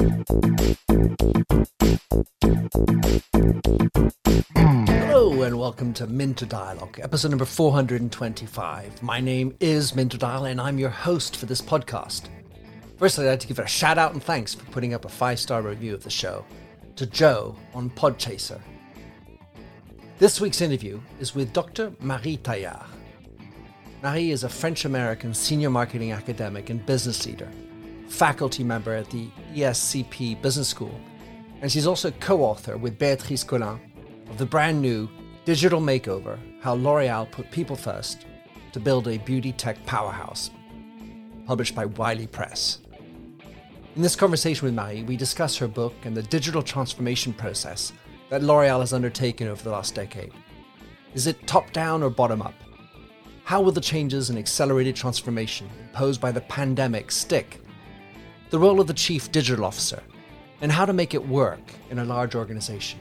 Hello 0.00 0.24
and 5.42 5.58
welcome 5.58 5.92
to 5.92 6.06
Minter 6.06 6.46
Dialogue, 6.46 6.98
episode 7.02 7.28
number 7.28 7.44
425. 7.44 9.02
My 9.02 9.20
name 9.20 9.54
is 9.60 9.94
Minter 9.94 10.16
Dial 10.16 10.46
and 10.46 10.58
I'm 10.58 10.78
your 10.78 10.88
host 10.88 11.36
for 11.36 11.44
this 11.44 11.60
podcast. 11.60 12.30
Firstly, 12.96 13.26
I'd 13.26 13.32
like 13.32 13.40
to 13.40 13.46
give 13.46 13.58
a 13.58 13.66
shout 13.66 13.98
out 13.98 14.14
and 14.14 14.22
thanks 14.22 14.54
for 14.54 14.64
putting 14.70 14.94
up 14.94 15.04
a 15.04 15.10
five 15.10 15.38
star 15.38 15.60
review 15.60 15.92
of 15.92 16.02
the 16.02 16.08
show 16.08 16.46
to 16.96 17.04
Joe 17.04 17.54
on 17.74 17.90
Podchaser. 17.90 18.62
This 20.18 20.40
week's 20.40 20.62
interview 20.62 20.98
is 21.18 21.34
with 21.34 21.52
Dr. 21.52 21.92
Marie 22.00 22.38
Taillard. 22.38 22.86
Marie 24.02 24.30
is 24.30 24.44
a 24.44 24.48
French 24.48 24.86
American 24.86 25.34
senior 25.34 25.68
marketing 25.68 26.12
academic 26.12 26.70
and 26.70 26.86
business 26.86 27.26
leader, 27.26 27.50
faculty 28.08 28.64
member 28.64 28.94
at 28.94 29.10
the 29.10 29.28
ESCP 29.54 30.40
Business 30.40 30.68
School, 30.68 30.98
and 31.60 31.70
she's 31.70 31.86
also 31.86 32.10
co 32.12 32.42
author 32.42 32.76
with 32.76 32.98
Beatrice 32.98 33.44
Colin 33.44 33.80
of 34.28 34.38
the 34.38 34.46
brand 34.46 34.80
new 34.80 35.08
Digital 35.44 35.80
Makeover 35.80 36.38
How 36.60 36.74
L'Oreal 36.74 37.30
Put 37.30 37.50
People 37.50 37.76
First 37.76 38.26
to 38.72 38.80
Build 38.80 39.08
a 39.08 39.18
Beauty 39.18 39.52
Tech 39.52 39.84
Powerhouse, 39.86 40.50
published 41.46 41.74
by 41.74 41.86
Wiley 41.86 42.26
Press. 42.26 42.78
In 43.96 44.02
this 44.02 44.14
conversation 44.16 44.66
with 44.66 44.74
Marie, 44.74 45.02
we 45.02 45.16
discuss 45.16 45.56
her 45.56 45.66
book 45.66 45.94
and 46.04 46.16
the 46.16 46.22
digital 46.22 46.62
transformation 46.62 47.32
process 47.32 47.92
that 48.28 48.42
L'Oreal 48.42 48.80
has 48.80 48.92
undertaken 48.92 49.48
over 49.48 49.62
the 49.62 49.70
last 49.70 49.94
decade. 49.94 50.32
Is 51.14 51.26
it 51.26 51.46
top 51.46 51.72
down 51.72 52.02
or 52.02 52.10
bottom 52.10 52.40
up? 52.40 52.54
How 53.42 53.60
will 53.60 53.72
the 53.72 53.80
changes 53.80 54.30
and 54.30 54.38
accelerated 54.38 54.94
transformation 54.94 55.68
imposed 55.80 56.20
by 56.20 56.30
the 56.30 56.40
pandemic 56.42 57.10
stick? 57.10 57.60
The 58.50 58.58
role 58.58 58.80
of 58.80 58.88
the 58.88 58.94
Chief 58.94 59.30
Digital 59.30 59.64
Officer, 59.64 60.02
and 60.60 60.72
how 60.72 60.84
to 60.84 60.92
make 60.92 61.14
it 61.14 61.28
work 61.28 61.60
in 61.88 62.00
a 62.00 62.04
large 62.04 62.34
organization. 62.34 62.98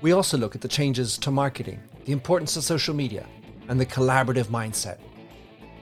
We 0.00 0.12
also 0.12 0.38
look 0.38 0.54
at 0.54 0.62
the 0.62 0.68
changes 0.68 1.18
to 1.18 1.30
marketing, 1.30 1.82
the 2.06 2.12
importance 2.12 2.56
of 2.56 2.64
social 2.64 2.94
media, 2.94 3.26
and 3.68 3.78
the 3.78 3.84
collaborative 3.84 4.46
mindset. 4.46 4.98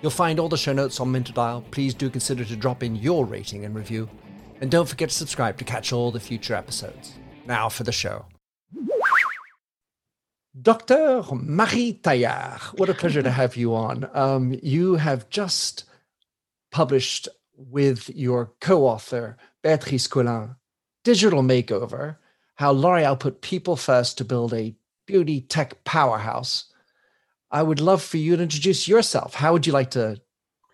You'll 0.00 0.10
find 0.10 0.40
all 0.40 0.48
the 0.48 0.56
show 0.56 0.72
notes 0.72 0.98
on 0.98 1.12
minterdial 1.12 1.62
Please 1.70 1.94
do 1.94 2.10
consider 2.10 2.44
to 2.44 2.56
drop 2.56 2.82
in 2.82 2.96
your 2.96 3.24
rating 3.24 3.64
and 3.64 3.72
review. 3.72 4.10
And 4.60 4.68
don't 4.68 4.88
forget 4.88 5.10
to 5.10 5.14
subscribe 5.14 5.58
to 5.58 5.64
catch 5.64 5.92
all 5.92 6.10
the 6.10 6.18
future 6.18 6.56
episodes. 6.56 7.12
Now 7.46 7.68
for 7.68 7.84
the 7.84 7.92
show. 7.92 8.26
Dr. 10.60 11.22
Marie 11.32 12.00
Taillard, 12.02 12.76
what 12.80 12.88
a 12.88 12.94
pleasure 12.94 13.22
to 13.22 13.30
have 13.30 13.56
you 13.56 13.76
on. 13.76 14.10
Um, 14.12 14.58
you 14.60 14.96
have 14.96 15.30
just 15.30 15.84
published 16.72 17.28
with 17.68 18.08
your 18.10 18.52
co 18.60 18.86
author, 18.86 19.36
Beatrice 19.62 20.06
Colin, 20.06 20.56
Digital 21.04 21.42
Makeover 21.42 22.16
How 22.56 22.72
L'Oreal 22.72 23.18
Put 23.18 23.40
People 23.40 23.76
First 23.76 24.18
to 24.18 24.24
Build 24.24 24.54
a 24.54 24.74
Beauty 25.06 25.40
Tech 25.40 25.84
Powerhouse. 25.84 26.72
I 27.50 27.62
would 27.62 27.80
love 27.80 28.02
for 28.02 28.16
you 28.16 28.36
to 28.36 28.42
introduce 28.42 28.88
yourself. 28.88 29.34
How 29.34 29.52
would 29.52 29.66
you 29.66 29.72
like 29.72 29.90
to 29.92 30.20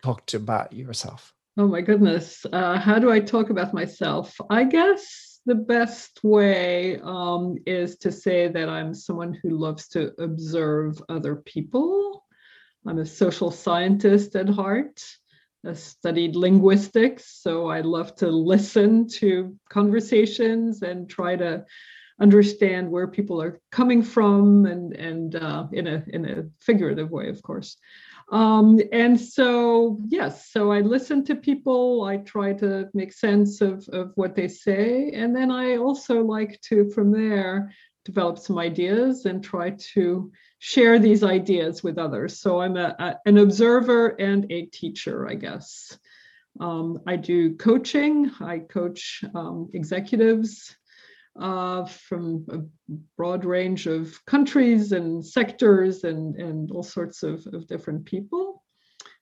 talk 0.03 0.25
to 0.27 0.37
about 0.37 0.71
yourself? 0.71 1.33
Oh 1.57 1.67
my 1.67 1.81
goodness. 1.81 2.45
Uh, 2.51 2.79
how 2.79 2.99
do 2.99 3.11
I 3.11 3.19
talk 3.19 3.49
about 3.49 3.73
myself? 3.73 4.39
I 4.49 4.63
guess 4.63 5.41
the 5.45 5.55
best 5.55 6.19
way 6.23 6.99
um, 7.01 7.57
is 7.65 7.97
to 7.97 8.11
say 8.11 8.47
that 8.47 8.69
I'm 8.69 8.93
someone 8.93 9.37
who 9.41 9.57
loves 9.57 9.87
to 9.89 10.13
observe 10.21 11.01
other 11.09 11.35
people. 11.35 12.25
I'm 12.87 12.99
a 12.99 13.05
social 13.05 13.51
scientist 13.51 14.35
at 14.35 14.47
heart. 14.47 15.03
I 15.65 15.73
studied 15.73 16.35
linguistics, 16.35 17.41
so 17.41 17.67
I 17.67 17.81
love 17.81 18.15
to 18.17 18.29
listen 18.29 19.07
to 19.19 19.55
conversations 19.69 20.81
and 20.81 21.09
try 21.09 21.35
to 21.35 21.65
understand 22.21 22.89
where 22.89 23.07
people 23.07 23.41
are 23.41 23.59
coming 23.71 24.03
from, 24.03 24.65
and 24.65 24.93
and 24.93 25.35
uh, 25.35 25.67
in 25.71 25.87
a 25.87 26.03
in 26.07 26.25
a 26.25 26.43
figurative 26.59 27.11
way, 27.11 27.29
of 27.29 27.41
course. 27.41 27.77
Um, 28.31 28.79
and 28.91 29.19
so, 29.19 29.97
yes, 30.07 30.51
so 30.51 30.71
I 30.71 30.81
listen 30.81 31.25
to 31.25 31.35
people, 31.35 32.03
I 32.03 32.17
try 32.17 32.53
to 32.53 32.87
make 32.93 33.11
sense 33.11 33.59
of, 33.59 33.87
of 33.89 34.11
what 34.15 34.35
they 34.35 34.47
say. 34.47 35.11
And 35.13 35.35
then 35.35 35.49
I 35.49 35.77
also 35.77 36.23
like 36.23 36.61
to, 36.69 36.89
from 36.91 37.11
there, 37.11 37.73
develop 38.05 38.37
some 38.37 38.57
ideas 38.57 39.25
and 39.25 39.43
try 39.43 39.71
to 39.93 40.31
share 40.59 40.99
these 40.99 41.23
ideas 41.23 41.83
with 41.83 41.97
others. 41.97 42.39
So 42.39 42.61
I'm 42.61 42.77
a, 42.77 42.95
a 42.99 43.15
an 43.25 43.37
observer 43.37 44.09
and 44.19 44.51
a 44.51 44.65
teacher, 44.65 45.27
I 45.27 45.35
guess. 45.35 45.97
Um, 46.59 46.99
I 47.07 47.15
do 47.15 47.55
coaching, 47.55 48.31
I 48.41 48.59
coach 48.59 49.23
um, 49.35 49.69
executives 49.73 50.75
uh, 51.39 51.85
from 51.85 52.45
a 52.49 52.59
broad 53.15 53.45
range 53.45 53.87
of 53.87 54.23
countries 54.25 54.91
and 54.91 55.25
sectors 55.25 56.03
and, 56.03 56.35
and 56.35 56.71
all 56.71 56.83
sorts 56.83 57.23
of, 57.23 57.45
of 57.53 57.67
different 57.67 58.05
people. 58.05 58.63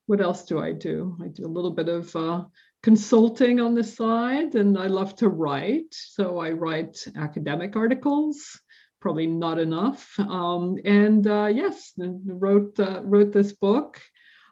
What 0.07 0.21
else 0.21 0.45
do 0.45 0.59
I 0.59 0.71
do? 0.71 1.17
I 1.21 1.27
do 1.27 1.45
a 1.45 1.55
little 1.55 1.71
bit 1.71 1.89
of 1.89 2.15
uh, 2.15 2.45
consulting 2.81 3.59
on 3.59 3.75
the 3.75 3.83
side, 3.83 4.55
and 4.55 4.77
I 4.77 4.87
love 4.87 5.15
to 5.17 5.29
write. 5.29 5.93
So 5.93 6.39
I 6.39 6.51
write 6.51 7.05
academic 7.17 7.75
articles, 7.75 8.59
probably 8.99 9.27
not 9.27 9.59
enough. 9.59 10.17
Um, 10.19 10.77
and 10.85 11.27
uh, 11.27 11.49
yes, 11.53 11.93
wrote 11.97 12.79
uh, 12.79 13.01
wrote 13.03 13.31
this 13.31 13.53
book 13.53 14.01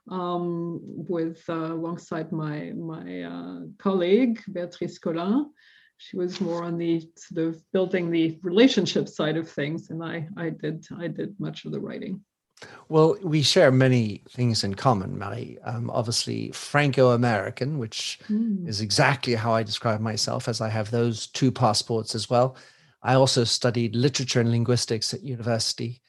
um, 0.10 0.80
with 0.84 1.44
uh, 1.50 1.74
alongside 1.74 2.32
my 2.32 2.72
my 2.76 3.24
uh, 3.24 3.60
colleague 3.80 4.42
Beatrice 4.52 5.00
Colin 5.00 5.52
she 5.98 6.18
was 6.18 6.42
more 6.42 6.64
on 6.64 6.78
the 6.78 7.08
sort 7.16 7.48
of 7.48 7.62
building 7.72 8.10
the 8.10 8.38
relationship 8.42 9.08
side 9.08 9.38
of 9.38 9.50
things 9.50 9.90
and 9.90 10.04
i 10.04 10.28
i 10.38 10.50
did 10.50 10.86
i 10.98 11.08
did 11.08 11.38
much 11.40 11.66
of 11.66 11.72
the 11.72 11.80
writing 11.80 12.22
well 12.90 13.18
we 13.22 13.42
share 13.42 13.72
many 13.72 14.22
things 14.30 14.64
in 14.64 14.74
common 14.74 15.18
marie 15.18 15.58
um, 15.64 15.90
obviously 15.90 16.52
franco-american 16.52 17.78
which 17.78 18.20
mm. 18.30 18.68
is 18.68 18.82
exactly 18.82 19.36
how 19.36 19.54
i 19.54 19.64
describe 19.64 20.00
myself 20.00 20.48
as 20.48 20.62
i 20.62 20.70
have 20.70 20.92
those 20.92 21.28
two 21.28 21.52
passports 21.52 22.16
as 22.16 22.30
well 22.30 22.56
i 23.06 23.14
also 23.16 23.44
studied 23.46 23.96
literature 23.96 24.42
and 24.42 24.52
linguistics 24.52 25.14
at 25.14 25.24
university 25.24 26.02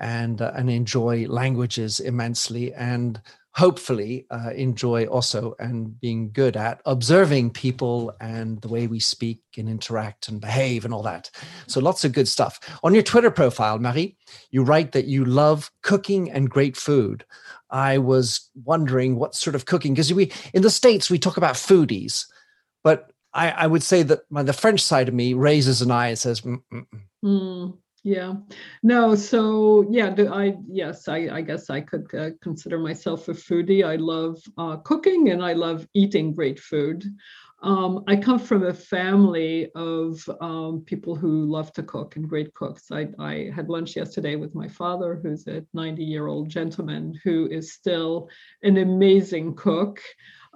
and 0.00 0.40
uh, 0.40 0.52
and 0.56 0.70
enjoy 0.70 1.26
languages 1.28 2.00
immensely 2.00 2.72
and 2.74 3.20
hopefully 3.54 4.26
uh, 4.30 4.50
enjoy 4.56 5.06
also 5.06 5.54
and 5.60 5.98
being 6.00 6.30
good 6.32 6.56
at 6.56 6.80
observing 6.86 7.50
people 7.50 8.12
and 8.20 8.60
the 8.62 8.68
way 8.68 8.88
we 8.88 8.98
speak 8.98 9.40
and 9.56 9.68
interact 9.68 10.26
and 10.28 10.40
behave 10.40 10.84
and 10.84 10.92
all 10.92 11.04
that. 11.04 11.30
So 11.68 11.80
lots 11.80 12.04
of 12.04 12.12
good 12.12 12.26
stuff. 12.26 12.58
On 12.82 12.94
your 12.94 13.04
Twitter 13.04 13.30
profile, 13.30 13.78
Marie, 13.78 14.16
you 14.50 14.64
write 14.64 14.90
that 14.92 15.06
you 15.06 15.24
love 15.24 15.70
cooking 15.82 16.30
and 16.32 16.50
great 16.50 16.76
food. 16.76 17.24
I 17.70 17.98
was 17.98 18.50
wondering 18.64 19.16
what 19.16 19.36
sort 19.36 19.54
of 19.54 19.66
cooking, 19.66 19.94
because 19.94 20.12
we 20.12 20.32
in 20.52 20.62
the 20.62 20.70
States 20.70 21.08
we 21.08 21.18
talk 21.18 21.36
about 21.36 21.54
foodies, 21.54 22.26
but 22.82 23.12
I, 23.34 23.50
I 23.50 23.66
would 23.66 23.82
say 23.82 24.02
that 24.04 24.20
my, 24.30 24.42
the 24.42 24.52
French 24.52 24.80
side 24.80 25.08
of 25.08 25.14
me 25.14 25.34
raises 25.34 25.82
an 25.82 25.90
eye 25.90 26.08
and 26.08 26.18
says, 26.18 26.40
mm, 26.40 27.78
yeah. 28.04 28.34
No 28.82 29.14
so 29.14 29.86
yeah 29.90 30.14
i 30.30 30.54
yes 30.68 31.08
i, 31.08 31.28
I 31.32 31.40
guess 31.40 31.70
i 31.70 31.80
could 31.80 32.14
uh, 32.14 32.30
consider 32.42 32.78
myself 32.78 33.28
a 33.28 33.32
foodie. 33.32 33.84
I 33.84 33.96
love 33.96 34.38
uh, 34.58 34.76
cooking 34.76 35.30
and 35.30 35.42
i 35.42 35.54
love 35.54 35.88
eating 35.94 36.34
great 36.34 36.60
food. 36.60 37.04
Um, 37.62 38.04
i 38.06 38.14
come 38.14 38.38
from 38.38 38.66
a 38.66 38.74
family 38.74 39.70
of 39.74 40.22
um, 40.42 40.82
people 40.84 41.16
who 41.16 41.46
love 41.46 41.72
to 41.72 41.82
cook 41.82 42.16
and 42.16 42.28
great 42.28 42.52
cooks. 42.52 42.90
I, 42.92 43.08
I 43.18 43.50
had 43.56 43.70
lunch 43.70 43.96
yesterday 43.96 44.36
with 44.36 44.54
my 44.54 44.68
father 44.68 45.18
who's 45.22 45.46
a 45.46 45.64
90 45.72 46.04
year 46.04 46.26
old 46.26 46.50
gentleman 46.50 47.18
who 47.24 47.48
is 47.50 47.72
still 47.72 48.28
an 48.62 48.76
amazing 48.76 49.56
cook 49.56 50.02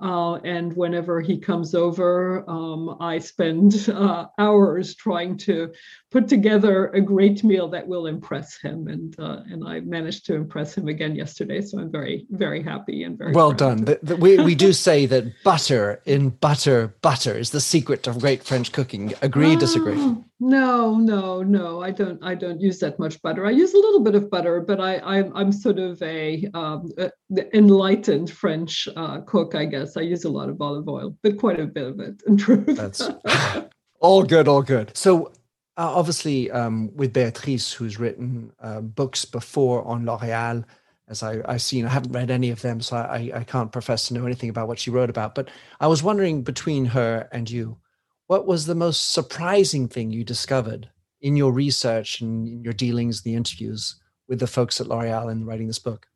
uh, 0.01 0.35
and 0.37 0.77
whenever 0.77 1.21
he 1.21 1.39
comes 1.39 1.75
over, 1.75 2.45
um, 2.49 2.97
I 3.01 3.19
spend 3.19 3.89
uh, 3.89 4.27
hours 4.39 4.95
trying 4.95 5.37
to 5.39 5.73
put 6.11 6.29
together 6.29 6.89
a 6.89 7.01
great 7.01 7.45
meal 7.45 7.69
that 7.69 7.87
will 7.87 8.07
impress 8.07 8.59
him. 8.59 8.89
And 8.89 9.15
uh, 9.19 9.41
and 9.51 9.67
I 9.67 9.81
managed 9.81 10.27
to 10.27 10.35
impress 10.35 10.77
him 10.77 10.89
again 10.89 11.15
yesterday. 11.15 11.61
So 11.61 11.79
I'm 11.79 11.91
very 11.91 12.27
very 12.31 12.63
happy 12.63 13.03
and 13.05 13.19
very 13.19 13.33
well 13.33 13.53
done. 13.53 13.85
The, 13.85 13.99
the, 14.03 14.17
we 14.17 14.39
we 14.39 14.55
do 14.55 14.73
say 14.73 15.07
that 15.07 15.25
butter 15.45 16.01
in 16.05 16.31
butter 16.31 16.95
butter 17.03 17.37
is 17.37 17.51
the 17.51 17.61
secret 17.61 18.07
of 18.07 18.21
great 18.21 18.43
French 18.45 18.73
cooking. 18.73 19.15
Agree? 19.23 19.57
Disagree? 19.57 19.95
Oh, 19.97 20.25
no, 20.41 20.95
no, 20.97 21.43
no. 21.43 21.83
I 21.83 21.91
don't. 21.91 22.23
I 22.23 22.35
don't 22.35 22.61
use 22.61 22.79
that 22.81 22.99
much 22.99 23.21
butter. 23.23 23.45
I 23.45 23.51
use 23.51 23.75
a 23.75 23.79
little 23.79 24.01
bit 24.01 24.15
of 24.15 24.31
butter, 24.31 24.61
but 24.61 24.81
I, 24.81 24.99
I'm, 24.99 25.37
I'm 25.37 25.53
sort 25.53 25.79
of 25.79 26.01
a, 26.03 26.49
um, 26.55 26.91
a 26.97 27.11
enlightened 27.57 28.31
French 28.31 28.89
uh, 28.97 29.21
cook. 29.23 29.55
I 29.55 29.65
guess 29.65 29.88
I 29.97 30.03
use 30.03 30.25
a 30.25 30.29
lot 30.29 30.49
of 30.49 30.61
olive 30.61 30.89
oil, 30.89 31.17
but 31.23 31.39
quite 31.39 31.61
a 31.61 31.67
bit 31.67 31.87
of 31.87 32.01
it. 32.01 32.23
In 32.27 32.37
truth, 32.37 32.67
that's 32.67 33.09
all 34.01 34.23
good. 34.23 34.49
All 34.49 34.63
good. 34.63 34.97
So 34.97 35.33
uh, 35.77 35.93
obviously, 35.95 36.51
um, 36.51 36.95
with 36.97 37.13
Beatrice, 37.13 37.73
who's 37.73 37.99
written 37.99 38.53
uh, 38.61 38.81
books 38.81 39.25
before 39.25 39.87
on 39.87 40.05
L'Oréal, 40.05 40.65
as 41.09 41.23
I, 41.23 41.41
I've 41.47 41.63
seen, 41.63 41.87
I 41.87 41.91
haven't 41.91 42.13
read 42.13 42.31
any 42.31 42.51
of 42.51 42.61
them, 42.63 42.81
so 42.81 42.97
I, 42.97 43.31
I 43.35 43.45
can't 43.45 43.73
profess 43.73 44.09
to 44.09 44.15
know 44.15 44.27
anything 44.27 44.51
about 44.51 44.69
what 44.69 44.79
she 44.79 44.91
wrote 44.91 45.09
about. 45.09 45.35
But 45.35 45.51
I 45.81 45.87
was 45.87 46.03
wondering 46.03 46.43
between 46.43 46.85
her 46.87 47.29
and 47.33 47.49
you 47.49 47.79
what 48.27 48.47
was 48.47 48.67
the 48.67 48.75
most 48.75 49.13
surprising 49.13 49.89
thing 49.89 50.11
you 50.11 50.23
discovered 50.23 50.91
in 51.23 51.35
your 51.35 51.51
research 51.51 52.21
and 52.21 52.47
in 52.47 52.63
your 52.63 52.75
dealings, 52.75 53.23
the 53.23 53.35
interviews 53.35 53.97
with 54.29 54.39
the 54.39 54.47
folks 54.47 54.81
at 54.81 54.87
L'Oreal 54.87 55.33
in 55.33 55.47
writing 55.47 55.67
this 55.67 55.79
book? 55.79 56.07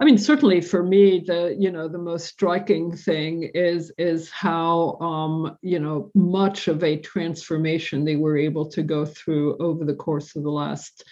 I 0.00 0.04
mean, 0.04 0.16
certainly 0.18 0.60
for 0.60 0.82
me, 0.82 1.24
the 1.26 1.56
you 1.58 1.72
know 1.72 1.88
the 1.88 1.98
most 1.98 2.26
striking 2.26 2.96
thing 2.96 3.50
is 3.54 3.92
is 3.98 4.30
how 4.30 4.96
um, 5.00 5.58
you 5.62 5.80
know 5.80 6.10
much 6.14 6.68
of 6.68 6.84
a 6.84 6.96
transformation 6.98 8.04
they 8.04 8.16
were 8.16 8.38
able 8.38 8.68
to 8.70 8.82
go 8.82 9.04
through 9.04 9.56
over 9.58 9.84
the 9.84 9.94
course 9.94 10.36
of 10.36 10.44
the 10.44 10.50
last 10.50 11.04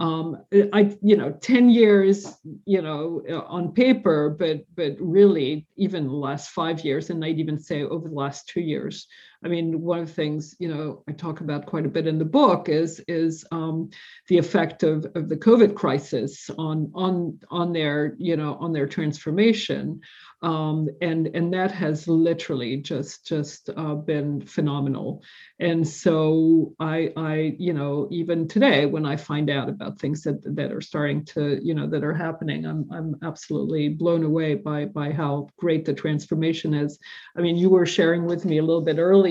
um, 0.00 0.42
I, 0.72 0.96
you 1.02 1.14
know, 1.14 1.30
10 1.42 1.68
years, 1.68 2.38
you 2.64 2.80
know, 2.80 3.22
on 3.46 3.72
paper, 3.72 4.30
but 4.30 4.64
but 4.74 4.96
really 4.98 5.66
even 5.76 6.06
the 6.06 6.14
last 6.14 6.50
five 6.50 6.80
years, 6.80 7.10
and 7.10 7.22
I'd 7.22 7.38
even 7.38 7.58
say 7.58 7.82
over 7.82 8.08
the 8.08 8.14
last 8.14 8.48
two 8.48 8.62
years. 8.62 9.06
I 9.42 9.48
mean, 9.48 9.80
one 9.80 10.00
of 10.00 10.08
the 10.08 10.12
things, 10.12 10.54
you 10.58 10.68
know, 10.68 11.02
I 11.08 11.12
talk 11.12 11.40
about 11.40 11.66
quite 11.66 11.86
a 11.86 11.88
bit 11.88 12.06
in 12.06 12.18
the 12.18 12.24
book 12.24 12.68
is 12.68 13.02
is 13.08 13.44
um, 13.50 13.90
the 14.28 14.38
effect 14.38 14.82
of, 14.82 15.06
of 15.14 15.28
the 15.28 15.36
COVID 15.36 15.74
crisis 15.74 16.50
on 16.58 16.90
on 16.94 17.38
on 17.50 17.72
their, 17.72 18.14
you 18.18 18.36
know, 18.36 18.56
on 18.56 18.72
their 18.72 18.86
transformation 18.86 20.00
um, 20.42 20.88
and 21.02 21.26
and 21.34 21.52
that 21.52 21.70
has 21.72 22.08
literally 22.08 22.78
just 22.78 23.26
just 23.26 23.68
uh, 23.76 23.94
been 23.94 24.40
phenomenal. 24.40 25.22
And 25.58 25.86
so 25.86 26.74
I 26.80 27.12
I 27.16 27.56
you 27.58 27.74
know 27.74 28.08
even 28.10 28.48
today 28.48 28.86
when 28.86 29.04
I 29.04 29.16
find 29.16 29.50
out 29.50 29.68
about 29.68 29.98
things 29.98 30.22
that 30.22 30.40
that 30.56 30.72
are 30.72 30.80
starting 30.80 31.24
to 31.26 31.60
you 31.62 31.74
know 31.74 31.86
that 31.88 32.04
are 32.04 32.14
happening, 32.14 32.64
I'm 32.64 32.90
I'm 32.90 33.16
absolutely 33.22 33.90
blown 33.90 34.24
away 34.24 34.54
by 34.54 34.86
by 34.86 35.12
how 35.12 35.48
great 35.58 35.84
the 35.84 35.92
transformation 35.92 36.72
is. 36.72 36.98
I 37.36 37.42
mean, 37.42 37.56
you 37.56 37.68
were 37.68 37.86
sharing 37.86 38.24
with 38.24 38.44
me 38.46 38.58
a 38.58 38.64
little 38.64 38.82
bit 38.82 38.98
earlier 38.98 39.29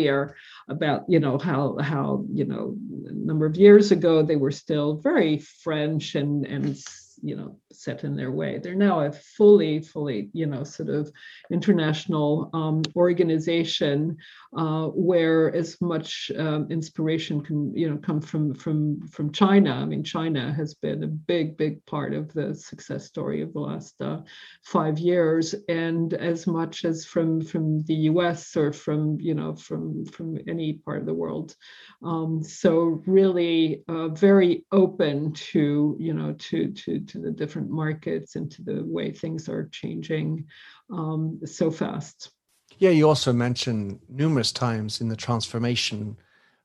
about 0.68 1.04
you 1.08 1.20
know 1.20 1.38
how 1.38 1.78
how 1.82 2.26
you 2.32 2.46
know 2.46 2.76
a 3.08 3.14
number 3.14 3.46
of 3.46 3.56
years 3.56 3.92
ago 3.92 4.24
they 4.24 4.36
were 4.36 4.52
still 4.52 4.98
very 4.98 5.40
French 5.40 6.16
and 6.16 6.46
and 6.46 6.78
you 7.22 7.36
know 7.36 7.58
set 7.72 8.04
in 8.04 8.16
their 8.16 8.32
way. 8.32 8.58
They're 8.58 8.76
now 8.76 9.02
a 9.02 9.12
fully 9.12 9.82
fully 9.82 10.30
you 10.34 10.46
know 10.46 10.64
sort 10.64 10.90
of 10.90 11.12
international 11.52 12.50
um, 12.54 12.82
organization 12.96 14.18
uh, 14.58 14.88
where 14.88 15.54
as 15.56 15.80
much 15.82 16.32
um, 16.38 16.68
inspiration 16.70 17.42
can 17.42 17.76
you 17.76 17.90
know 17.90 17.98
come 17.98 18.22
from 18.22 18.54
from 18.54 19.08
from 19.08 19.32
china. 19.32 19.72
I 19.72 19.86
mean 19.86 20.04
china 20.04 20.54
has 20.54 20.74
been 20.74 21.04
a 21.04 21.08
big 21.08 21.58
big 21.58 21.86
part 21.86 22.14
of 22.14 22.34
the 22.34 22.56
success 22.56 23.06
story 23.06 23.42
of 23.42 23.54
the 23.54 23.60
last 23.60 23.96
uh, 24.02 24.22
five 24.64 24.98
years. 25.00 25.56
And 25.68 26.14
as 26.14 26.48
much 26.48 26.86
as 26.86 27.06
from 27.06 27.42
from 27.42 27.84
the 27.84 27.96
us 27.96 28.56
or 28.56 28.72
from 28.72 29.20
you 29.20 29.36
know 29.36 29.56
from 29.56 30.06
from 30.06 30.38
any 30.48 30.74
part 30.74 31.00
of 31.00 31.06
the 31.06 31.14
world. 31.14 31.56
Um, 32.04 32.44
so 32.44 33.02
really 33.06 33.84
uh, 33.88 34.10
very 34.10 34.66
open 34.72 35.34
to 35.34 35.96
you 36.00 36.14
know 36.14 36.34
to 36.34 36.72
to 36.72 37.00
to 37.02 37.20
the 37.20 37.32
different 37.32 37.59
markets 37.68 38.36
and 38.36 38.52
to 38.52 38.62
the 38.62 38.84
way 38.84 39.12
things 39.12 39.50
are 39.50 39.70
changing 39.72 40.46
um, 40.92 41.40
so 41.46 41.72
fast. 41.72 42.32
Yeah, 42.78 42.92
you 42.92 43.08
also 43.08 43.34
mentioned 43.34 44.00
numerous 44.08 44.52
times 44.52 45.02
in 45.02 45.10
the 45.10 45.16
transformation, 45.16 46.18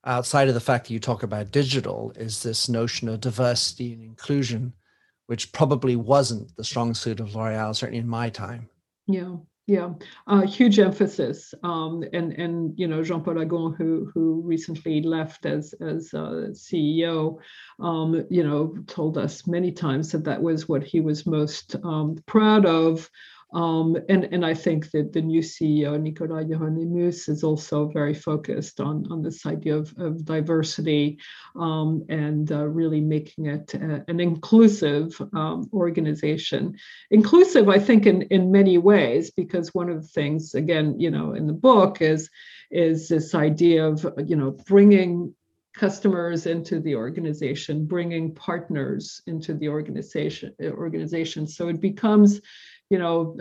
outside 0.04 0.48
of 0.48 0.54
the 0.54 0.60
fact 0.60 0.86
that 0.86 0.92
you 0.92 1.00
talk 1.00 1.22
about 1.22 1.50
digital, 1.50 2.12
is 2.16 2.42
this 2.42 2.68
notion 2.68 3.08
of 3.08 3.20
diversity 3.20 3.94
and 3.94 4.02
inclusion, 4.02 4.72
which 5.26 5.50
probably 5.52 5.96
wasn't 5.96 6.54
the 6.56 6.64
strong 6.64 6.94
suit 6.94 7.18
of 7.18 7.34
L'Oreal, 7.34 7.74
certainly 7.74 7.98
in 7.98 8.08
my 8.08 8.28
time. 8.28 8.68
Yeah. 9.06 9.36
Yeah, 9.66 9.94
uh, 10.26 10.42
huge 10.42 10.78
emphasis, 10.78 11.54
um, 11.62 12.04
and 12.12 12.32
and 12.32 12.78
you 12.78 12.86
know 12.86 13.02
Jean-Paul 13.02 13.40
Agon, 13.40 13.72
who 13.72 14.10
who 14.12 14.42
recently 14.44 15.00
left 15.00 15.46
as 15.46 15.72
as 15.80 16.12
uh, 16.12 16.50
CEO, 16.52 17.38
um, 17.80 18.26
you 18.28 18.44
know, 18.44 18.76
told 18.86 19.16
us 19.16 19.46
many 19.46 19.72
times 19.72 20.12
that 20.12 20.24
that 20.24 20.42
was 20.42 20.68
what 20.68 20.84
he 20.84 21.00
was 21.00 21.24
most 21.24 21.76
um, 21.82 22.16
proud 22.26 22.66
of 22.66 23.08
um, 23.54 23.96
and, 24.08 24.24
and 24.24 24.44
I 24.44 24.52
think 24.52 24.90
that 24.90 25.12
the 25.12 25.22
new 25.22 25.40
CEO, 25.40 25.98
Nicolas 26.00 26.44
Hieronimus, 26.44 27.28
is 27.28 27.44
also 27.44 27.86
very 27.86 28.12
focused 28.12 28.80
on, 28.80 29.06
on 29.12 29.22
this 29.22 29.46
idea 29.46 29.76
of, 29.76 29.94
of 29.96 30.24
diversity 30.24 31.18
um, 31.54 32.04
and 32.08 32.50
uh, 32.50 32.66
really 32.66 33.00
making 33.00 33.46
it 33.46 33.72
a, 33.74 34.04
an 34.08 34.18
inclusive 34.18 35.16
um, 35.34 35.70
organization. 35.72 36.76
Inclusive, 37.12 37.68
I 37.68 37.78
think, 37.78 38.06
in, 38.06 38.22
in 38.22 38.50
many 38.50 38.76
ways, 38.78 39.30
because 39.30 39.72
one 39.72 39.88
of 39.88 40.02
the 40.02 40.08
things, 40.08 40.54
again, 40.54 40.98
you 40.98 41.12
know, 41.12 41.34
in 41.34 41.46
the 41.46 41.52
book 41.52 42.02
is, 42.02 42.28
is 42.72 43.06
this 43.06 43.36
idea 43.36 43.86
of, 43.86 44.04
you 44.26 44.34
know, 44.34 44.50
bringing 44.66 45.32
customers 45.74 46.46
into 46.46 46.80
the 46.80 46.94
organization, 46.94 47.84
bringing 47.84 48.34
partners 48.34 49.20
into 49.26 49.54
the 49.54 49.68
organization. 49.68 50.54
organization. 50.60 51.46
So 51.46 51.68
it 51.68 51.80
becomes 51.80 52.40
you 52.90 52.98
know 52.98 53.36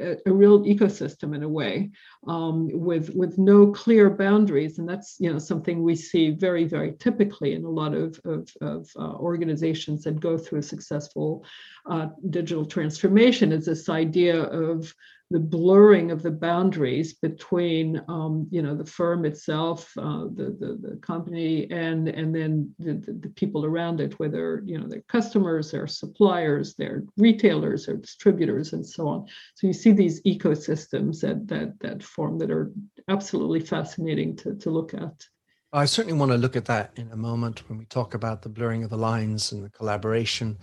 a, 0.00 0.16
a, 0.26 0.32
real 0.32 0.64
ecosystem 0.64 1.34
in 1.34 1.42
a 1.42 1.48
way 1.48 1.90
um, 2.26 2.68
with 2.72 3.10
with 3.14 3.38
no 3.38 3.70
clear 3.70 4.10
boundaries. 4.10 4.78
And 4.78 4.88
that's 4.88 5.16
you 5.18 5.32
know 5.32 5.38
something 5.38 5.82
we 5.82 5.94
see 5.94 6.30
very 6.30 6.64
very 6.64 6.92
typically 6.98 7.52
in 7.52 7.64
a 7.64 7.70
lot 7.70 7.94
of 7.94 8.20
of, 8.24 8.48
of 8.60 8.88
uh, 8.96 9.14
organizations 9.14 10.02
that 10.04 10.20
go 10.20 10.36
through 10.36 10.60
a 10.60 10.62
successful 10.62 11.44
uh, 11.88 12.08
digital 12.30 12.66
transformation 12.66 13.52
is 13.52 13.66
this 13.66 13.88
idea 13.88 14.42
of 14.42 14.92
the 15.32 15.40
blurring 15.40 16.10
of 16.10 16.22
the 16.22 16.30
boundaries 16.30 17.14
between 17.14 18.00
um, 18.08 18.46
you 18.50 18.62
know 18.62 18.74
the 18.74 18.84
firm 18.84 19.24
itself, 19.24 19.90
uh, 19.98 20.24
the, 20.34 20.56
the, 20.60 20.78
the 20.80 20.96
company, 20.96 21.70
and 21.70 22.08
and 22.08 22.34
then 22.34 22.72
the, 22.78 22.94
the, 22.94 23.12
the, 23.12 23.28
people 23.30 23.64
around 23.64 24.00
it, 24.00 24.18
whether 24.18 24.62
you 24.66 24.78
know 24.78 24.86
their 24.86 25.02
customers, 25.08 25.70
their 25.70 25.86
suppliers, 25.86 26.74
their 26.74 27.04
retailers, 27.16 27.88
or 27.88 27.96
distributors, 27.96 28.74
and 28.74 28.86
so 28.86 29.08
on. 29.08 29.26
So 29.54 29.66
you 29.66 29.72
see 29.72 29.92
these 29.92 30.22
ecosystems 30.22 31.20
that 31.22 31.48
that 31.48 31.80
that 31.80 32.02
form 32.02 32.38
that 32.38 32.50
are 32.50 32.70
absolutely 33.08 33.60
fascinating 33.60 34.36
to 34.36 34.54
to 34.54 34.70
look 34.70 34.92
at. 34.94 35.26
I 35.72 35.86
certainly 35.86 36.18
want 36.18 36.32
to 36.32 36.38
look 36.38 36.56
at 36.56 36.66
that 36.66 36.92
in 36.96 37.10
a 37.12 37.16
moment 37.16 37.66
when 37.68 37.78
we 37.78 37.86
talk 37.86 38.12
about 38.12 38.42
the 38.42 38.50
blurring 38.50 38.84
of 38.84 38.90
the 38.90 38.98
lines 38.98 39.52
and 39.52 39.64
the 39.64 39.70
collaboration. 39.70 40.58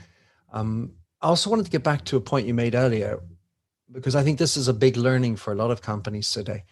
Um, 0.53 0.93
I 1.21 1.27
also 1.27 1.49
wanted 1.49 1.65
to 1.65 1.71
get 1.71 1.83
back 1.83 2.05
to 2.05 2.17
a 2.17 2.21
point 2.21 2.45
you 2.45 2.53
made 2.53 2.75
earlier 2.75 3.19
because 3.91 4.15
I 4.15 4.23
think 4.23 4.39
this 4.39 4.57
is 4.57 4.67
a 4.67 4.73
big 4.73 4.97
learning 4.97 5.35
for 5.35 5.51
a 5.51 5.55
lot 5.55 5.71
of 5.71 5.81
companies 5.81 6.31
today. 6.31 6.63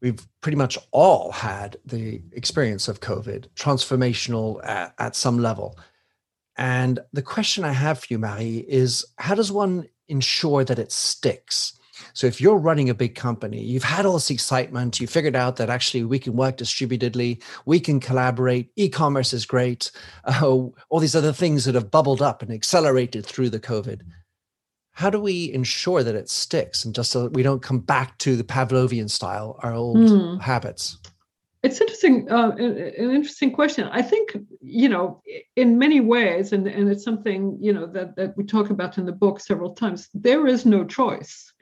We've 0.00 0.26
pretty 0.40 0.56
much 0.56 0.76
all 0.90 1.32
had 1.32 1.76
the 1.84 2.22
experience 2.32 2.88
of 2.88 3.00
COVID, 3.00 3.48
transformational 3.56 4.64
at, 4.64 4.94
at 4.98 5.16
some 5.16 5.38
level. 5.38 5.78
And 6.56 7.00
the 7.12 7.22
question 7.22 7.64
I 7.64 7.72
have 7.72 8.00
for 8.00 8.06
you, 8.10 8.18
Marie, 8.18 8.64
is 8.68 9.04
how 9.16 9.34
does 9.34 9.50
one 9.50 9.88
ensure 10.08 10.64
that 10.64 10.78
it 10.78 10.92
sticks? 10.92 11.72
So 12.12 12.26
if 12.26 12.40
you're 12.40 12.58
running 12.58 12.90
a 12.90 12.94
big 12.94 13.14
company, 13.14 13.62
you've 13.62 13.84
had 13.84 14.04
all 14.04 14.14
this 14.14 14.30
excitement, 14.30 15.00
you 15.00 15.06
figured 15.06 15.36
out 15.36 15.56
that 15.56 15.70
actually 15.70 16.04
we 16.04 16.18
can 16.18 16.34
work 16.34 16.56
distributedly, 16.56 17.40
we 17.66 17.80
can 17.80 18.00
collaborate, 18.00 18.70
e-commerce 18.76 19.32
is 19.32 19.46
great, 19.46 19.90
uh, 20.24 20.44
all 20.44 21.00
these 21.00 21.16
other 21.16 21.32
things 21.32 21.64
that 21.64 21.76
have 21.76 21.90
bubbled 21.90 22.20
up 22.20 22.42
and 22.42 22.52
accelerated 22.52 23.24
through 23.24 23.50
the 23.50 23.60
COVID 23.60 24.02
how 24.94 25.10
do 25.10 25.20
we 25.20 25.52
ensure 25.52 26.02
that 26.02 26.14
it 26.14 26.30
sticks 26.30 26.84
and 26.84 26.94
just 26.94 27.10
so 27.10 27.24
that 27.24 27.32
we 27.32 27.42
don't 27.42 27.62
come 27.62 27.80
back 27.80 28.16
to 28.18 28.36
the 28.36 28.44
Pavlovian 28.44 29.10
style, 29.10 29.58
our 29.62 29.74
old 29.74 29.96
mm. 29.98 30.40
habits? 30.40 30.98
It's 31.64 31.80
interesting, 31.80 32.30
uh, 32.30 32.50
an, 32.50 32.76
interesting 32.76 33.50
question. 33.50 33.88
I 33.90 34.02
think, 34.02 34.36
you 34.60 34.88
know, 34.88 35.20
in 35.56 35.78
many 35.78 36.00
ways, 36.00 36.52
and, 36.52 36.68
and 36.68 36.88
it's 36.88 37.02
something, 37.02 37.58
you 37.60 37.72
know, 37.72 37.86
that, 37.86 38.14
that 38.16 38.36
we 38.36 38.44
talk 38.44 38.70
about 38.70 38.96
in 38.96 39.04
the 39.04 39.12
book 39.12 39.40
several 39.40 39.74
times, 39.74 40.08
there 40.14 40.46
is 40.46 40.64
no 40.64 40.84
choice. 40.84 41.52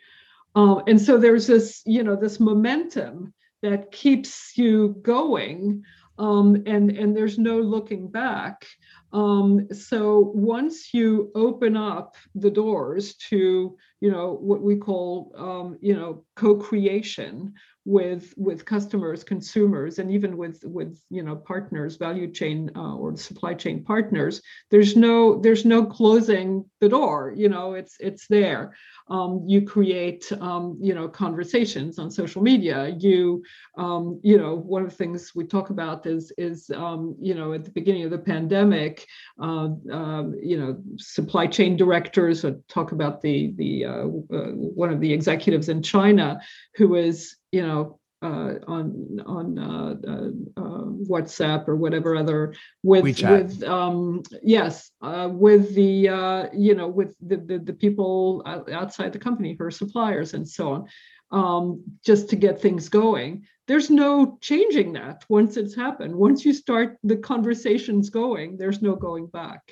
Um, 0.55 0.83
and 0.87 1.01
so 1.01 1.17
there's 1.17 1.47
this, 1.47 1.83
you 1.87 2.03
know, 2.03 2.17
this 2.17 2.39
momentum 2.39 3.33
that 3.63 3.93
keeps 3.93 4.59
you 4.59 4.97
going 5.01 5.85
um, 6.19 6.63
and, 6.67 6.91
and 6.91 7.17
there's 7.17 7.39
no 7.39 7.59
looking 7.59 8.09
back. 8.09 8.67
Um, 9.13 9.69
so 9.73 10.33
once 10.35 10.95
you 10.95 11.31
open 11.35 11.77
up 11.77 12.17
the 12.35 12.51
doors 12.51 13.15
to, 13.29 13.77
you 14.01 14.11
know, 14.11 14.39
what 14.41 14.63
we 14.63 14.77
call, 14.77 15.33
um, 15.37 15.79
you 15.81 15.95
know, 15.95 16.25
co-creation 16.37 17.53
with 17.85 18.33
with 18.37 18.65
customers, 18.65 19.25
consumers, 19.25 19.99
and 19.99 20.11
even 20.11 20.37
with 20.37 20.63
with 20.65 21.01
you 21.11 21.23
know 21.23 21.37
partners, 21.37 21.97
value 21.97 22.31
chain 22.31 22.71
uh, 22.77 22.95
or 22.95 23.17
supply 23.17 23.55
chain 23.55 23.83
partners, 23.85 24.41
there's 24.71 24.97
no 24.97 25.41
there's 25.41 25.65
no 25.65 25.85
closing 25.85 26.65
the 26.81 26.89
door. 26.89 27.35
You 27.37 27.49
know, 27.49 27.75
it's 27.75 27.97
it's 28.01 28.27
there 28.29 28.75
um, 29.09 29.45
you 29.47 29.63
create 29.63 30.31
um, 30.41 30.79
you 30.81 30.95
know 30.95 31.09
conversations 31.09 31.99
on 31.99 32.11
social 32.11 32.43
media 32.43 32.97
you 32.99 33.43
um, 33.77 34.21
you 34.23 34.39
know 34.39 34.55
one 34.55 34.83
of 34.83 34.91
the 34.91 34.97
things 34.97 35.33
we 35.35 35.45
talk 35.45 35.71
about 35.71 36.07
is 36.07 36.33
is 36.39 36.71
um, 36.71 37.15
you 37.21 37.35
know 37.35 37.53
at 37.53 37.65
the 37.65 37.71
beginning 37.71 38.05
of 38.05 38.11
the 38.11 38.19
pandemic 38.19 39.07
uh, 39.41 39.69
um, 39.91 40.35
you 40.43 40.59
know 40.59 40.81
supply 40.97 41.47
chain 41.47 41.77
directors 41.77 42.45
talk 42.69 42.93
about 42.93 43.21
the 43.21 43.53
the 43.57 43.85
uh, 43.85 44.07
uh, 44.35 44.53
one 44.53 44.91
of 44.91 45.01
the 45.01 45.13
executives 45.13 45.69
in 45.69 45.83
China 45.83 46.41
who 46.77 46.95
is 46.95 47.37
you 47.53 47.63
know 47.67 47.99
uh, 48.23 48.55
on 48.69 49.21
on 49.27 49.59
uh, 49.59 49.95
uh, 50.09 50.63
uh, 50.63 50.85
WhatsApp 51.11 51.67
or 51.67 51.77
whatever 51.77 52.17
other 52.17 52.55
with 52.83 53.05
WeChat. 53.05 53.31
with 53.31 53.63
um, 53.65 54.23
yes 54.43 54.91
uh, 55.03 55.29
with 55.31 55.75
the 55.75 56.09
uh, 56.09 56.47
you 56.53 56.75
know 56.75 56.89
with 56.89 57.15
the, 57.21 57.37
the 57.37 57.59
the 57.59 57.73
people 57.73 58.43
outside 58.73 59.13
the 59.13 59.19
company, 59.19 59.57
her 59.59 59.71
suppliers 59.71 60.35
and 60.35 60.49
so 60.49 60.73
on, 60.73 60.89
um, 61.33 61.83
just 62.05 62.31
to 62.31 62.37
get 62.37 62.61
things 62.61 62.89
going. 62.89 63.47
There's 63.69 63.91
no 63.91 64.39
changing 64.41 64.93
that 64.95 65.25
once 65.29 65.57
it's 65.57 65.75
happened. 65.75 66.15
Once 66.15 66.45
you 66.45 66.53
start 66.53 66.99
the 67.05 67.17
conversations 67.17 68.11
going, 68.11 68.57
there's 68.57 68.83
no 68.83 68.97
going 68.97 69.27
back. 69.27 69.63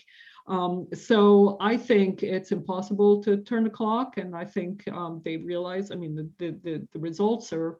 Um, 0.50 0.88
so 0.92 1.56
I 1.60 1.76
think 1.76 2.24
it's 2.24 2.50
impossible 2.50 3.22
to 3.22 3.36
turn 3.36 3.64
the 3.64 3.70
clock, 3.70 4.18
and 4.18 4.34
I 4.34 4.44
think 4.44 4.86
um, 4.88 5.22
they 5.24 5.36
realize. 5.36 5.92
I 5.92 5.94
mean, 5.94 6.16
the 6.16 6.28
the 6.38 6.58
the, 6.64 6.88
the 6.92 6.98
results 6.98 7.52
are 7.52 7.78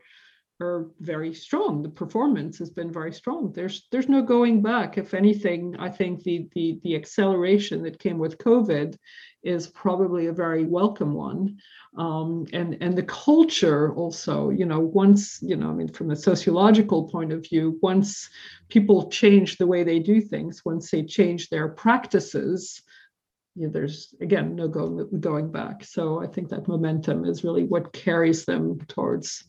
are 0.61 0.91
very 1.01 1.35
strong. 1.35 1.83
The 1.83 1.89
performance 1.89 2.59
has 2.59 2.71
been 2.71 2.93
very 2.93 3.13
strong. 3.13 3.53
There's 3.53 3.89
there's 3.91 4.09
no 4.09 4.23
going 4.23 4.63
back. 4.63 4.99
If 4.99 5.15
anything, 5.15 5.75
I 5.81 5.89
think 5.89 6.23
the 6.23 6.49
the 6.55 6.79
the 6.85 6.95
acceleration 6.95 7.83
that 7.83 7.99
came 7.99 8.19
with 8.19 8.39
COVID 8.39 8.97
is 9.43 9.67
probably 9.67 10.27
a 10.27 10.33
very 10.33 10.65
welcome 10.65 11.15
one. 11.15 11.59
Um, 11.97 12.47
and 12.53 12.77
and 12.81 12.97
the 12.97 13.03
culture 13.03 13.95
also, 13.95 14.51
you 14.51 14.67
know, 14.67 14.81
once 14.81 15.41
you 15.43 15.57
know, 15.57 15.71
I 15.71 15.73
mean, 15.73 15.89
from 15.89 16.11
a 16.11 16.17
sociological 16.17 17.09
point 17.09 17.33
of 17.33 17.47
view, 17.47 17.79
once 17.83 18.29
people 18.69 19.11
change 19.11 19.57
the 19.57 19.67
way 19.67 19.83
they 19.83 19.99
do 19.99 20.21
things, 20.21 20.65
once 20.65 20.91
they 20.91 21.03
change 21.03 21.49
their 21.49 21.69
practices, 21.69 22.83
you 23.57 23.67
know, 23.67 23.73
there's 23.73 24.15
again 24.21 24.55
no 24.55 24.69
going 24.69 25.21
going 25.21 25.51
back. 25.51 25.85
So 25.85 26.23
I 26.23 26.27
think 26.27 26.49
that 26.51 26.69
momentum 26.69 27.25
is 27.25 27.45
really 27.45 27.65
what 27.65 27.93
carries 27.93 28.45
them 28.45 28.79
towards 28.89 29.45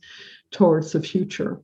towards 0.51 0.91
the 0.93 1.01
future. 1.01 1.62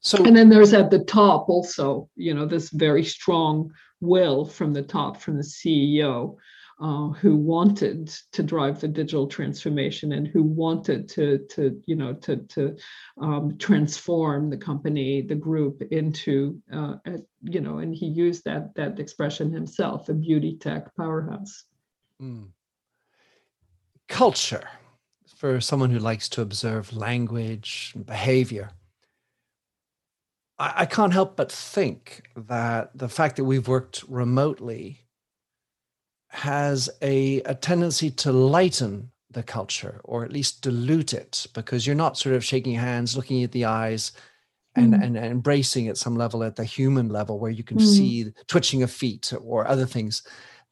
So 0.00 0.24
And 0.24 0.36
then 0.36 0.48
there's 0.48 0.72
at 0.72 0.90
the 0.90 1.04
top 1.04 1.48
also, 1.48 2.08
you 2.14 2.32
know, 2.32 2.46
this 2.46 2.70
very 2.70 3.04
strong 3.04 3.72
will 4.00 4.44
from 4.44 4.72
the 4.72 4.82
top, 4.82 5.16
from 5.16 5.36
the 5.36 5.42
CEO, 5.42 6.36
uh, 6.78 7.08
who 7.08 7.36
wanted 7.36 8.08
to 8.32 8.42
drive 8.42 8.80
the 8.80 8.88
digital 8.88 9.26
transformation 9.26 10.12
and 10.12 10.28
who 10.28 10.42
wanted 10.42 11.08
to, 11.08 11.38
to 11.48 11.82
you 11.86 11.96
know, 11.96 12.12
to, 12.12 12.36
to 12.36 12.76
um, 13.20 13.56
transform 13.58 14.50
the 14.50 14.56
company, 14.58 15.22
the 15.22 15.34
group 15.34 15.80
into, 15.90 16.60
uh, 16.72 16.96
a, 17.06 17.18
you 17.42 17.60
know, 17.60 17.78
and 17.78 17.94
he 17.94 18.06
used 18.06 18.44
that 18.44 18.74
that 18.74 18.98
expression 18.98 19.50
himself, 19.50 20.08
a 20.10 20.14
beauty 20.14 20.56
tech 20.58 20.94
powerhouse. 20.96 21.64
Mm. 22.20 22.48
Culture, 24.08 24.68
for 25.34 25.60
someone 25.60 25.90
who 25.90 25.98
likes 25.98 26.28
to 26.28 26.42
observe 26.42 26.94
language 26.94 27.92
and 27.94 28.04
behavior, 28.04 28.70
I, 30.58 30.72
I 30.76 30.86
can't 30.86 31.14
help 31.14 31.36
but 31.36 31.50
think 31.50 32.28
that 32.36 32.90
the 32.94 33.08
fact 33.08 33.36
that 33.36 33.44
we've 33.44 33.66
worked 33.66 34.04
remotely 34.08 35.05
has 36.36 36.90
a, 37.02 37.40
a 37.42 37.54
tendency 37.54 38.10
to 38.10 38.30
lighten 38.30 39.10
the 39.30 39.42
culture 39.42 40.00
or 40.04 40.24
at 40.24 40.32
least 40.32 40.62
dilute 40.62 41.14
it 41.14 41.46
because 41.54 41.86
you're 41.86 41.96
not 41.96 42.18
sort 42.18 42.34
of 42.34 42.44
shaking 42.44 42.74
hands, 42.74 43.16
looking 43.16 43.42
at 43.42 43.52
the 43.52 43.64
eyes, 43.64 44.12
and, 44.76 44.92
Mm. 44.92 45.02
and, 45.02 45.16
and 45.16 45.26
embracing 45.26 45.88
at 45.88 45.96
some 45.96 46.16
level 46.16 46.44
at 46.44 46.54
the 46.54 46.64
human 46.64 47.08
level 47.08 47.38
where 47.38 47.50
you 47.50 47.64
can 47.64 47.78
Mm. 47.78 47.96
see 47.96 48.32
twitching 48.46 48.82
of 48.82 48.90
feet 48.90 49.32
or 49.40 49.66
other 49.66 49.86
things 49.86 50.22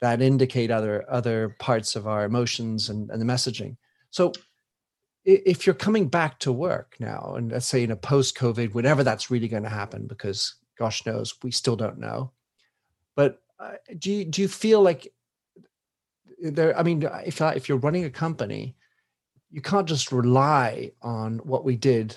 that 0.01 0.21
indicate 0.21 0.71
other 0.71 1.07
other 1.11 1.57
parts 1.59 1.97
of 1.97 2.07
our 2.07 2.27
emotions 2.27 2.91
and, 2.91 3.11
and 3.11 3.23
the 3.23 3.25
messaging 3.25 3.77
so 4.11 4.33
if 5.25 5.65
you're 5.65 5.75
coming 5.75 6.07
back 6.07 6.39
to 6.41 6.53
work 6.53 6.97
now 7.01 7.35
and 7.39 7.53
let's 7.53 7.67
say 7.67 7.83
in 7.83 7.93
a 7.93 7.97
post-covid 7.97 8.75
whenever 8.75 9.03
that's 9.03 9.31
really 9.31 9.49
going 9.49 9.63
to 9.63 9.71
happen 9.71 10.07
because 10.07 10.57
gosh 10.77 11.07
knows 11.07 11.35
we 11.43 11.51
still 11.51 11.77
don't 11.77 11.99
know 11.99 12.31
but 13.17 13.41
uh, 13.59 13.77
do 13.99 14.13
you 14.13 14.25
do 14.27 14.43
you 14.43 14.49
feel 14.49 14.83
like 14.83 15.14
there 16.51 16.77
i 16.79 16.83
mean 16.83 17.09
if 17.25 17.41
I, 17.41 17.53
if 17.53 17.69
you're 17.69 17.79
running 17.79 18.05
a 18.05 18.11
company 18.11 18.77
you 19.51 19.61
can't 19.61 19.89
just 19.89 20.13
rely 20.13 20.91
on 21.03 21.39
what 21.39 21.65
we 21.65 21.77
did 21.77 22.17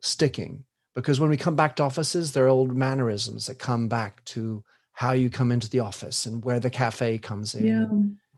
sticking 0.00 0.64
because 0.94 1.18
when 1.18 1.30
we 1.30 1.36
come 1.36 1.56
back 1.56 1.76
to 1.76 1.82
offices 1.82 2.32
there 2.32 2.44
are 2.44 2.48
old 2.48 2.76
mannerisms 2.76 3.46
that 3.46 3.58
come 3.58 3.88
back 3.88 4.24
to 4.26 4.62
how 4.92 5.12
you 5.12 5.28
come 5.28 5.50
into 5.50 5.68
the 5.68 5.80
office 5.80 6.26
and 6.26 6.44
where 6.44 6.60
the 6.60 6.70
cafe 6.70 7.18
comes 7.18 7.54
in 7.54 7.66
Yeah. 7.66 7.86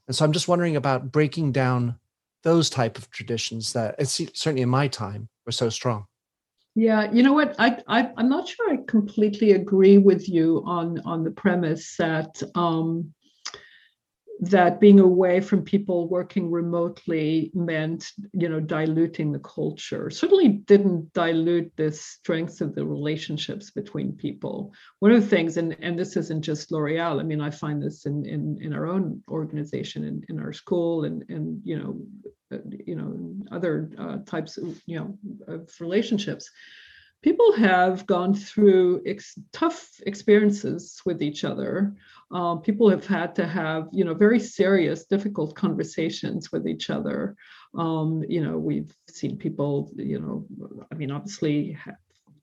and 0.07 0.17
so 0.17 0.25
i'm 0.25 0.33
just 0.33 0.49
wondering 0.49 0.77
about 0.77 1.13
breaking 1.13 1.53
down 1.53 1.97
those 2.43 2.71
type 2.71 2.97
of 2.97 3.11
traditions 3.11 3.73
that 3.73 3.95
it's 3.99 4.13
certainly 4.35 4.63
in 4.63 4.69
my 4.69 4.89
time 4.89 5.29
were 5.45 5.53
so 5.53 5.69
strong 5.69 6.07
Yeah, 6.79 7.11
you 7.11 7.23
know 7.23 7.33
what? 7.33 7.55
I, 7.59 7.69
I 7.89 8.11
I'm 8.19 8.29
not 8.29 8.47
sure 8.47 8.71
I 8.71 8.79
completely 8.87 9.53
agree 9.53 9.97
with 9.99 10.29
you 10.29 10.63
on 10.67 11.01
on 11.05 11.25
the 11.25 11.31
premise 11.31 11.97
that 11.97 12.43
um, 12.55 13.15
that 14.41 14.81
being 14.81 15.01
away 15.01 15.41
from 15.41 15.63
people 15.63 16.09
working 16.09 16.51
remotely 16.51 17.51
meant 17.55 18.11
you 18.33 18.49
know 18.49 18.61
diluting 18.61 19.33
the 19.33 19.39
culture. 19.39 20.11
Certainly 20.11 20.49
didn't 20.67 21.13
dilute 21.15 21.73
the 21.77 21.91
strengths 21.93 22.61
of 22.61 22.75
the 22.75 22.85
relationships 22.85 23.71
between 23.71 24.13
people. 24.13 24.73
One 24.99 25.13
of 25.13 25.23
the 25.23 25.29
things, 25.29 25.57
and 25.57 25.77
and 25.81 25.99
this 25.99 26.17
isn't 26.17 26.43
just 26.43 26.71
L'Oreal. 26.71 27.19
I 27.19 27.23
mean, 27.23 27.41
I 27.41 27.51
find 27.51 27.83
this 27.83 28.07
in 28.07 28.27
in 28.27 28.59
in 28.61 28.73
our 28.73 28.87
own 28.87 29.23
organization 29.29 30.05
in 30.05 30.23
in 30.29 30.39
our 30.39 30.53
school 30.53 31.05
and 31.05 31.25
and 31.29 31.61
you 31.65 31.79
know 31.79 32.61
you 32.87 32.95
know 32.95 33.57
other 33.57 33.91
uh, 33.99 34.19
types 34.27 34.59
of 34.59 34.81
you 34.87 34.99
know 34.99 35.19
of 35.49 35.71
relationships 35.81 36.51
people 37.23 37.53
have 37.53 38.07
gone 38.07 38.35
through 38.35 39.03
ex- 39.07 39.39
tough 39.53 39.89
experiences 40.07 41.01
with 41.05 41.23
each 41.23 41.45
other 41.45 41.95
um, 42.33 42.61
people 42.61 42.91
have 42.91 43.07
had 43.07 43.35
to 43.37 43.47
have 43.47 43.89
you 43.93 44.05
know 44.05 44.15
very 44.15 44.41
serious 44.41 45.05
difficult 45.05 45.55
conversations 45.55 46.51
with 46.53 46.67
each 46.67 46.91
other. 46.91 47.37
Um, 47.77 48.25
you 48.29 48.43
know 48.43 48.59
we've 48.59 48.93
seen 49.09 49.37
people 49.37 49.91
you 49.97 50.19
know 50.19 50.47
i 50.91 50.95
mean 50.95 51.11
obviously 51.11 51.77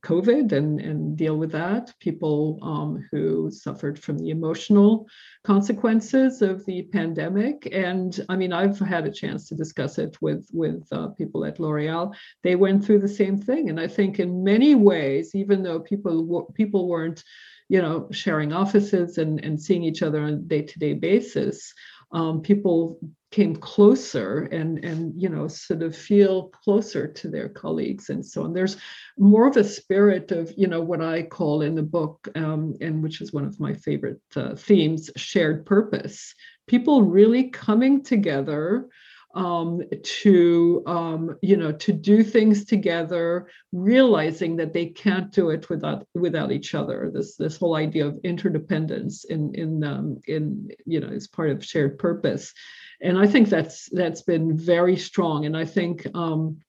covid 0.04 0.52
and 0.52 0.80
and 0.82 1.18
deal 1.18 1.38
with 1.38 1.52
that. 1.52 1.94
People 2.00 2.60
um, 2.62 3.08
who 3.12 3.50
suffered 3.50 3.98
from 3.98 4.18
the 4.20 4.30
emotional 4.30 5.08
consequences 5.44 6.42
of 6.42 6.66
the 6.66 6.84
pandemic. 6.84 7.68
And 7.72 8.20
i 8.30 8.36
mean 8.36 8.54
i've 8.54 8.80
had 8.80 9.06
a 9.06 9.12
chance 9.12 9.48
to 9.48 9.56
discuss 9.56 9.98
it 9.98 10.22
with 10.22 10.48
with 10.52 10.86
uh, 10.92 11.08
people 11.20 11.46
at 11.46 11.60
l'oreal 11.60 12.14
they 12.44 12.56
went 12.56 12.84
through 12.84 13.00
the 13.00 13.08
same 13.08 13.38
thing. 13.38 13.70
And 13.70 13.80
i 13.80 13.88
think 13.88 14.20
in 14.20 14.44
many 14.44 14.76
ways 14.76 15.36
even 15.36 15.64
though 15.64 15.80
people 15.80 16.52
people 16.54 16.88
weren't 16.88 17.24
you 17.70 17.82
know 17.82 18.08
sharing 18.12 18.52
offices 18.54 19.18
and 19.18 19.44
and 19.44 19.62
seeing 19.62 19.84
each 19.84 20.04
other 20.04 20.22
on 20.22 20.34
a 20.34 20.36
day-to-day 20.36 20.94
basis 20.94 21.74
um, 22.14 22.42
people 22.42 23.00
came 23.32 23.56
closer 23.56 24.44
and 24.52 24.86
and 24.86 25.20
you 25.20 25.28
know 25.28 25.48
sort 25.48 25.82
of 25.82 25.96
feel 25.96 26.50
closer 26.50 27.08
to 27.08 27.28
their 27.28 27.50
colleagues 27.50 28.10
and 28.10 28.24
so 28.24 28.44
on. 28.44 28.54
There's 28.54 28.78
more 29.18 29.48
of 29.48 29.58
a 29.58 29.64
spirit 29.64 30.32
of 30.32 30.54
you 30.56 30.68
know 30.68 30.82
what 30.82 31.02
i 31.02 31.24
call 31.24 31.64
in 31.64 31.74
the 31.74 31.84
book 31.84 32.28
um, 32.36 32.76
and 32.80 33.02
which 33.02 33.22
is 33.22 33.34
one 33.34 33.46
of 33.46 33.60
my 33.60 33.74
favorite 33.74 34.22
uh, 34.36 34.56
themes 34.56 35.10
shared 35.18 35.66
purpose. 35.66 36.34
People 36.68 37.02
really 37.02 37.50
coming 37.50 38.04
together 38.04 38.88
um, 39.34 39.82
to 40.04 40.84
um, 40.86 41.38
you 41.42 41.58
know 41.58 41.72
to 41.72 41.92
do 41.92 42.24
things 42.24 42.66
together 42.66 43.48
realizing 43.72 44.56
that 44.58 44.74
they 44.74 44.88
can't 44.88 45.32
do 45.32 45.50
it 45.50 45.70
without 45.70 46.08
without 46.14 46.52
each 46.52 46.76
other. 46.76 47.12
This 47.14 47.36
this 47.36 47.58
whole 47.58 47.76
idea 47.76 48.08
of 48.08 48.20
interdependence 48.24 49.24
in 49.26 49.54
in 49.56 49.84
um, 49.84 50.20
in 50.28 50.70
you 50.86 51.00
know 51.00 51.08
is 51.08 51.28
part 51.28 51.50
of 51.50 51.66
shared 51.66 51.98
purpose. 51.98 52.54
And 53.02 53.18
i 53.18 53.28
think 53.28 53.50
that's 53.50 53.90
that's 53.92 54.22
been 54.22 54.56
very 54.56 54.98
strong. 54.98 55.46
And 55.46 55.58
i 55.58 55.66
think 55.66 56.08
um, 56.14 56.60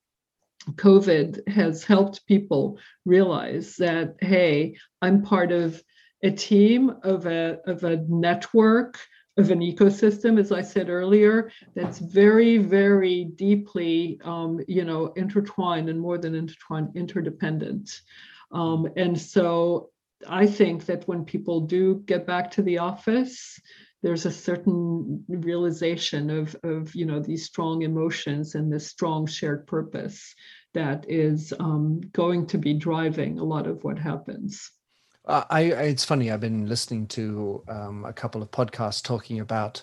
covid 0.73 1.47
has 1.47 1.85
helped 1.85 2.27
people 2.27 2.79
realize 3.05 3.77
that 3.77 4.17
hey 4.21 4.75
i'm 5.03 5.23
part 5.23 5.53
of 5.53 5.83
a 6.23 6.31
team 6.31 6.91
of 7.03 7.27
a 7.27 7.59
of 7.67 7.85
a 7.85 7.99
network 8.09 8.99
of 9.37 9.51
an 9.51 9.61
ecosystem, 9.61 10.39
as 10.39 10.53
I 10.53 10.63
said 10.63 10.89
earlier, 10.89 11.51
that's 11.75 11.99
very, 11.99 12.59
very 12.59 13.25
deeply, 13.25 14.21
um, 14.25 14.61
you 14.69 14.85
know, 14.85 15.07
intertwined 15.17 15.89
and 15.89 16.01
more 16.01 16.19
than 16.19 16.35
intertwined, 16.35 16.91
interdependent. 16.95 18.01
Um, 18.53 18.89
and 18.97 19.21
so 19.21 19.91
I 20.29 20.47
think 20.47 20.87
that 20.87 21.09
when 21.09 21.25
people 21.25 21.63
do 21.63 22.03
get 22.07 22.27
back 22.27 22.53
to 22.53 22.63
the 22.63 22.79
office, 22.79 23.59
there's 24.03 24.27
a 24.27 24.31
certain 24.31 25.25
realization 25.29 26.31
of, 26.31 26.55
of 26.63 26.95
you 26.95 27.07
know, 27.07 27.21
these 27.21 27.47
strong 27.47 27.83
emotions 27.83 28.55
and 28.55 28.73
this 28.73 28.87
strong 28.87 29.27
shared 29.27 29.67
purpose 29.67 30.35
that 30.75 31.07
is 31.09 31.53
um, 31.59 32.01
going 32.13 32.47
to 32.49 32.59
be 32.59 32.75
driving 32.75 33.39
a 33.39 33.45
lot 33.45 33.67
of 33.67 33.83
what 33.83 33.99
happens. 33.99 34.71
Uh, 35.27 35.45
I, 35.49 35.63
it's 35.63 36.05
funny. 36.05 36.31
I've 36.31 36.41
been 36.41 36.67
listening 36.67 37.07
to 37.09 37.63
um, 37.69 38.05
a 38.05 38.13
couple 38.13 38.43
of 38.43 38.51
podcasts 38.51 39.03
talking 39.03 39.41
about 39.41 39.83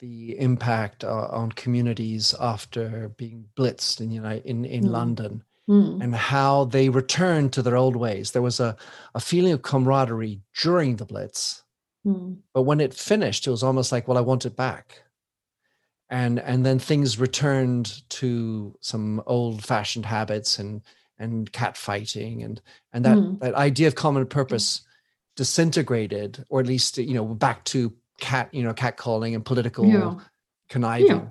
the 0.00 0.38
impact 0.38 1.04
uh, 1.04 1.28
on 1.30 1.52
communities 1.52 2.34
after 2.40 3.10
being 3.16 3.44
blitzed 3.56 4.00
in 4.00 4.10
you 4.10 4.20
know 4.20 4.40
in 4.44 4.64
in 4.64 4.84
Mm. 4.84 4.90
London, 4.90 5.44
mm. 5.68 6.02
and 6.02 6.14
how 6.14 6.64
they 6.64 6.88
returned 6.88 7.52
to 7.52 7.62
their 7.62 7.76
old 7.76 7.96
ways. 7.96 8.32
There 8.32 8.42
was 8.42 8.60
a, 8.60 8.76
a 9.14 9.20
feeling 9.20 9.52
of 9.52 9.62
camaraderie 9.62 10.40
during 10.60 10.96
the 10.96 11.04
Blitz, 11.04 11.62
mm. 12.04 12.38
but 12.52 12.62
when 12.62 12.80
it 12.80 12.94
finished, 12.94 13.46
it 13.46 13.50
was 13.50 13.62
almost 13.62 13.92
like, 13.92 14.08
well, 14.08 14.18
I 14.18 14.22
want 14.22 14.46
it 14.46 14.56
back. 14.56 15.02
And, 16.08 16.40
and 16.40 16.66
then 16.66 16.80
things 16.80 17.20
returned 17.20 18.02
to 18.10 18.74
some 18.80 19.22
old 19.26 19.64
fashioned 19.64 20.06
habits 20.06 20.58
and, 20.58 20.82
and 21.20 21.52
cat 21.52 21.76
fighting 21.76 22.42
and, 22.42 22.60
and 22.92 23.04
that, 23.04 23.16
mm. 23.16 23.38
that 23.40 23.54
idea 23.54 23.86
of 23.86 23.94
common 23.94 24.26
purpose 24.26 24.82
disintegrated, 25.36 26.44
or 26.48 26.58
at 26.58 26.66
least, 26.66 26.98
you 26.98 27.14
know, 27.14 27.24
back 27.24 27.64
to 27.66 27.92
cat, 28.18 28.48
you 28.52 28.64
know, 28.64 28.74
cat 28.74 28.96
calling 28.96 29.36
and 29.36 29.44
political 29.44 29.86
yeah. 29.86 30.14
conniving. 30.68 31.06
Yeah 31.06 31.26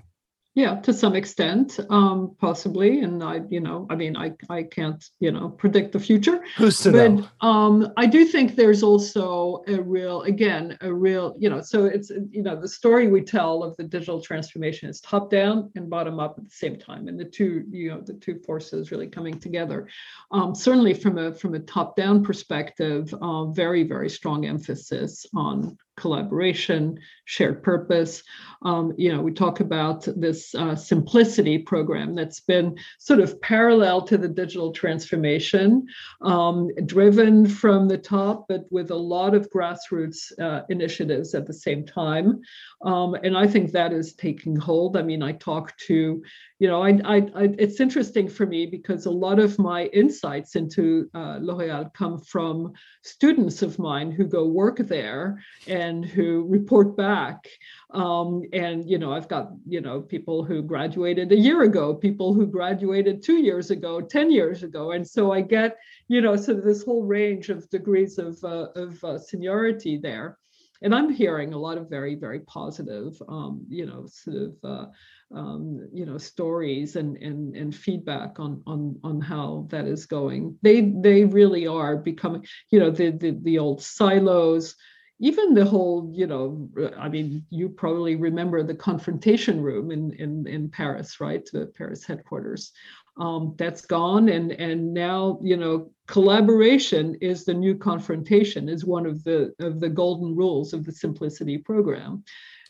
yeah 0.59 0.75
to 0.81 0.93
some 0.93 1.15
extent 1.15 1.79
um 1.89 2.35
possibly. 2.39 3.01
And 3.01 3.23
i 3.23 3.41
you 3.49 3.61
know 3.61 3.87
i 3.89 3.95
mean 3.95 4.15
i 4.17 4.27
i 4.49 4.63
can't 4.63 5.03
you 5.19 5.31
know 5.31 5.49
predict 5.49 5.93
the 5.93 5.99
future. 5.99 6.43
Who's 6.57 6.79
to 6.81 6.91
but 6.91 7.11
know? 7.11 7.27
um 7.41 7.93
i 7.97 8.05
do 8.05 8.25
think 8.25 8.55
there's 8.55 8.83
also 8.83 9.63
a 9.67 9.81
real 9.81 10.23
again 10.23 10.77
a 10.81 10.93
real 10.93 11.35
you 11.39 11.49
know 11.49 11.61
so 11.61 11.85
it's 11.85 12.09
you 12.37 12.43
know 12.43 12.55
the 12.59 12.67
story 12.67 13.07
we 13.07 13.21
tell 13.21 13.63
of 13.63 13.77
the 13.77 13.83
digital 13.83 14.21
transformation 14.21 14.89
is 14.89 14.99
top 15.01 15.29
down 15.31 15.71
and 15.75 15.89
bottom 15.89 16.19
up 16.19 16.35
at 16.37 16.43
the 16.49 16.57
same 16.63 16.77
time. 16.77 17.07
And 17.07 17.17
the 17.19 17.29
two 17.37 17.63
you 17.71 17.89
know 17.91 18.01
the 18.01 18.13
two 18.13 18.39
forces 18.45 18.91
really 18.91 19.07
coming 19.07 19.39
together 19.39 19.87
um 20.31 20.53
certainly 20.53 20.93
from 20.93 21.17
a 21.17 21.33
from 21.33 21.53
a 21.55 21.59
top 21.59 21.95
down 21.95 22.23
perspective 22.23 23.13
uh, 23.21 23.45
very 23.45 23.83
very 23.83 24.09
strong 24.09 24.45
emphasis 24.45 25.25
on 25.35 25.77
collaboration, 25.99 26.99
shared 27.25 27.61
purpose. 27.61 28.23
Um, 28.63 28.93
you 28.97 29.13
know, 29.13 29.21
we 29.21 29.31
talk 29.31 29.59
about 29.59 30.07
this 30.15 30.55
uh, 30.55 30.75
simplicity 30.75 31.57
program 31.57 32.15
that's 32.15 32.39
been 32.39 32.77
sort 32.97 33.19
of 33.19 33.39
parallel 33.41 34.01
to 34.03 34.17
the 34.17 34.27
digital 34.27 34.71
transformation, 34.71 35.85
um, 36.21 36.69
driven 36.85 37.47
from 37.47 37.87
the 37.87 37.97
top, 37.97 38.45
but 38.49 38.65
with 38.71 38.91
a 38.91 38.95
lot 38.95 39.35
of 39.35 39.49
grassroots 39.51 40.31
uh, 40.39 40.61
initiatives 40.69 41.35
at 41.35 41.45
the 41.45 41.53
same 41.53 41.85
time. 41.85 42.41
Um, 42.83 43.15
and 43.23 43.37
I 43.37 43.47
think 43.47 43.71
that 43.71 43.93
is 43.93 44.13
taking 44.13 44.55
hold. 44.55 44.97
I 44.97 45.03
mean, 45.03 45.21
I 45.21 45.33
talk 45.33 45.77
to 45.87 46.21
you 46.59 46.67
know, 46.67 46.83
I, 46.83 46.99
I, 47.05 47.15
I, 47.35 47.43
it's 47.57 47.79
interesting 47.79 48.27
for 48.27 48.45
me 48.45 48.65
because 48.65 49.05
a 49.05 49.11
lot 49.11 49.39
of 49.39 49.57
my 49.57 49.85
insights 49.85 50.57
into 50.57 51.09
uh, 51.15 51.39
L'Oréal 51.41 51.93
come 51.93 52.19
from 52.19 52.73
students 53.01 53.61
of 53.61 53.79
mine 53.79 54.11
who 54.11 54.25
go 54.25 54.45
work 54.45 54.77
there 54.77 55.41
and 55.67 55.88
who 56.03 56.45
report 56.47 56.95
back. 56.95 57.47
Um, 57.93 58.43
and 58.53 58.89
you 58.89 58.97
know, 58.97 59.13
I've 59.13 59.27
got 59.27 59.51
you 59.67 59.81
know 59.81 60.01
people 60.01 60.43
who 60.43 60.61
graduated 60.61 61.31
a 61.31 61.37
year 61.37 61.63
ago, 61.63 61.93
people 61.93 62.33
who 62.33 62.45
graduated 62.45 63.23
two 63.23 63.37
years 63.37 63.71
ago, 63.71 64.01
ten 64.01 64.31
years 64.31 64.63
ago, 64.63 64.91
and 64.91 65.07
so 65.07 65.31
I 65.31 65.41
get 65.41 65.77
you 66.07 66.21
know 66.21 66.35
sort 66.35 66.59
of 66.59 66.63
this 66.65 66.83
whole 66.83 67.03
range 67.03 67.49
of 67.49 67.69
degrees 67.69 68.17
of 68.17 68.37
uh, 68.43 68.67
of 68.75 69.03
uh, 69.03 69.17
seniority 69.17 69.97
there. 69.97 70.37
And 70.81 70.95
I'm 70.95 71.11
hearing 71.11 71.53
a 71.53 71.57
lot 71.57 71.77
of 71.77 71.89
very, 71.89 72.15
very 72.15 72.39
positive, 72.39 73.21
um, 73.27 73.65
you 73.67 73.85
know, 73.85 74.05
sort 74.07 74.37
of 74.37 74.53
uh, 74.63 74.85
um, 75.33 75.87
you 75.93 76.05
know 76.05 76.17
stories 76.17 76.95
and 76.95 77.17
and 77.17 77.55
and 77.55 77.75
feedback 77.75 78.39
on 78.39 78.63
on 78.65 78.99
on 79.03 79.21
how 79.21 79.67
that 79.69 79.85
is 79.85 80.05
going 80.05 80.57
they 80.61 80.81
they 80.81 81.25
really 81.25 81.67
are 81.67 81.97
becoming 81.97 82.45
you 82.71 82.79
know 82.79 82.89
the 82.89 83.11
the, 83.11 83.37
the 83.43 83.59
old 83.59 83.81
silos 83.81 84.75
even 85.19 85.53
the 85.53 85.65
whole 85.65 86.09
you 86.13 86.27
know 86.27 86.69
i 86.97 87.09
mean 87.09 87.45
you 87.49 87.69
probably 87.69 88.15
remember 88.15 88.63
the 88.63 88.75
confrontation 88.75 89.61
room 89.61 89.91
in 89.91 90.13
in 90.13 90.47
in 90.47 90.69
paris 90.69 91.19
right? 91.19 91.47
The 91.51 91.67
paris 91.77 92.05
headquarters. 92.05 92.71
Um, 93.17 93.53
that's 93.57 93.85
gone 93.85 94.29
and 94.29 94.53
and 94.53 94.93
now 94.93 95.39
you 95.43 95.57
know 95.57 95.91
collaboration 96.07 97.15
is 97.21 97.43
the 97.43 97.53
new 97.53 97.75
confrontation 97.75 98.69
is 98.69 98.85
one 98.85 99.05
of 99.05 99.23
the 99.23 99.53
of 99.59 99.79
the 99.79 99.89
golden 99.89 100.35
rules 100.35 100.73
of 100.73 100.85
the 100.85 100.91
simplicity 100.91 101.57
program. 101.57 102.23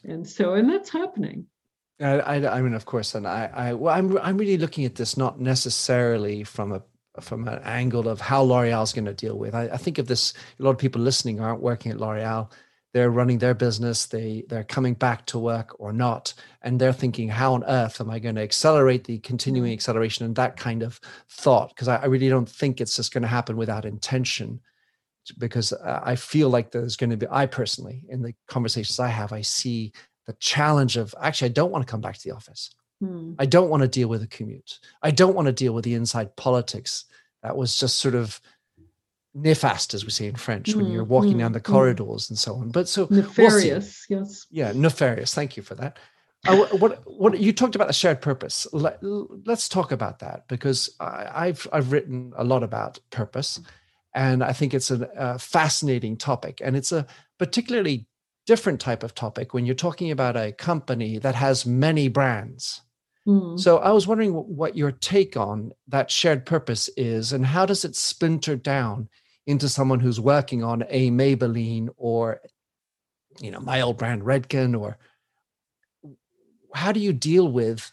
And 0.04 0.28
so 0.28 0.56
and 0.56 0.69
that's 0.69 0.89
happening. 0.89 1.45
I, 2.02 2.19
I, 2.19 2.58
I 2.58 2.62
mean, 2.62 2.74
of 2.74 2.86
course, 2.86 3.13
and 3.13 3.28
I, 3.28 3.50
I, 3.54 3.74
well, 3.74 3.93
I'm, 3.93 4.17
I'm 4.19 4.38
really 4.38 4.58
looking 4.58 4.86
at 4.86 4.95
this 4.95 5.17
not 5.17 5.39
necessarily 5.39 6.45
from 6.45 6.71
a 6.71 6.82
from 7.19 7.48
an 7.48 7.60
angle 7.63 8.08
of 8.08 8.22
how 8.22 8.41
L'Oreal 8.43 8.84
is 8.84 8.93
going 8.93 9.06
to 9.06 9.13
deal 9.13 9.38
with. 9.38 9.56
I, 9.56 9.63
I, 9.63 9.78
think 9.78 9.98
of 9.98 10.08
this. 10.08 10.34
A 10.60 10.63
lot 10.63 10.72
of 10.72 10.78
people 10.78 11.02
listening 11.02 11.39
aren't 11.39 11.62
working 11.62 11.91
at 11.91 12.00
L'Oreal. 12.00 12.52
They're 12.93 13.12
running 13.12 13.38
their 13.38 13.54
business. 13.54 14.08
They 14.08 14.43
they're 14.48 14.63
coming 14.63 14.95
back 14.95 15.26
to 15.28 15.39
work 15.39 15.76
or 15.80 15.93
not, 15.93 16.34
and 16.62 16.80
they're 16.80 16.93
thinking, 16.93 17.30
how 17.30 17.54
on 17.54 17.63
earth 17.65 18.02
am 18.02 18.10
I 18.10 18.19
going 18.19 18.36
to 18.36 18.41
accelerate 18.41 19.04
the 19.04 19.19
continuing 19.19 19.72
mm. 19.72 19.74
acceleration 19.74 20.26
and 20.26 20.36
that 20.36 20.58
kind 20.58 20.82
of 20.82 21.00
thought? 21.30 21.69
Because 21.69 21.88
I, 21.88 21.98
I 21.98 22.06
really 22.06 22.30
don't 22.30 22.50
think 22.50 22.82
it's 22.82 22.95
just 22.95 23.13
going 23.13 23.22
to 23.22 23.28
happen 23.28 23.58
without 23.58 23.86
intention. 23.86 24.62
Because 25.38 25.74
I 25.74 26.15
feel 26.15 26.50
like 26.50 26.72
there's 26.72 26.95
going 26.95 27.12
to 27.12 27.17
be. 27.17 27.28
I 27.30 27.45
personally, 27.45 28.04
in 28.10 28.24
the 28.24 28.34
conversations 28.48 29.00
I 29.00 29.10
have, 29.10 29.32
I 29.32 29.41
see 29.41 29.93
the 30.26 30.34
challenge 30.39 30.98
of 30.98 31.13
actually, 31.22 31.50
I 31.50 31.54
don't 31.54 31.72
want 31.72 31.86
to 31.86 31.91
come 31.91 32.02
back 32.02 32.17
to 32.17 32.24
the 32.24 32.36
office. 32.36 32.72
Hmm. 33.00 33.34
I 33.40 33.46
don't 33.46 33.70
want 33.70 33.82
to 33.82 33.88
deal 33.88 34.08
with 34.08 34.22
the 34.22 34.28
commute. 34.28 34.80
I 35.02 35.12
don't 35.12 35.36
want 35.36 35.46
to 35.46 35.54
deal 35.54 35.74
with 35.74 35.86
the 35.86 35.94
inside 35.94 36.36
politics. 36.36 37.06
That 37.44 37.56
was 37.56 37.80
just 37.80 38.00
sort 38.00 38.16
of 38.16 38.42
nefast, 39.36 39.94
as 39.94 40.04
we 40.04 40.12
say 40.12 40.28
in 40.28 40.36
French, 40.36 40.76
when 40.76 40.92
you're 40.92 41.06
hmm, 41.06 41.12
walking 41.12 41.36
mm, 41.36 41.40
down 41.40 41.54
the 41.54 41.60
hmm. 41.60 41.72
corridors 41.72 42.26
mm. 42.26 42.30
and 42.32 42.40
so 42.40 42.56
on. 42.56 42.72
But 42.72 42.88
so 42.88 43.08
nefarious, 43.10 44.06
we'll 44.10 44.20
yes, 44.20 44.48
yeah, 44.52 44.72
nefarious. 44.76 45.34
Thank 45.34 45.56
you 45.56 45.64
for 45.64 45.76
that. 45.76 45.98
Uh, 46.48 46.66
what 46.78 47.02
what 47.06 47.40
you 47.40 47.52
talked 47.52 47.76
about 47.76 47.88
the 47.88 47.94
shared 47.94 48.22
purpose? 48.22 48.66
Let, 48.72 49.02
us 49.48 49.68
talk 49.68 49.92
about 49.92 50.20
that 50.20 50.48
because 50.48 50.90
I, 51.00 51.48
have 51.48 51.68
I've 51.72 51.92
written 51.92 52.34
a 52.38 52.44
lot 52.44 52.64
about 52.64 53.00
purpose, 53.10 53.60
and 54.16 54.44
I 54.44 54.54
think 54.54 54.74
it's 54.74 54.90
a, 54.90 55.10
a 55.16 55.40
fascinating 55.40 56.18
topic, 56.18 56.62
and 56.64 56.78
it's 56.78 56.92
a 56.92 57.06
particularly 57.38 58.08
different 58.46 58.80
type 58.80 59.04
of 59.04 59.14
topic 59.14 59.54
when 59.54 59.66
you're 59.66 59.76
talking 59.76 60.12
about 60.12 60.38
a 60.38 60.52
company 60.54 61.18
that 61.20 61.36
has 61.36 61.66
many 61.66 62.08
brands. 62.08 62.82
Mm. 63.27 63.60
So 63.60 63.77
I 63.77 63.91
was 63.91 64.08
wondering 64.08 64.32
what 64.32 64.77
your 64.77 64.91
take 64.91 65.38
on 65.38 65.71
that 65.88 66.10
shared 66.10 66.45
purpose 66.45 66.89
is 66.97 67.34
and 67.34 67.45
how 67.45 67.65
does 67.65 67.86
it 67.86 67.95
splinter 67.95 68.55
down 68.55 69.10
into 69.45 69.69
someone 69.69 69.99
who's 69.99 70.19
working 70.19 70.63
on 70.63 70.84
a 70.89 71.12
Maybelline 71.12 71.89
or 71.97 72.41
you 73.39 73.51
know 73.51 73.60
my 73.60 73.82
old 73.82 73.97
brand 73.97 74.23
Redken 74.23 74.79
or 74.79 74.97
how 76.73 76.91
do 76.91 76.99
you 76.99 77.13
deal 77.13 77.47
with 77.51 77.91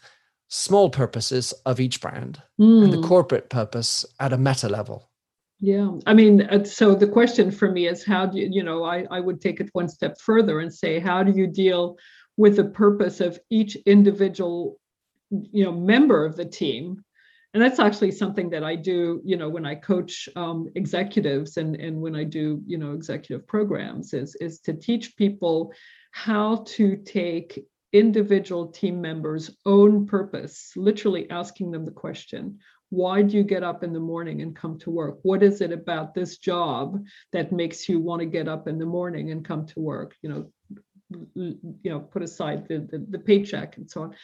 small 0.49 0.89
purposes 0.89 1.53
of 1.65 1.79
each 1.79 1.99
brand 1.99 2.41
mm. 2.59 2.83
and 2.83 2.93
the 2.93 2.97
hmm. 2.97 3.07
corporate 3.07 3.49
purpose 3.49 4.05
at 4.19 4.33
a 4.33 4.37
meta 4.37 4.69
level? 4.69 5.09
Yeah, 5.59 5.91
I 6.05 6.13
mean, 6.13 6.43
uh, 6.43 6.63
so 6.63 6.93
the 6.93 7.07
question 7.07 7.49
for 7.49 7.71
me 7.71 7.87
is 7.87 8.05
how 8.05 8.27
do 8.27 8.37
you, 8.37 8.47
you 8.51 8.63
know, 8.63 8.83
I, 8.83 9.05
I 9.09 9.19
would 9.19 9.41
take 9.41 9.59
it 9.59 9.69
one 9.73 9.89
step 9.89 10.19
further 10.21 10.59
and 10.59 10.71
say, 10.71 10.99
how 10.99 11.23
do 11.23 11.31
you 11.31 11.47
deal 11.47 11.97
with 12.37 12.57
the 12.57 12.65
purpose 12.65 13.19
of 13.19 13.39
each 13.49 13.75
individual, 13.87 14.79
you 15.29 15.63
know, 15.63 15.71
member 15.71 16.25
of 16.25 16.35
the 16.35 16.45
team? 16.45 17.03
And 17.53 17.63
that's 17.63 17.79
actually 17.79 18.11
something 18.11 18.49
that 18.51 18.63
I 18.63 18.75
do, 18.75 19.21
you 19.23 19.37
know, 19.37 19.49
when 19.49 19.65
I 19.65 19.75
coach 19.75 20.29
um, 20.35 20.67
executives 20.75 21.57
and, 21.57 21.75
and 21.75 21.99
when 22.01 22.15
I 22.15 22.23
do, 22.23 22.61
you 22.67 22.77
know, 22.77 22.91
executive 22.91 23.47
programs 23.47 24.13
is, 24.13 24.35
is 24.35 24.59
to 24.61 24.73
teach 24.73 25.15
people 25.15 25.73
how 26.11 26.63
to 26.67 26.97
take 26.97 27.65
individual 27.93 28.67
team 28.67 29.01
members' 29.01 29.49
own 29.65 30.05
purpose, 30.05 30.73
literally 30.75 31.29
asking 31.29 31.71
them 31.71 31.85
the 31.85 31.91
question, 31.91 32.59
why 32.89 33.21
do 33.21 33.35
you 33.35 33.43
get 33.43 33.63
up 33.63 33.83
in 33.83 33.91
the 33.91 33.99
morning 33.99 34.41
and 34.41 34.55
come 34.55 34.77
to 34.79 34.89
work? 34.89 35.19
What 35.23 35.41
is 35.41 35.61
it 35.61 35.71
about 35.71 36.13
this 36.13 36.37
job 36.37 37.03
that 37.33 37.51
makes 37.51 37.89
you 37.89 37.99
want 37.99 38.21
to 38.21 38.25
get 38.25 38.47
up 38.47 38.67
in 38.67 38.77
the 38.77 38.85
morning 38.85 39.31
and 39.31 39.43
come 39.43 39.65
to 39.67 39.79
work? 39.79 40.15
You 40.21 40.29
know 40.29 40.51
you 41.35 41.77
know 41.85 41.99
put 41.99 42.21
aside 42.21 42.67
the, 42.67 42.79
the, 42.79 43.05
the 43.09 43.19
paycheck 43.19 43.77
and 43.77 43.89
so 43.89 44.03
on 44.03 44.15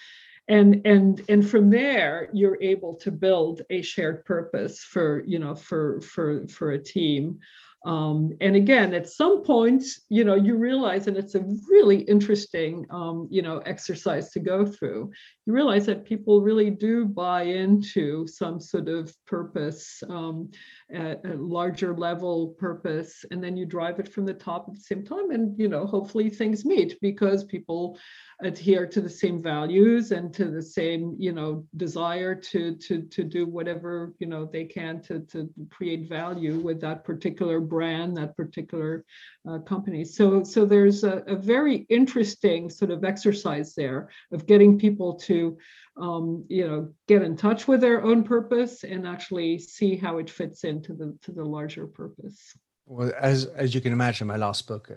and 0.47 0.81
and 0.85 1.21
and 1.29 1.49
from 1.49 1.69
there 1.69 2.29
you're 2.33 2.61
able 2.61 2.95
to 2.95 3.11
build 3.11 3.61
a 3.69 3.81
shared 3.81 4.25
purpose 4.25 4.79
for 4.79 5.23
you 5.25 5.39
know 5.39 5.55
for 5.55 6.01
for 6.01 6.47
for 6.47 6.71
a 6.71 6.83
team 6.83 7.39
um, 7.85 8.31
and 8.39 8.55
again, 8.55 8.93
at 8.93 9.09
some 9.09 9.43
point, 9.43 9.83
you 10.07 10.23
know, 10.23 10.35
you 10.35 10.55
realize, 10.55 11.07
and 11.07 11.17
it's 11.17 11.35
a 11.35 11.43
really 11.69 11.97
interesting, 12.03 12.85
um, 12.89 13.27
you 13.29 13.41
know, 13.41 13.57
exercise 13.59 14.31
to 14.31 14.39
go 14.39 14.65
through. 14.65 15.11
You 15.45 15.53
realize 15.53 15.85
that 15.87 16.05
people 16.05 16.41
really 16.41 16.69
do 16.69 17.05
buy 17.05 17.43
into 17.43 18.25
some 18.27 18.61
sort 18.61 18.87
of 18.87 19.13
purpose, 19.25 20.01
um, 20.09 20.49
a, 20.93 21.17
a, 21.25 21.33
larger 21.35 21.95
level 21.95 22.55
purpose 22.59 23.25
and 23.31 23.43
then 23.43 23.57
you 23.57 23.65
drive 23.65 23.99
it 23.99 24.11
from 24.11 24.25
the 24.25 24.33
top 24.33 24.65
at 24.67 24.75
the 24.75 24.81
same 24.81 25.03
time 25.03 25.31
and 25.31 25.57
you 25.59 25.67
know 25.67 25.85
hopefully 25.85 26.29
things 26.29 26.65
meet 26.65 26.99
because 27.01 27.43
people 27.43 27.97
adhere 28.41 28.85
to 28.85 29.01
the 29.01 29.09
same 29.09 29.41
values 29.41 30.11
and 30.11 30.33
to 30.33 30.45
the 30.45 30.61
same 30.61 31.15
you 31.17 31.31
know 31.31 31.65
desire 31.77 32.35
to 32.35 32.75
to 32.75 33.01
to 33.03 33.23
do 33.23 33.45
whatever 33.45 34.13
you 34.19 34.27
know 34.27 34.45
they 34.45 34.65
can 34.65 35.01
to 35.01 35.19
to 35.21 35.49
create 35.69 36.07
value 36.07 36.59
with 36.59 36.81
that 36.81 37.03
particular 37.03 37.59
brand 37.59 38.15
that 38.17 38.35
particular 38.35 39.05
uh, 39.47 39.59
company. 39.59 40.05
So 40.05 40.43
so 40.43 40.65
there's 40.65 41.03
a, 41.03 41.23
a 41.27 41.35
very 41.35 41.85
interesting 41.89 42.69
sort 42.69 42.91
of 42.91 43.03
exercise 43.03 43.75
there 43.75 44.09
of 44.31 44.45
getting 44.45 44.79
people 44.79 45.15
to 45.15 45.57
um, 45.97 46.45
you 46.49 46.67
know 46.67 46.89
get 47.07 47.21
in 47.21 47.35
touch 47.35 47.67
with 47.67 47.81
their 47.81 48.03
own 48.03 48.23
purpose 48.23 48.83
and 48.83 49.07
actually 49.07 49.59
see 49.59 49.95
how 49.95 50.17
it 50.17 50.29
fits 50.29 50.63
into 50.83 50.93
the 50.93 51.17
to 51.21 51.31
the 51.31 51.43
larger 51.43 51.87
purpose 51.87 52.55
well 52.85 53.11
as 53.19 53.45
as 53.45 53.73
you 53.73 53.81
can 53.81 53.93
imagine 53.93 54.27
my 54.27 54.37
last 54.37 54.67
book 54.67 54.89
uh, 54.91 54.95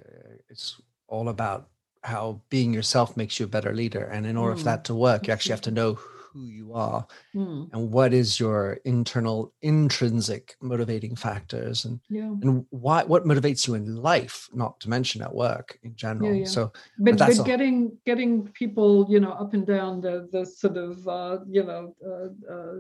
it's 0.49 0.81
all 1.09 1.29
about 1.29 1.69
how 2.03 2.41
being 2.51 2.73
yourself 2.73 3.17
makes 3.17 3.39
you 3.39 3.47
a 3.47 3.49
better 3.49 3.75
leader 3.75 4.05
and 4.05 4.27
in 4.27 4.37
order 4.37 4.55
mm. 4.55 4.59
for 4.59 4.65
that 4.65 4.85
to 4.85 4.95
work 4.95 5.27
you 5.27 5.33
actually 5.33 5.53
have 5.53 5.61
to 5.61 5.71
know 5.81 5.95
who 5.95 6.47
you 6.47 6.75
are 6.75 7.07
mm. 7.35 7.73
and 7.73 7.91
what 7.91 8.13
is 8.13 8.39
your 8.39 8.79
internal 8.85 9.53
intrinsic 9.63 10.55
motivating 10.61 11.17
factors 11.17 11.85
and 11.87 11.99
yeah. 12.11 12.25
and 12.43 12.67
why 12.71 13.03
what 13.05 13.25
motivates 13.25 13.67
you 13.67 13.75
in 13.75 13.97
life 13.97 14.49
not 14.53 14.79
to 14.81 14.91
mention 14.91 15.23
at 15.23 15.35
work 15.35 15.79
in 15.83 15.97
general 15.97 16.33
yeah, 16.33 16.41
yeah. 16.41 16.45
so 16.45 16.73
but, 16.99 17.17
but, 17.17 17.37
but 17.37 17.47
getting 17.47 17.97
getting 18.05 18.47
people 18.49 19.07
you 19.09 19.19
know 19.19 19.33
up 19.33 19.55
and 19.55 19.67
down 19.67 20.01
the 20.01 20.29
the 20.33 20.45
sort 20.45 20.77
of 20.77 21.09
uh, 21.09 21.39
you 21.49 21.65
know 21.65 21.95
uh, 22.07 22.53
uh, 22.53 22.75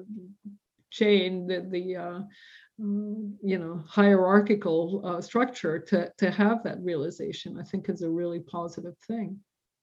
chain 0.90 1.46
the 1.46 1.60
the 1.70 1.96
uh, 1.96 2.20
you 2.78 3.58
know 3.58 3.82
hierarchical 3.88 5.00
uh, 5.04 5.20
structure 5.20 5.78
to 5.78 6.12
to 6.18 6.30
have 6.30 6.62
that 6.62 6.78
realization 6.80 7.58
i 7.58 7.62
think 7.62 7.88
is 7.88 8.02
a 8.02 8.08
really 8.08 8.40
positive 8.40 8.94
thing 9.06 9.38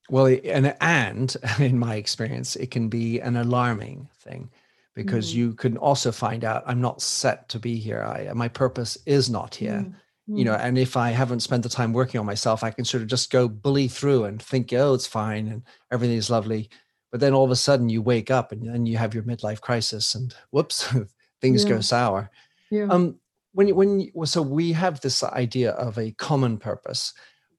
well, 0.09 0.25
and 0.25 0.75
and 0.81 1.35
in 1.59 1.79
my 1.79 1.95
experience, 1.95 2.55
it 2.55 2.71
can 2.71 2.89
be 2.89 3.19
an 3.19 3.37
alarming 3.37 4.09
thing 4.19 4.49
because 4.95 5.29
mm-hmm. 5.29 5.39
you 5.39 5.53
can 5.53 5.77
also 5.77 6.11
find 6.11 6.43
out 6.43 6.63
I'm 6.67 6.81
not 6.81 7.01
set 7.01 7.49
to 7.49 7.59
be 7.59 7.77
here. 7.77 8.03
I 8.03 8.31
my 8.33 8.47
purpose 8.47 8.97
is 9.05 9.29
not 9.29 9.55
here. 9.55 9.85
Mm-hmm. 9.85 10.37
You 10.37 10.45
know, 10.45 10.53
mm-hmm. 10.53 10.67
and 10.67 10.77
if 10.77 10.95
I 10.95 11.09
haven't 11.09 11.41
spent 11.41 11.63
the 11.63 11.69
time 11.69 11.91
working 11.93 12.19
on 12.19 12.25
myself, 12.25 12.63
I 12.63 12.71
can 12.71 12.85
sort 12.85 13.03
of 13.03 13.09
just 13.09 13.31
go 13.31 13.47
bully 13.47 13.89
through 13.89 14.25
and 14.25 14.41
think, 14.41 14.71
oh, 14.71 14.93
it's 14.93 15.07
fine 15.07 15.47
and 15.47 15.63
everything 15.91 16.17
is 16.17 16.29
lovely. 16.29 16.69
But 17.11 17.19
then 17.19 17.33
all 17.33 17.43
of 17.43 17.51
a 17.51 17.57
sudden 17.57 17.89
you 17.89 18.01
wake 18.01 18.31
up 18.31 18.51
and 18.51 18.65
then 18.65 18.85
you 18.85 18.97
have 18.97 19.13
your 19.13 19.23
midlife 19.23 19.59
crisis 19.59 20.15
and 20.15 20.33
whoops, 20.51 20.87
things 21.41 21.63
yeah. 21.63 21.69
go 21.69 21.81
sour. 21.81 22.31
Yeah. 22.73 22.87
Um, 22.89 23.19
when 23.51 23.67
you, 23.67 23.75
when 23.75 23.99
you, 23.99 24.25
so 24.25 24.41
we 24.41 24.71
have 24.71 24.99
this 25.01 25.23
idea 25.23 25.71
of 25.73 25.99
a 25.99 26.11
common 26.13 26.57
purpose. 26.57 27.13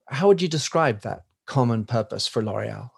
How 0.09 0.27
would 0.27 0.42
you 0.42 0.48
describe 0.48 1.03
that 1.03 1.22
common 1.46 1.85
purpose 1.85 2.27
for 2.27 2.42
L'Oreal? 2.42 2.90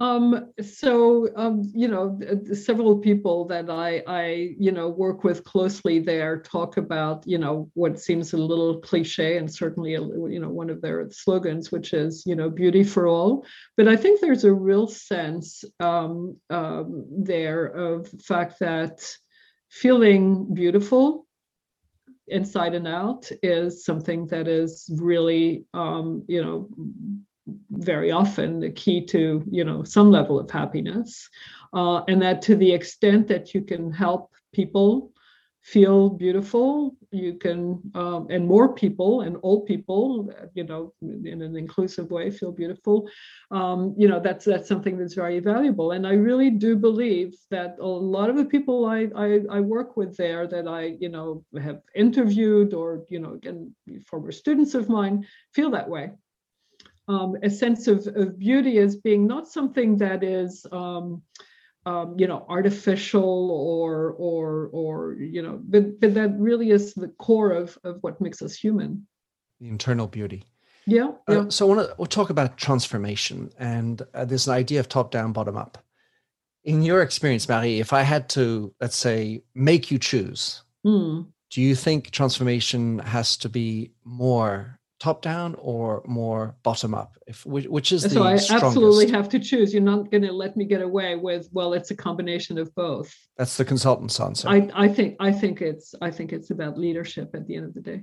Um, 0.00 0.50
so 0.62 1.28
um, 1.36 1.70
you 1.74 1.86
know, 1.86 2.18
several 2.54 2.98
people 2.98 3.46
that 3.48 3.70
I, 3.70 4.02
I 4.06 4.54
you 4.58 4.72
know 4.72 4.88
work 4.88 5.22
with 5.22 5.44
closely 5.44 6.00
there 6.00 6.40
talk 6.40 6.76
about 6.78 7.22
you 7.26 7.38
know 7.38 7.70
what 7.74 8.00
seems 8.00 8.32
a 8.32 8.38
little 8.38 8.80
cliche 8.80 9.36
and 9.36 9.52
certainly 9.52 9.92
you 9.92 10.40
know 10.40 10.48
one 10.48 10.70
of 10.70 10.80
their 10.80 11.08
slogans, 11.10 11.70
which 11.70 11.92
is 11.92 12.24
you 12.26 12.34
know 12.34 12.50
beauty 12.50 12.82
for 12.82 13.06
all. 13.06 13.44
But 13.76 13.86
I 13.86 13.96
think 13.96 14.20
there's 14.20 14.44
a 14.44 14.52
real 14.52 14.88
sense 14.88 15.62
um, 15.78 16.36
um 16.48 17.04
there 17.10 17.66
of 17.66 18.10
the 18.10 18.24
fact 18.24 18.58
that 18.60 19.02
feeling 19.70 20.52
beautiful 20.52 21.26
inside 22.28 22.74
and 22.74 22.86
out 22.86 23.30
is 23.42 23.84
something 23.84 24.26
that 24.26 24.46
is 24.46 24.88
really 24.98 25.64
um, 25.74 26.24
you 26.28 26.42
know 26.42 26.68
very 27.70 28.12
often 28.12 28.60
the 28.60 28.70
key 28.70 29.04
to 29.04 29.42
you 29.50 29.64
know 29.64 29.82
some 29.82 30.10
level 30.10 30.38
of 30.38 30.50
happiness. 30.50 31.28
Uh, 31.72 32.02
and 32.08 32.20
that 32.20 32.42
to 32.42 32.56
the 32.56 32.72
extent 32.72 33.28
that 33.28 33.54
you 33.54 33.62
can 33.62 33.92
help 33.92 34.32
people 34.52 35.09
feel 35.62 36.08
beautiful 36.08 36.96
you 37.12 37.34
can 37.34 37.80
um, 37.94 38.26
and 38.30 38.46
more 38.46 38.72
people 38.72 39.22
and 39.22 39.36
old 39.42 39.66
people 39.66 40.32
you 40.54 40.64
know 40.64 40.92
in 41.02 41.42
an 41.42 41.56
inclusive 41.56 42.10
way 42.10 42.30
feel 42.30 42.52
beautiful. 42.52 43.08
Um, 43.50 43.94
you 43.98 44.08
know 44.08 44.20
that's 44.20 44.44
that's 44.44 44.68
something 44.68 44.96
that's 44.96 45.14
very 45.14 45.40
valuable. 45.40 45.92
And 45.92 46.06
i 46.06 46.12
really 46.12 46.50
do 46.50 46.76
believe 46.76 47.34
that 47.50 47.76
a 47.80 47.86
lot 47.86 48.30
of 48.30 48.36
the 48.36 48.44
people 48.44 48.86
I, 48.86 49.08
I, 49.16 49.40
I 49.50 49.60
work 49.60 49.96
with 49.96 50.16
there 50.16 50.46
that 50.46 50.68
i 50.68 50.96
you 51.00 51.08
know 51.08 51.44
have 51.60 51.80
interviewed 51.94 52.72
or 52.74 53.04
you 53.08 53.18
know 53.18 53.34
again 53.34 53.74
former 54.06 54.32
students 54.32 54.74
of 54.74 54.88
mine 54.88 55.26
feel 55.52 55.70
that 55.72 55.88
way. 55.88 56.10
Um, 57.08 57.36
a 57.42 57.50
sense 57.50 57.88
of, 57.88 58.06
of 58.06 58.38
beauty 58.38 58.78
as 58.78 58.96
being 58.96 59.26
not 59.26 59.48
something 59.48 59.96
that 59.96 60.22
is 60.22 60.64
um, 60.70 61.22
um, 61.86 62.14
you 62.18 62.26
know 62.26 62.44
artificial 62.48 63.50
or 63.50 64.12
or 64.18 64.68
or 64.72 65.14
you 65.14 65.42
know 65.42 65.60
but, 65.62 66.00
but 66.00 66.14
that 66.14 66.34
really 66.38 66.70
is 66.70 66.94
the 66.94 67.08
core 67.18 67.52
of 67.52 67.78
of 67.84 67.98
what 68.02 68.20
makes 68.20 68.42
us 68.42 68.54
human 68.54 69.06
the 69.60 69.68
internal 69.68 70.06
beauty 70.06 70.44
yeah, 70.86 71.08
uh, 71.28 71.32
yeah. 71.32 71.48
so 71.48 71.66
i 71.66 71.74
want 71.74 71.88
to 71.88 71.94
we'll 71.98 72.06
talk 72.06 72.30
about 72.30 72.56
transformation 72.56 73.50
and 73.58 74.02
uh, 74.14 74.24
there's 74.24 74.46
an 74.46 74.54
idea 74.54 74.80
of 74.80 74.88
top 74.88 75.10
down 75.10 75.32
bottom 75.32 75.56
up 75.56 75.78
in 76.64 76.82
your 76.82 77.02
experience 77.02 77.48
marie 77.48 77.80
if 77.80 77.92
i 77.92 78.02
had 78.02 78.28
to 78.28 78.74
let's 78.80 78.96
say 78.96 79.42
make 79.54 79.90
you 79.90 79.98
choose 79.98 80.62
mm. 80.84 81.26
do 81.50 81.62
you 81.62 81.74
think 81.74 82.10
transformation 82.10 82.98
has 83.00 83.36
to 83.36 83.48
be 83.48 83.90
more 84.04 84.79
top 85.00 85.22
down 85.22 85.56
or 85.58 86.02
more 86.06 86.54
bottom 86.62 86.94
up 86.94 87.16
if 87.26 87.44
which 87.46 87.90
is 87.90 88.02
so 88.02 88.22
i 88.22 88.36
strongest? 88.36 88.50
absolutely 88.50 89.10
have 89.10 89.28
to 89.30 89.38
choose 89.38 89.72
you're 89.72 89.82
not 89.82 90.10
going 90.10 90.22
to 90.22 90.30
let 90.30 90.56
me 90.56 90.64
get 90.64 90.82
away 90.82 91.16
with 91.16 91.48
well 91.52 91.72
it's 91.72 91.90
a 91.90 91.96
combination 91.96 92.58
of 92.58 92.72
both 92.74 93.12
that's 93.38 93.56
the 93.56 93.64
consultant's 93.64 94.20
answer 94.20 94.48
i 94.48 94.68
i 94.74 94.86
think 94.86 95.16
i 95.18 95.32
think 95.32 95.62
it's 95.62 95.94
i 96.02 96.10
think 96.10 96.32
it's 96.32 96.50
about 96.50 96.78
leadership 96.78 97.30
at 97.34 97.46
the 97.46 97.56
end 97.56 97.64
of 97.64 97.74
the 97.74 97.80
day 97.80 98.02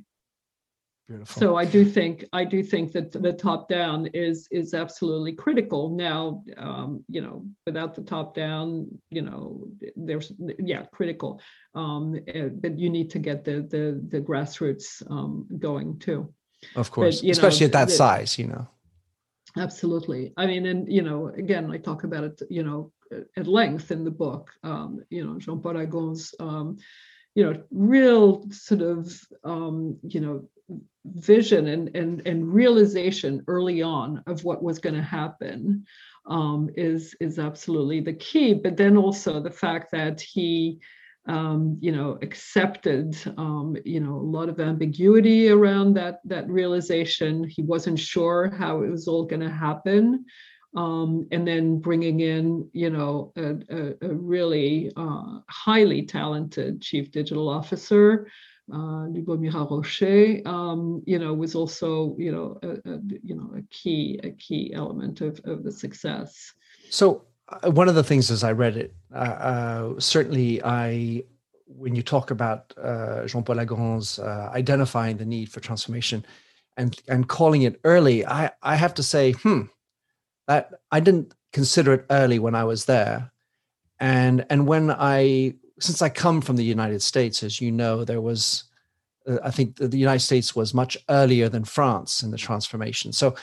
Beautiful. 1.08 1.40
So 1.40 1.56
I 1.56 1.64
do 1.64 1.86
think 1.86 2.26
I 2.34 2.44
do 2.44 2.62
think 2.62 2.92
that 2.92 3.14
the 3.14 3.32
top 3.32 3.70
down 3.70 4.08
is 4.08 4.46
is 4.52 4.74
absolutely 4.74 5.32
critical. 5.32 5.90
Now, 5.90 6.44
um, 6.58 7.06
you 7.08 7.22
know, 7.22 7.46
without 7.66 7.96
the 7.96 8.02
top 8.02 8.36
down, 8.36 8.88
you 9.10 9.22
know, 9.22 9.70
there's 9.96 10.34
yeah 10.60 10.84
critical, 10.92 11.40
um, 11.76 12.20
eh, 12.28 12.50
but 12.52 12.78
you 12.78 12.90
need 12.90 13.10
to 13.12 13.20
get 13.20 13.46
the 13.46 13.66
the 13.72 14.06
the 14.10 14.20
grassroots 14.20 15.02
um, 15.10 15.48
going 15.60 15.98
too. 16.00 16.34
Of 16.76 16.92
course, 16.92 17.22
but, 17.22 17.30
especially 17.30 17.66
know, 17.66 17.68
at 17.68 17.74
that 17.74 17.88
the, 17.90 17.94
size, 17.94 18.40
you 18.40 18.48
know. 18.48 18.68
Absolutely. 19.58 20.34
I 20.38 20.46
mean, 20.46 20.66
and 20.66 20.92
you 20.92 21.02
know, 21.02 21.28
again, 21.28 21.72
I 21.72 21.78
talk 21.78 22.04
about 22.04 22.24
it, 22.24 22.42
you 22.50 22.64
know, 22.64 22.92
at 23.36 23.48
length 23.48 23.92
in 23.92 24.04
the 24.04 24.12
book. 24.12 24.52
Um, 24.64 25.04
you 25.10 25.26
know, 25.26 25.40
Jean 25.40 25.62
Paul 25.62 25.78
Agon's, 25.78 26.34
um, 26.40 26.78
you 27.36 27.44
know, 27.44 27.64
real 27.72 28.50
sort 28.52 28.82
of, 28.82 29.14
um, 29.44 29.98
you 30.04 30.20
know, 30.20 30.48
vision 31.06 31.68
and 31.68 31.96
and 31.96 32.28
and 32.28 32.54
realization 32.54 33.44
early 33.48 33.82
on 33.82 34.22
of 34.28 34.44
what 34.44 34.62
was 34.62 34.80
going 34.80 34.96
to 34.96 35.02
happen 35.02 35.86
um, 36.26 36.70
is 36.76 37.16
is 37.20 37.40
absolutely 37.40 38.02
the 38.02 38.14
key. 38.14 38.54
But 38.54 38.78
then 38.78 38.98
also 38.98 39.40
the 39.40 39.52
fact 39.52 39.92
that 39.92 40.20
he 40.20 40.80
um, 41.28 41.78
you 41.82 41.92
know, 41.92 42.18
accepted, 42.22 43.18
um, 43.38 43.76
you 43.84 44.00
know, 44.00 44.16
a 44.16 44.30
lot 44.38 44.50
of 44.50 44.60
ambiguity 44.60 45.50
around 45.50 45.94
that 45.96 46.22
that 46.26 46.50
realization. 46.50 47.48
He 47.48 47.62
wasn't 47.62 48.00
sure 48.00 48.50
how 48.50 48.82
it 48.84 48.90
was 48.90 49.08
all 49.08 49.26
going 49.26 49.42
to 49.42 49.50
happen, 49.50 50.26
um, 50.76 51.28
and 51.32 51.48
then 51.48 51.80
bringing 51.80 52.22
in, 52.22 52.70
you 52.74 52.90
know, 52.90 53.34
a, 53.36 53.56
a, 53.70 54.10
a 54.10 54.14
really 54.14 54.92
uh, 54.96 55.40
highly 55.50 56.04
talented 56.04 56.82
chief 56.82 57.12
digital 57.12 57.50
officer. 57.50 58.28
Uh, 58.70 59.08
Lubomira 59.08 59.66
Rochet, 59.70 60.46
um, 60.46 61.02
you 61.06 61.20
know, 61.20 61.34
was 61.34 61.56
also, 61.56 62.18
you 62.20 62.34
know, 62.34 62.60
a, 62.64 62.72
a, 62.92 63.00
you 63.24 63.34
know, 63.34 63.50
a 63.56 63.62
key, 63.72 64.20
a 64.24 64.32
key 64.32 64.74
element 64.74 65.22
of, 65.22 65.40
of 65.46 65.64
the 65.64 65.72
success. 65.72 66.52
So 66.90 67.27
one 67.64 67.88
of 67.88 67.96
the 67.96 68.04
things 68.04 68.30
as 68.30 68.44
I 68.44 68.52
read 68.52 68.78
it, 68.78 68.94
uh, 69.14 69.18
uh, 69.18 70.00
certainly 70.00 70.62
I, 70.64 71.24
when 71.66 71.96
you 71.96 72.02
talk 72.02 72.32
about 72.32 72.74
uh, 72.82 73.26
Jean-Paul 73.26 73.60
Agon's 73.60 74.20
uh, 74.20 74.50
identifying 74.54 75.18
the 75.18 75.26
need 75.26 75.50
for 75.50 75.60
transformation 75.60 76.26
and 76.76 77.00
and 77.08 77.28
calling 77.28 77.64
it 77.64 77.80
early, 77.84 78.26
I 78.26 78.52
I 78.62 78.76
have 78.76 78.94
to 78.96 79.04
say, 79.04 79.32
hmm, 79.32 79.62
that 80.48 80.74
I 80.92 81.00
didn't 81.00 81.34
consider 81.54 81.94
it 81.94 82.06
early 82.10 82.38
when 82.38 82.54
I 82.54 82.66
was 82.66 82.86
there, 82.86 83.32
and 84.00 84.46
and 84.50 84.68
when 84.68 84.92
I 84.92 85.56
since 85.80 86.02
I 86.02 86.10
come 86.10 86.42
from 86.42 86.56
the 86.56 86.64
United 86.64 87.02
States, 87.02 87.44
as 87.44 87.62
you 87.62 87.72
know, 87.72 88.04
there 88.04 88.22
was. 88.22 88.66
Uh, 89.28 89.40
I 89.44 89.52
think 89.52 89.78
the 89.78 89.98
United 89.98 90.22
States 90.24 90.56
was 90.56 90.74
much 90.74 90.98
earlier 91.10 91.50
than 91.50 91.66
France 91.66 92.24
in 92.24 92.32
the 92.32 92.38
transformation. 92.38 93.12
So, 93.12 93.36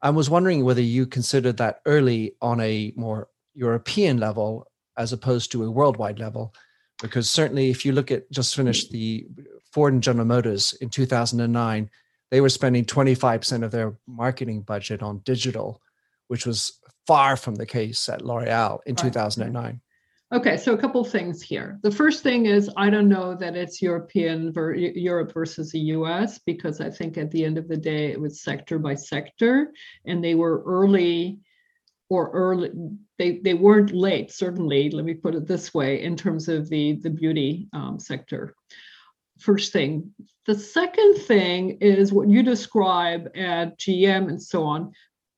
I 0.00 0.10
was 0.10 0.30
wondering 0.30 0.64
whether 0.64 0.80
you 0.80 1.06
considered 1.06 1.56
that 1.56 1.80
early 1.84 2.34
on 2.40 2.60
a 2.60 2.92
more 2.96 3.28
European 3.56 4.18
level 4.18 4.66
as 4.96 5.12
opposed 5.12 5.50
to 5.52 5.64
a 5.64 5.70
worldwide 5.70 6.18
level, 6.18 6.54
because 7.02 7.28
certainly 7.28 7.70
if 7.70 7.84
you 7.84 7.92
look 7.92 8.10
at 8.10 8.30
just 8.30 8.54
finished 8.54 8.90
the 8.90 9.26
Ford 9.72 9.92
and 9.92 10.02
General 10.02 10.26
Motors 10.26 10.72
in 10.80 10.88
2009, 10.88 11.90
they 12.30 12.40
were 12.40 12.48
spending 12.48 12.84
25% 12.84 13.64
of 13.64 13.70
their 13.70 13.96
marketing 14.06 14.62
budget 14.62 15.02
on 15.02 15.18
digital, 15.18 15.80
which 16.28 16.46
was 16.46 16.80
far 17.06 17.36
from 17.36 17.54
the 17.54 17.66
case 17.66 18.08
at 18.08 18.22
L'Oreal 18.22 18.80
in 18.86 18.94
right. 18.94 19.04
2009. 19.04 19.80
Okay, 20.34 20.56
so 20.56 20.74
a 20.74 20.78
couple 20.78 21.04
things 21.04 21.40
here. 21.40 21.78
The 21.82 21.90
first 21.90 22.24
thing 22.24 22.46
is 22.46 22.68
I 22.76 22.90
don't 22.90 23.08
know 23.08 23.36
that 23.36 23.54
it's 23.54 23.80
European 23.80 24.52
ver- 24.52 24.74
Europe 24.74 25.32
versus 25.32 25.70
the 25.70 25.78
US 25.78 26.40
because 26.40 26.80
I 26.80 26.90
think 26.90 27.16
at 27.16 27.30
the 27.30 27.44
end 27.44 27.58
of 27.58 27.68
the 27.68 27.76
day 27.76 28.10
it 28.10 28.20
was 28.20 28.42
sector 28.42 28.80
by 28.80 28.96
sector 28.96 29.72
and 30.04 30.24
they 30.24 30.34
were 30.34 30.64
early 30.64 31.38
or 32.08 32.30
early 32.30 32.70
they 33.18 33.38
they 33.38 33.54
weren't 33.54 33.92
late 33.92 34.30
certainly 34.30 34.90
let 34.90 35.04
me 35.04 35.14
put 35.14 35.34
it 35.34 35.46
this 35.46 35.74
way 35.74 36.02
in 36.02 36.16
terms 36.16 36.48
of 36.48 36.68
the 36.68 36.94
the 37.02 37.10
beauty 37.10 37.68
um, 37.72 37.98
sector. 37.98 38.54
First 39.38 39.72
thing. 39.72 40.14
The 40.46 40.58
second 40.58 41.16
thing 41.16 41.78
is 41.80 42.12
what 42.12 42.28
you 42.28 42.42
describe 42.42 43.30
at 43.36 43.78
gm 43.78 44.28
and 44.28 44.42
so 44.42 44.64
on 44.64 44.92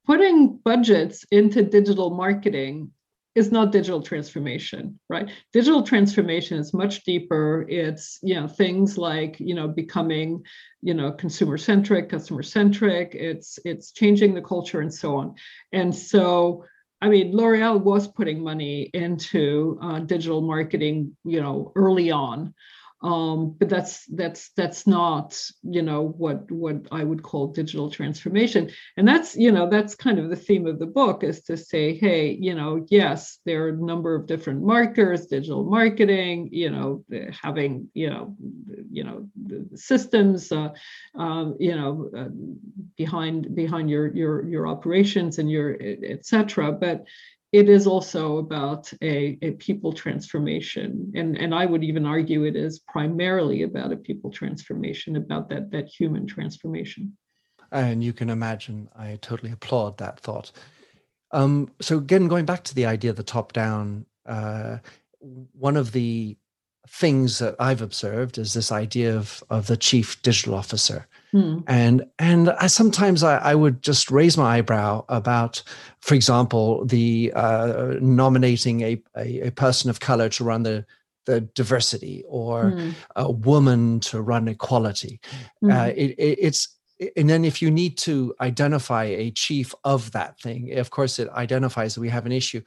putting 0.09 0.57
budgets 0.64 1.24
into 1.31 1.62
digital 1.62 2.11
marketing 2.11 2.90
is 3.38 3.51
not 3.51 3.72
digital 3.72 4.03
transformation 4.03 4.98
right? 5.09 5.31
Digital 5.53 5.83
transformation 5.83 6.59
is 6.59 6.74
much 6.74 7.05
deeper. 7.05 7.66
It's 7.68 8.18
you 8.22 8.35
know 8.35 8.46
things 8.46 8.98
like 8.98 9.38
you 9.40 9.55
know 9.55 9.68
becoming 9.68 10.44
you 10.83 10.94
know 10.94 11.12
consumer 11.12 11.59
centric 11.59 12.09
customer 12.09 12.42
centric 12.42 13.14
it's 13.14 13.59
it's 13.64 13.92
changing 13.92 14.35
the 14.35 14.42
culture 14.42 14.81
and 14.81 14.92
so 14.92 15.16
on. 15.16 15.35
And 15.72 15.94
so 15.94 16.64
I 17.01 17.09
mean, 17.09 17.31
L'Oreal 17.33 17.81
was 17.81 18.09
putting 18.09 18.42
money 18.42 18.90
into 18.92 19.79
uh, 19.81 20.01
digital 20.01 20.40
marketing, 20.40 21.16
you 21.24 21.40
know, 21.40 21.70
early 21.77 22.11
on, 22.11 22.55
um, 23.00 23.54
but 23.58 23.68
that's 23.68 24.06
that's 24.06 24.50
that's 24.56 24.87
not 24.87 25.40
you 25.62 25.82
know 25.82 26.02
what 26.02 26.50
what 26.50 26.76
i 26.90 27.04
would 27.04 27.22
call 27.22 27.46
digital 27.48 27.90
transformation. 27.90 28.70
And 28.96 29.06
that's 29.06 29.37
you 29.37 29.52
know 29.52 29.70
that's 29.70 29.94
kind 29.94 30.18
of 30.18 30.30
the 30.30 30.37
theme 30.37 30.66
of 30.66 30.78
the 30.78 30.87
book 30.87 31.22
is 31.22 31.42
to 31.42 31.56
say 31.56 31.94
hey 31.94 32.37
you 32.40 32.54
know 32.54 32.84
yes 32.90 33.38
there 33.46 33.64
are 33.64 33.68
a 33.68 33.72
number 33.72 34.14
of 34.14 34.26
different 34.26 34.62
markers 34.62 35.26
digital 35.26 35.64
marketing 35.64 36.48
you 36.50 36.70
know 36.70 37.04
having 37.30 37.88
you 37.94 38.11
know 38.11 38.34
you 38.90 39.04
know 39.04 39.28
systems 39.76 40.50
uh, 40.50 40.70
um, 41.14 41.56
you 41.61 41.76
know 41.76 42.11
uh, 42.16 42.28
behind 42.96 43.54
behind 43.54 43.88
your 43.88 44.08
your 44.08 44.48
your 44.48 44.66
operations 44.66 45.38
and 45.38 45.48
your 45.48 45.76
etc 45.80 46.72
but 46.72 47.04
it 47.52 47.68
is 47.68 47.87
also 47.87 48.38
about 48.38 48.92
a, 49.02 49.38
a 49.40 49.52
people 49.52 49.92
transformation. 49.92 51.12
And, 51.14 51.37
and 51.38 51.54
I 51.54 51.64
would 51.64 51.82
even 51.82 52.04
argue 52.04 52.44
it 52.44 52.56
is 52.56 52.80
primarily 52.80 53.62
about 53.62 53.92
a 53.92 53.96
people 53.96 54.30
transformation, 54.30 55.16
about 55.16 55.48
that, 55.48 55.70
that 55.70 55.88
human 55.88 56.26
transformation. 56.26 57.16
And 57.72 58.02
you 58.02 58.12
can 58.12 58.30
imagine, 58.30 58.88
I 58.96 59.18
totally 59.20 59.52
applaud 59.52 59.98
that 59.98 60.20
thought. 60.20 60.52
Um, 61.32 61.70
so, 61.80 61.98
again, 61.98 62.28
going 62.28 62.46
back 62.46 62.64
to 62.64 62.74
the 62.74 62.87
idea 62.87 63.11
of 63.11 63.16
the 63.16 63.22
top 63.22 63.52
down, 63.52 64.06
uh, 64.26 64.78
one 65.52 65.76
of 65.76 65.92
the 65.92 66.37
things 66.90 67.38
that 67.38 67.55
I've 67.59 67.83
observed 67.83 68.38
is 68.38 68.55
this 68.55 68.72
idea 68.72 69.16
of, 69.16 69.42
of 69.51 69.66
the 69.66 69.77
chief 69.77 70.20
digital 70.22 70.55
officer. 70.55 71.07
Hmm. 71.33 71.59
And 71.66 72.07
and 72.18 72.51
I, 72.51 72.68
sometimes 72.68 73.22
I, 73.22 73.37
I, 73.37 73.55
would 73.55 73.83
just 73.83 74.11
raise 74.11 74.38
my 74.38 74.57
eyebrow 74.57 75.05
about, 75.11 75.62
for 76.01 76.14
example, 76.14 76.87
the 76.87 77.33
uh, 77.37 77.96
nominating 78.01 78.81
a, 78.81 79.03
a, 79.14 79.48
a, 79.48 79.51
person 79.51 79.90
of 79.90 80.01
color 80.01 80.31
to 80.31 80.44
run 80.44 80.62
the 80.62 80.87
the 81.27 81.42
diversity 81.42 82.24
or 82.27 82.70
hmm. 82.70 82.90
a 83.14 83.31
woman 83.31 84.01
to 84.01 84.22
run 84.22 84.48
equality. 84.48 85.20
Hmm. 85.61 85.70
Uh, 85.70 85.87
it, 85.88 86.14
it, 86.18 86.38
it's 86.40 86.68
and 87.14 87.29
then 87.29 87.44
if 87.44 87.61
you 87.61 87.70
need 87.70 87.98
to 87.98 88.35
identify 88.40 89.05
a 89.05 89.31
chief 89.31 89.74
of 89.85 90.12
that 90.12 90.40
thing, 90.40 90.79
of 90.79 90.88
course 90.88 91.18
it 91.18 91.29
identifies 91.31 91.94
that 91.94 92.01
we 92.01 92.09
have 92.09 92.24
an 92.24 92.33
issue 92.33 92.62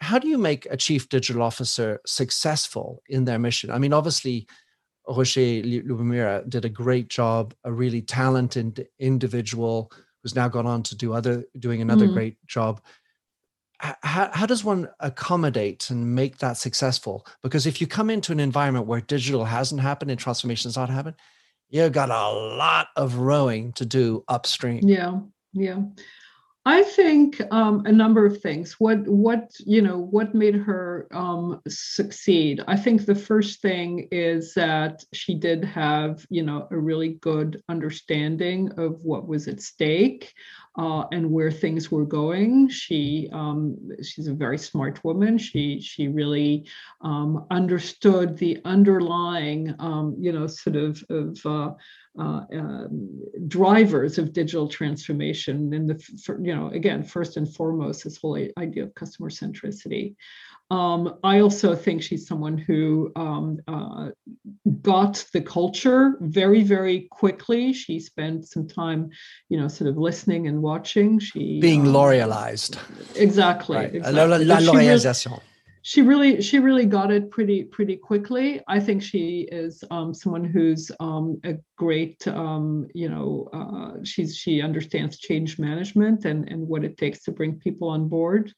how 0.00 0.18
do 0.18 0.28
you 0.28 0.38
make 0.38 0.66
a 0.70 0.76
chief 0.76 1.08
digital 1.08 1.42
officer 1.42 2.00
successful 2.06 3.02
in 3.08 3.24
their 3.24 3.38
mission? 3.38 3.70
I 3.70 3.78
mean, 3.78 3.92
obviously, 3.92 4.46
Rochet 5.08 5.84
Lubomira 5.84 6.48
did 6.48 6.64
a 6.64 6.70
great 6.70 7.08
job, 7.08 7.54
a 7.64 7.72
really 7.72 8.00
talented 8.00 8.88
individual 8.98 9.92
who's 10.22 10.34
now 10.34 10.48
gone 10.48 10.66
on 10.66 10.82
to 10.84 10.96
do 10.96 11.12
other 11.12 11.44
doing 11.58 11.82
another 11.82 12.06
mm. 12.06 12.14
great 12.14 12.46
job. 12.46 12.80
How, 13.78 14.30
how 14.32 14.44
does 14.44 14.62
one 14.62 14.88
accommodate 15.00 15.88
and 15.88 16.14
make 16.14 16.38
that 16.38 16.58
successful? 16.58 17.26
Because 17.42 17.66
if 17.66 17.80
you 17.80 17.86
come 17.86 18.10
into 18.10 18.30
an 18.30 18.40
environment 18.40 18.86
where 18.86 19.00
digital 19.00 19.44
hasn't 19.46 19.80
happened 19.80 20.10
and 20.10 20.20
transformation 20.20 20.68
has 20.68 20.76
not 20.76 20.90
happened, 20.90 21.16
you've 21.70 21.92
got 21.92 22.10
a 22.10 22.30
lot 22.30 22.88
of 22.96 23.16
rowing 23.16 23.72
to 23.74 23.86
do 23.86 24.22
upstream. 24.28 24.86
Yeah, 24.86 25.20
yeah. 25.54 25.80
I 26.66 26.82
think 26.82 27.40
um, 27.50 27.86
a 27.86 27.92
number 27.92 28.26
of 28.26 28.42
things. 28.42 28.74
What 28.78 29.08
what 29.08 29.50
you 29.60 29.80
know 29.80 29.98
what 29.98 30.34
made 30.34 30.54
her 30.54 31.08
um, 31.10 31.62
succeed? 31.66 32.60
I 32.68 32.76
think 32.76 33.06
the 33.06 33.14
first 33.14 33.62
thing 33.62 34.08
is 34.12 34.52
that 34.54 35.02
she 35.14 35.34
did 35.34 35.64
have 35.64 36.26
you 36.28 36.42
know 36.42 36.68
a 36.70 36.76
really 36.76 37.14
good 37.22 37.62
understanding 37.70 38.72
of 38.76 39.00
what 39.00 39.26
was 39.26 39.48
at 39.48 39.62
stake 39.62 40.34
uh, 40.76 41.04
and 41.12 41.30
where 41.30 41.50
things 41.50 41.90
were 41.90 42.04
going. 42.04 42.68
She 42.68 43.30
um, 43.32 43.78
she's 44.02 44.26
a 44.26 44.34
very 44.34 44.58
smart 44.58 45.02
woman. 45.02 45.38
She 45.38 45.80
she 45.80 46.08
really 46.08 46.66
um, 47.00 47.46
understood 47.50 48.36
the 48.36 48.60
underlying 48.66 49.74
um, 49.78 50.14
you 50.20 50.32
know 50.32 50.46
sort 50.46 50.76
of 50.76 51.02
of 51.08 51.38
uh, 51.46 51.70
uh, 52.18 52.42
um, 52.52 53.22
drivers 53.46 54.18
of 54.18 54.32
digital 54.32 54.68
transformation. 54.68 55.72
And 55.72 55.90
the, 55.90 55.98
for, 56.24 56.40
you 56.44 56.54
know, 56.54 56.68
again, 56.68 57.04
first 57.04 57.36
and 57.36 57.52
foremost, 57.54 58.04
this 58.04 58.18
whole 58.18 58.36
idea 58.58 58.84
of 58.84 58.94
customer 58.94 59.30
centricity. 59.30 60.16
Um, 60.70 61.18
I 61.24 61.40
also 61.40 61.74
think 61.74 62.00
she's 62.00 62.28
someone 62.28 62.56
who 62.56 63.10
um, 63.16 63.58
uh, 63.66 64.10
got 64.82 65.24
the 65.32 65.40
culture 65.40 66.16
very, 66.20 66.62
very 66.62 67.08
quickly. 67.10 67.72
She 67.72 67.98
spent 67.98 68.46
some 68.46 68.68
time, 68.68 69.10
you 69.48 69.58
know, 69.58 69.66
sort 69.66 69.90
of 69.90 69.96
listening 69.96 70.46
and 70.46 70.62
watching. 70.62 71.18
She 71.18 71.58
being 71.60 71.88
um, 71.88 71.92
L'Orealized. 71.92 72.78
Exactly. 73.16 73.78
Right. 73.78 73.94
exactly. 73.96 74.12
La, 74.12 74.24
la, 74.24 74.36
la, 74.36 75.40
she 75.82 76.02
really 76.02 76.42
she 76.42 76.58
really 76.58 76.84
got 76.84 77.10
it 77.10 77.30
pretty 77.30 77.64
pretty 77.64 77.96
quickly. 77.96 78.60
I 78.68 78.80
think 78.80 79.02
she 79.02 79.48
is 79.50 79.82
um, 79.90 80.12
someone 80.12 80.44
who's 80.44 80.90
um, 81.00 81.40
a 81.44 81.54
great 81.76 82.26
um, 82.28 82.88
you 82.94 83.08
know 83.08 83.48
uh, 83.52 84.04
she's 84.04 84.36
she 84.36 84.60
understands 84.60 85.18
change 85.18 85.58
management 85.58 86.24
and 86.24 86.48
and 86.48 86.66
what 86.66 86.84
it 86.84 86.98
takes 86.98 87.22
to 87.24 87.32
bring 87.32 87.58
people 87.58 87.88
on 87.88 88.08
board. 88.08 88.52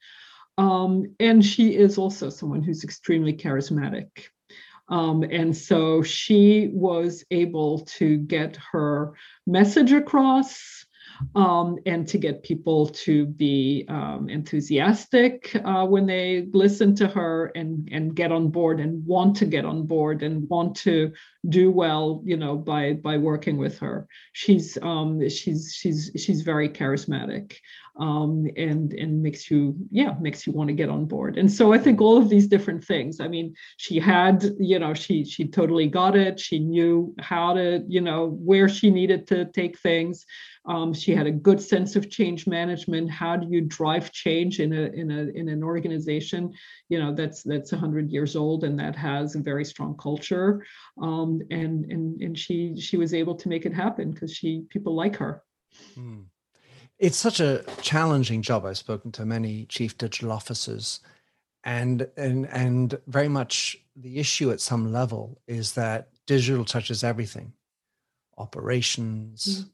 Um, 0.58 1.14
and 1.18 1.44
she 1.44 1.76
is 1.76 1.96
also 1.96 2.28
someone 2.28 2.62
who's 2.62 2.84
extremely 2.84 3.32
charismatic. 3.32 4.08
Um, 4.88 5.22
and 5.22 5.56
so 5.56 6.02
she 6.02 6.70
was 6.72 7.24
able 7.30 7.80
to 7.96 8.18
get 8.18 8.58
her 8.72 9.12
message 9.46 9.92
across 9.92 10.84
um, 11.34 11.78
and 11.86 12.06
to 12.08 12.18
get 12.18 12.42
people 12.42 12.86
to 12.86 13.26
be 13.26 13.84
um, 13.88 14.28
enthusiastic 14.28 15.54
uh, 15.64 15.86
when 15.86 16.06
they 16.06 16.48
listen 16.52 16.94
to 16.96 17.06
her 17.08 17.52
and 17.54 17.88
and 17.92 18.14
get 18.14 18.32
on 18.32 18.48
board 18.48 18.80
and 18.80 19.04
want 19.06 19.36
to 19.36 19.46
get 19.46 19.64
on 19.64 19.86
board 19.86 20.22
and 20.22 20.48
want 20.48 20.76
to 20.76 21.12
do 21.48 21.70
well 21.70 22.22
you 22.24 22.36
know 22.36 22.56
by 22.56 22.92
by 22.94 23.18
working 23.18 23.56
with 23.56 23.78
her. 23.78 24.06
She's 24.32 24.78
um, 24.82 25.28
she's 25.28 25.74
she's 25.74 26.10
she's 26.16 26.42
very 26.42 26.68
charismatic 26.68 27.56
um, 27.96 28.46
and 28.56 28.92
and 28.92 29.22
makes 29.22 29.50
you 29.50 29.74
yeah 29.90 30.14
makes 30.20 30.46
you 30.46 30.52
want 30.52 30.68
to 30.68 30.74
get 30.74 30.88
on 30.88 31.06
board. 31.06 31.36
And 31.36 31.50
so 31.50 31.72
i 31.72 31.78
think 31.78 32.00
all 32.00 32.16
of 32.16 32.28
these 32.28 32.46
different 32.46 32.84
things 32.84 33.20
i 33.20 33.28
mean 33.28 33.54
she 33.76 33.98
had 33.98 34.44
you 34.58 34.78
know 34.78 34.94
she 34.94 35.24
she 35.24 35.46
totally 35.48 35.86
got 35.86 36.16
it. 36.16 36.38
She 36.40 36.58
knew 36.58 37.14
how 37.20 37.54
to 37.54 37.84
you 37.88 38.00
know 38.00 38.28
where 38.28 38.68
she 38.68 38.90
needed 38.90 39.26
to 39.28 39.46
take 39.46 39.78
things. 39.78 40.24
Um, 40.64 40.94
she 40.94 41.12
had 41.12 41.26
a 41.26 41.32
good 41.32 41.60
sense 41.60 41.96
of 41.96 42.08
change 42.08 42.46
management. 42.46 43.10
How 43.10 43.36
do 43.36 43.48
you 43.50 43.62
drive 43.62 44.12
change 44.12 44.60
in 44.60 44.72
a 44.72 44.82
in 44.82 45.10
a 45.10 45.22
in 45.34 45.48
an 45.48 45.64
organization, 45.64 46.52
you 46.88 47.00
know, 47.00 47.12
that's 47.14 47.42
that's 47.42 47.72
100 47.72 48.10
years 48.10 48.36
old 48.36 48.62
and 48.62 48.78
that 48.78 48.94
has 48.94 49.34
a 49.34 49.40
very 49.40 49.64
strong 49.64 49.96
culture. 49.96 50.64
Um, 51.00 51.31
and 51.50 51.90
and 51.90 52.20
and 52.20 52.38
she 52.38 52.78
she 52.78 52.96
was 52.96 53.14
able 53.14 53.34
to 53.36 53.48
make 53.48 53.66
it 53.66 53.72
happen 53.72 54.10
because 54.10 54.34
she 54.34 54.64
people 54.70 54.94
like 54.94 55.16
her. 55.16 55.42
Hmm. 55.94 56.22
It's 56.98 57.16
such 57.16 57.40
a 57.40 57.64
challenging 57.80 58.42
job. 58.42 58.64
I've 58.64 58.78
spoken 58.78 59.10
to 59.12 59.24
many 59.24 59.66
chief 59.66 59.96
digital 59.98 60.30
officers, 60.32 61.00
and 61.64 62.08
and 62.16 62.46
and 62.48 62.98
very 63.06 63.28
much 63.28 63.76
the 63.96 64.18
issue 64.18 64.50
at 64.50 64.60
some 64.60 64.92
level 64.92 65.40
is 65.46 65.72
that 65.72 66.08
digital 66.26 66.64
touches 66.64 67.02
everything 67.04 67.52
operations, 68.38 69.64
mm 69.64 69.68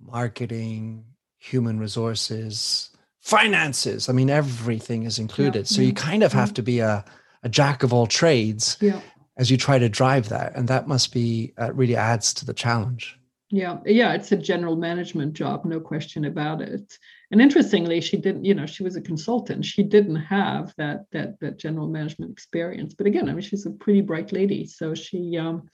marketing, 0.00 1.04
human 1.38 1.80
resources, 1.80 2.90
finances. 3.18 4.08
I 4.08 4.12
mean, 4.12 4.30
everything 4.30 5.02
is 5.02 5.18
included. 5.18 5.68
Yeah. 5.68 5.76
So 5.76 5.82
you 5.82 5.92
kind 5.92 6.22
of 6.22 6.32
have 6.32 6.54
to 6.54 6.62
be 6.62 6.78
a, 6.78 7.04
a 7.42 7.48
jack 7.48 7.82
of 7.82 7.92
all 7.92 8.06
trades 8.06 8.76
yeah 8.80 9.00
as 9.38 9.50
you 9.50 9.56
try 9.56 9.78
to 9.78 9.88
drive 9.88 10.28
that 10.28 10.54
and 10.56 10.68
that 10.68 10.88
must 10.88 11.12
be 11.12 11.52
uh, 11.58 11.72
really 11.72 11.96
adds 11.96 12.34
to 12.34 12.44
the 12.44 12.52
challenge. 12.52 13.18
Yeah 13.50 13.78
yeah 13.86 14.12
it's 14.12 14.30
a 14.30 14.36
general 14.36 14.76
management 14.76 15.32
job 15.32 15.64
no 15.64 15.80
question 15.80 16.26
about 16.26 16.60
it. 16.60 16.98
And 17.30 17.40
interestingly 17.40 18.00
she 18.02 18.18
didn't 18.18 18.44
you 18.44 18.54
know 18.54 18.66
she 18.66 18.82
was 18.82 18.96
a 18.96 19.00
consultant. 19.00 19.64
She 19.64 19.82
didn't 19.82 20.16
have 20.16 20.74
that 20.76 21.06
that 21.12 21.40
that 21.40 21.58
general 21.58 21.88
management 21.88 22.30
experience. 22.30 22.92
But 22.92 23.06
again 23.06 23.28
i 23.28 23.32
mean 23.32 23.40
she's 23.40 23.64
a 23.64 23.70
pretty 23.70 24.02
bright 24.02 24.32
lady 24.32 24.66
so 24.66 24.94
she 24.94 25.38
um 25.38 25.68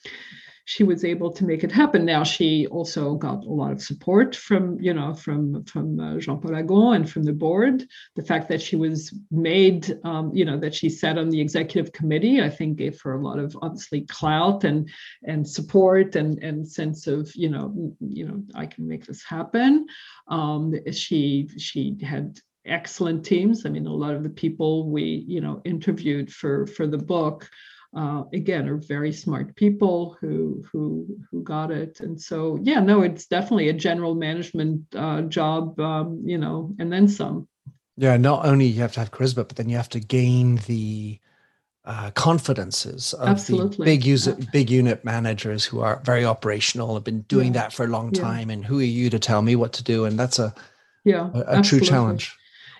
she 0.66 0.83
was 0.83 1.05
able 1.05 1.31
to 1.31 1.44
make 1.44 1.62
it 1.62 1.70
happen. 1.70 2.05
Now 2.05 2.24
she 2.24 2.66
also 2.68 3.14
got 3.14 3.44
a 3.44 3.50
lot 3.50 3.72
of 3.72 3.83
support 3.83 4.35
from 4.35 4.81
you 4.81 4.94
know 4.94 5.14
from 5.14 5.64
from 5.64 6.00
uh, 6.00 6.18
Jean 6.18 6.40
Paul 6.40 6.57
Agon 6.57 6.96
and 6.96 7.11
from 7.11 7.24
the 7.24 7.33
board. 7.33 7.87
The 8.16 8.24
fact 8.24 8.48
that 8.48 8.62
she 8.62 8.77
was 8.77 9.14
made 9.31 9.98
um, 10.05 10.33
you 10.35 10.44
know 10.44 10.59
that 10.59 10.74
she 10.74 10.88
sat 10.88 11.18
on 11.18 11.29
the 11.29 11.40
executive 11.40 11.92
committee, 11.92 12.40
I 12.40 12.48
think 12.48 12.79
gave 12.79 13.00
her 13.03 13.14
a 13.14 13.22
lot 13.22 13.38
of 13.38 13.57
obviously 13.61 14.03
clout 14.03 14.64
and 14.64 14.88
and 15.22 15.46
support 15.46 16.16
and 16.16 16.42
and 16.42 16.66
sense 16.66 17.07
of 17.07 17.31
you 17.35 17.50
know 17.50 17.94
you 18.00 18.27
know 18.27 18.42
I 18.55 18.66
can 18.66 18.88
make 18.88 19.05
this 19.05 19.22
happen. 19.22 19.87
Um, 20.29 20.74
she 20.92 21.48
she 21.59 21.96
had 22.03 22.38
excellent 22.66 23.24
teams. 23.24 23.66
I 23.66 23.68
mean, 23.68 23.87
a 23.87 23.92
lot 23.92 24.14
of 24.14 24.22
the 24.22 24.31
people 24.31 24.90
we 24.90 25.24
you 25.29 25.40
know 25.42 25.61
interviewed 25.64 26.33
for 26.33 26.66
for 26.66 26.87
the 26.87 26.98
book 26.98 27.50
uh, 27.94 28.24
again 28.33 28.68
are 28.68 28.76
very 28.76 29.12
smart 29.12 29.54
people 29.57 30.16
who 30.20 30.64
who 30.70 31.07
who 31.30 31.42
got 31.42 31.70
it 31.70 32.00
and 32.00 32.20
so 32.20 32.59
yeah 32.62 32.80
no 32.80 33.02
it's 33.02 33.26
definitely 33.26 33.68
a 33.68 33.72
general 33.72 34.14
management 34.14 34.83
uh, 34.96 35.22
job 35.22 35.78
um, 35.80 36.20
you 36.24 36.38
know 36.38 36.74
and 36.78 36.92
then 36.92 37.09
some 37.09 37.46
yeah 37.96 38.16
not 38.16 38.44
only 38.44 38.66
you 38.66 38.80
have 38.80 38.92
to 38.92 39.00
have 39.00 39.11
charisma 39.11 39.46
but 39.46 39.57
then 39.57 39.68
you 39.68 39.76
have 39.76 39.88
to 39.88 40.00
gain 40.00 40.57
the 40.66 41.18
uh, 41.85 42.11
confidences 42.12 43.12
of 43.14 43.28
Absolutely. 43.28 43.76
the 43.76 43.85
big 43.85 44.04
user 44.04 44.37
big 44.52 44.70
unit 44.70 45.04
managers 45.04 45.64
who 45.64 45.80
are 45.80 46.00
very 46.04 46.24
operational 46.24 46.94
have 46.94 47.04
been 47.04 47.20
doing 47.22 47.54
yeah. 47.54 47.62
that 47.62 47.72
for 47.72 47.85
a 47.85 47.88
long 47.88 48.11
time 48.11 48.48
yeah. 48.48 48.54
and 48.54 48.64
who 48.64 48.80
are 48.80 48.83
you 48.83 49.11
to 49.11 49.18
tell 49.18 49.42
me 49.42 49.54
what 49.54 49.72
to 49.74 49.85
do 49.85 50.04
and 50.04 50.18
that's 50.18 50.38
a 50.38 50.52
yeah 51.04 51.30
a, 51.35 51.61
a 51.61 51.62
true 51.62 51.80
challenge 51.80 52.37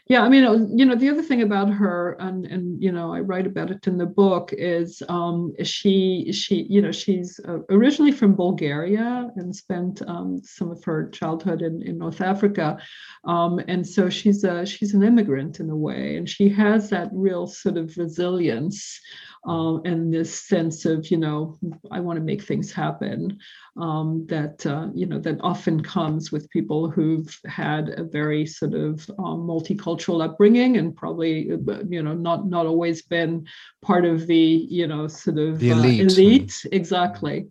yeah 0.07 0.23
i 0.23 0.29
mean 0.29 0.45
uh, 0.45 0.53
you 0.75 0.85
know 0.85 0.95
the 0.95 1.09
other 1.09 1.23
thing 1.23 1.43
about 1.43 1.71
her 1.71 2.17
and 2.21 2.47
and 2.47 2.83
you 2.83 2.93
know 2.93 3.13
i 3.13 3.21
write 3.21 3.47
about 3.47 3.71
it 3.71 3.87
in 3.87 3.97
the 3.97 4.07
book 4.07 4.51
is 4.53 5.03
um 5.09 5.53
she 5.63 6.31
she 6.33 6.67
you 6.69 6.83
know 6.83 6.93
she's 6.93 7.41
uh, 7.49 7.59
originally 7.71 8.13
from 8.13 8.35
bulgaria 8.35 9.31
and 9.37 9.55
spent 9.55 10.03
um, 10.07 10.41
some 10.43 10.71
of 10.71 10.83
her 10.85 11.09
childhood 11.11 11.63
in, 11.63 11.83
in 11.83 11.99
north 11.99 12.21
africa. 12.21 12.79
Um, 13.25 13.59
and 13.69 13.87
so 13.87 14.11
she's 14.11 14.45
a 14.45 14.67
she's 14.67 14.93
an 14.93 15.03
immigrant 15.03 15.61
in 15.61 15.71
a 15.71 15.77
way 15.77 16.17
and 16.17 16.29
she 16.29 16.49
has 16.51 16.91
that 16.91 17.09
real 17.13 17.47
sort 17.47 17.79
of 17.79 17.97
resilience 17.97 19.01
um, 19.47 19.83
and 19.85 20.13
this 20.13 20.43
sense 20.43 20.85
of 20.85 21.11
you 21.11 21.17
know 21.17 21.59
i 21.91 22.01
want 22.01 22.19
to 22.19 22.25
make 22.25 22.43
things 22.43 22.73
happen 22.73 23.39
um, 23.77 24.25
that 24.29 24.65
uh, 24.67 24.89
you 24.95 25.07
know 25.07 25.19
that 25.19 25.39
often 25.41 25.83
comes 25.83 26.31
with 26.31 26.51
people 26.51 26.89
who've 26.89 27.39
had 27.47 27.89
a 27.91 28.05
very 28.05 28.47
sort 28.47 28.75
of 28.75 29.09
um, 29.19 29.47
multicultural 29.47 30.25
upbringing 30.25 30.77
and 30.77 30.97
probably 30.97 31.49
you 31.89 32.03
know 32.03 32.15
not 32.15 32.47
not 32.47 32.67
always 32.67 33.03
been 33.03 33.47
part 33.83 34.05
of 34.05 34.27
the 34.27 34.67
you 34.69 34.87
know 34.87 35.07
sort 35.09 35.39
of 35.39 35.59
the 35.59 35.71
elite, 35.71 36.01
uh, 36.01 36.05
elite. 36.05 36.67
exactly 36.73 37.47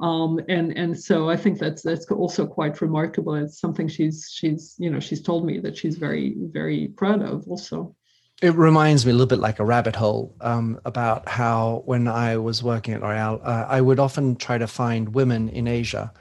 um, 0.00 0.40
and 0.48 0.76
and 0.78 0.98
so 0.98 1.28
I 1.28 1.36
think 1.36 1.58
that's 1.58 1.82
that's 1.82 2.06
also 2.06 2.46
quite 2.46 2.80
remarkable. 2.80 3.34
It's 3.34 3.58
something 3.58 3.88
she's 3.88 4.30
she's 4.32 4.76
you 4.78 4.90
know 4.90 5.00
she's 5.00 5.20
told 5.20 5.44
me 5.44 5.58
that 5.58 5.76
she's 5.76 5.96
very 5.96 6.36
very 6.38 6.88
proud 6.88 7.22
of 7.22 7.48
also 7.48 7.96
it 8.40 8.54
reminds 8.54 9.04
me 9.04 9.10
a 9.10 9.14
little 9.14 9.26
bit 9.26 9.40
like 9.40 9.58
a 9.58 9.64
rabbit 9.64 9.96
hole 9.96 10.34
um, 10.40 10.80
about 10.84 11.28
how 11.28 11.82
when 11.86 12.06
I 12.06 12.36
was 12.36 12.62
working 12.62 12.94
at 12.94 13.02
L'Oreal, 13.02 13.40
uh, 13.42 13.66
I 13.68 13.80
would 13.80 13.98
often 13.98 14.36
try 14.36 14.58
to 14.58 14.66
find 14.66 15.14
women 15.14 15.48
in 15.48 15.66
Asia 15.66 16.12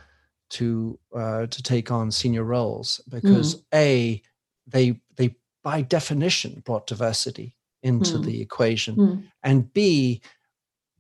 to 0.49 0.97
uh, 1.15 1.45
to 1.47 1.63
take 1.63 1.91
on 1.91 2.11
senior 2.11 2.43
roles 2.43 3.01
because 3.09 3.55
mm. 3.55 3.63
a 3.73 4.21
they 4.65 4.99
they 5.15 5.35
by 5.63 5.81
definition 5.81 6.61
brought 6.65 6.87
diversity 6.87 7.55
into 7.83 8.17
mm. 8.17 8.25
the 8.25 8.41
equation, 8.41 8.95
mm. 8.95 9.23
and 9.43 9.71
b 9.73 10.21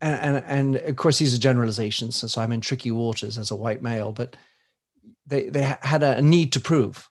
and, 0.01 0.35
and, 0.35 0.45
and 0.45 0.75
of 0.75 0.95
course 0.97 1.17
these 1.17 1.33
are 1.33 1.39
generalizations, 1.39 2.15
so 2.15 2.41
I'm 2.41 2.51
in 2.51 2.61
tricky 2.61 2.91
waters 2.91 3.37
as 3.37 3.49
a 3.49 3.55
white 3.55 3.81
male, 3.81 4.11
but 4.11 4.35
they 5.25 5.49
they 5.49 5.75
had 5.81 6.03
a 6.03 6.21
need 6.21 6.51
to 6.53 6.59
prove 6.59 7.09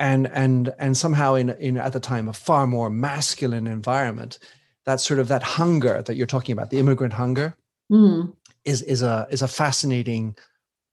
and 0.00 0.28
and 0.32 0.72
and 0.78 0.96
somehow 0.96 1.34
in 1.34 1.50
in 1.50 1.76
at 1.76 1.92
the 1.92 2.00
time 2.00 2.28
a 2.28 2.32
far 2.32 2.66
more 2.66 2.90
masculine 2.90 3.66
environment 3.66 4.38
that 4.86 4.98
sort 4.98 5.20
of 5.20 5.28
that 5.28 5.42
hunger 5.42 6.02
that 6.02 6.16
you're 6.16 6.26
talking 6.26 6.54
about 6.54 6.70
the 6.70 6.78
immigrant 6.78 7.12
hunger 7.12 7.54
mm. 7.92 8.32
is 8.64 8.82
is 8.82 9.02
a 9.02 9.28
is 9.30 9.42
a 9.42 9.48
fascinating 9.48 10.34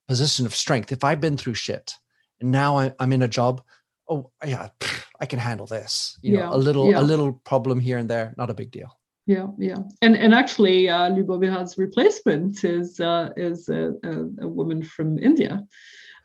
position 0.08 0.46
of 0.46 0.54
strength 0.54 0.92
if 0.92 1.04
i've 1.04 1.22
been 1.22 1.38
through 1.38 1.54
shit 1.54 1.96
and 2.42 2.52
now 2.52 2.78
I, 2.78 2.94
am 3.00 3.14
in 3.14 3.22
a 3.22 3.28
job 3.28 3.62
oh 4.10 4.30
yeah 4.46 4.70
i 5.22 5.26
can 5.26 5.40
handle 5.40 5.66
this 5.66 6.20
you 6.22 6.38
yeah, 6.38 6.42
know 6.42 6.54
a 6.54 6.58
little 6.58 6.92
yeah. 6.92 7.00
a 7.00 7.02
little 7.02 7.34
problem 7.34 7.80
here 7.80 7.98
and 7.98 8.10
there 8.10 8.36
not 8.38 8.50
a 8.50 8.54
big 8.54 8.72
deal 8.72 8.92
yeah 9.26 9.48
yeah 9.58 9.78
and 10.02 10.18
and 10.18 10.34
actually 10.34 10.90
uh 10.90 11.10
Lubomira's 11.10 11.78
replacement 11.78 12.66
is 12.66 13.00
uh 13.00 13.30
is 13.38 13.70
a, 13.70 13.94
a, 14.04 14.12
a 14.42 14.48
woman 14.48 14.84
from 14.84 15.18
india 15.18 15.66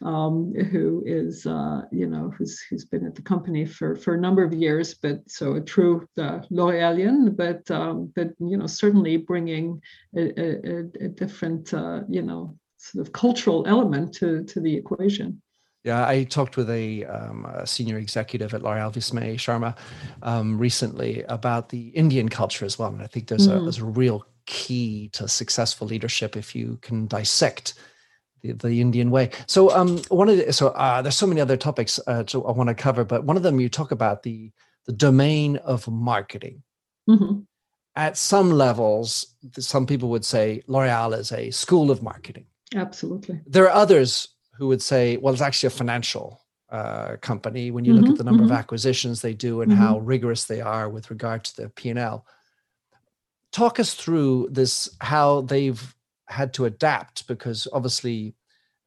um, 0.04 0.52
who 0.54 1.02
is 1.06 1.46
uh, 1.46 1.82
you 1.90 2.06
know 2.06 2.32
who's 2.36 2.60
who's 2.68 2.84
been 2.84 3.06
at 3.06 3.14
the 3.14 3.22
company 3.22 3.64
for 3.64 3.96
for 3.96 4.14
a 4.14 4.20
number 4.20 4.42
of 4.42 4.52
years, 4.52 4.94
but 4.94 5.20
so 5.28 5.54
a 5.54 5.60
true 5.60 6.06
uh, 6.18 6.40
L'Orealian, 6.50 7.36
but 7.36 7.70
um, 7.70 8.12
but 8.14 8.28
you 8.38 8.56
know 8.56 8.66
certainly 8.66 9.16
bringing 9.16 9.80
a, 10.16 10.40
a, 10.40 10.78
a 11.00 11.08
different 11.08 11.72
uh, 11.74 12.00
you 12.08 12.22
know 12.22 12.56
sort 12.78 13.06
of 13.06 13.12
cultural 13.12 13.64
element 13.66 14.12
to 14.14 14.44
to 14.44 14.60
the 14.60 14.74
equation. 14.74 15.40
Yeah, 15.84 16.06
I 16.06 16.22
talked 16.22 16.56
with 16.56 16.70
a, 16.70 17.04
um, 17.06 17.44
a, 17.44 17.66
senior 17.66 17.98
executive 17.98 18.54
at 18.54 18.62
L'Oreal, 18.62 18.92
Vismay 18.92 19.34
Sharma, 19.34 19.76
um, 20.22 20.56
recently 20.56 21.24
about 21.24 21.70
the 21.70 21.88
Indian 21.88 22.28
culture 22.28 22.64
as 22.64 22.78
well. 22.78 22.90
And 22.90 23.02
I 23.02 23.08
think 23.08 23.26
there's, 23.26 23.48
mm. 23.48 23.56
a, 23.56 23.62
there's 23.62 23.78
a 23.78 23.84
real 23.84 24.24
key 24.46 25.08
to 25.14 25.26
successful 25.26 25.88
leadership 25.88 26.36
if 26.36 26.54
you 26.54 26.78
can 26.82 27.08
dissect 27.08 27.74
the, 28.42 28.52
the 28.52 28.80
Indian 28.80 29.10
way. 29.10 29.30
So 29.46 29.70
um, 29.70 29.98
one 30.08 30.28
of 30.28 30.36
the, 30.36 30.52
so 30.52 30.68
uh, 30.68 31.02
there's 31.02 31.16
so 31.16 31.26
many 31.26 31.40
other 31.40 31.56
topics 31.56 31.98
uh, 32.06 32.24
to, 32.24 32.44
I 32.44 32.52
want 32.52 32.68
to 32.68 32.74
cover, 32.74 33.04
but 33.04 33.24
one 33.24 33.36
of 33.36 33.42
them 33.42 33.60
you 33.60 33.68
talk 33.68 33.92
about 33.92 34.22
the 34.22 34.52
the 34.86 34.92
domain 34.92 35.56
of 35.58 35.88
marketing. 35.88 36.62
Mm-hmm. 37.08 37.40
At 37.94 38.16
some 38.16 38.50
levels, 38.50 39.26
some 39.58 39.86
people 39.86 40.08
would 40.10 40.24
say 40.24 40.62
L'Oreal 40.66 41.16
is 41.16 41.30
a 41.32 41.50
school 41.50 41.90
of 41.90 42.02
marketing. 42.02 42.46
Absolutely. 42.74 43.40
There 43.46 43.64
are 43.64 43.70
others 43.74 44.28
who 44.54 44.68
would 44.68 44.82
say, 44.82 45.18
well, 45.18 45.32
it's 45.32 45.42
actually 45.42 45.68
a 45.68 45.70
financial 45.70 46.40
uh, 46.70 47.16
company 47.20 47.70
when 47.70 47.84
you 47.84 47.92
mm-hmm, 47.92 48.04
look 48.04 48.12
at 48.12 48.18
the 48.18 48.24
number 48.24 48.44
mm-hmm. 48.44 48.52
of 48.52 48.58
acquisitions 48.58 49.20
they 49.20 49.34
do 49.34 49.60
and 49.60 49.72
how 49.72 49.96
mm-hmm. 49.96 50.06
rigorous 50.06 50.44
they 50.44 50.62
are 50.62 50.88
with 50.88 51.10
regard 51.10 51.44
to 51.44 51.56
the 51.56 51.68
P&L. 51.68 52.26
Talk 53.50 53.78
us 53.78 53.92
through 53.92 54.48
this, 54.50 54.88
how 55.00 55.42
they've 55.42 55.94
had 56.28 56.54
to 56.54 56.64
adapt 56.64 57.26
because 57.26 57.68
obviously 57.72 58.34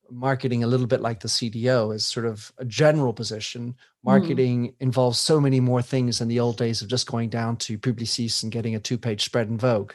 marketing 0.09 0.63
a 0.63 0.67
little 0.67 0.87
bit 0.87 1.01
like 1.01 1.19
the 1.19 1.27
CDO 1.27 1.93
is 1.93 2.05
sort 2.05 2.25
of 2.25 2.51
a 2.57 2.65
general 2.65 3.13
position. 3.13 3.75
Hmm. 4.03 4.09
Marketing 4.09 4.67
mm. 4.67 4.73
involves 4.79 5.19
so 5.19 5.39
many 5.39 5.59
more 5.59 5.81
things 5.81 6.21
in 6.21 6.27
the 6.27 6.39
old 6.39 6.57
days 6.57 6.81
of 6.81 6.87
just 6.87 7.07
going 7.07 7.29
down 7.29 7.57
to 7.57 7.77
Publicis 7.77 8.43
and 8.43 8.51
getting 8.51 8.75
a 8.75 8.79
two-page 8.79 9.23
spread 9.23 9.49
in 9.49 9.57
Vogue. 9.57 9.93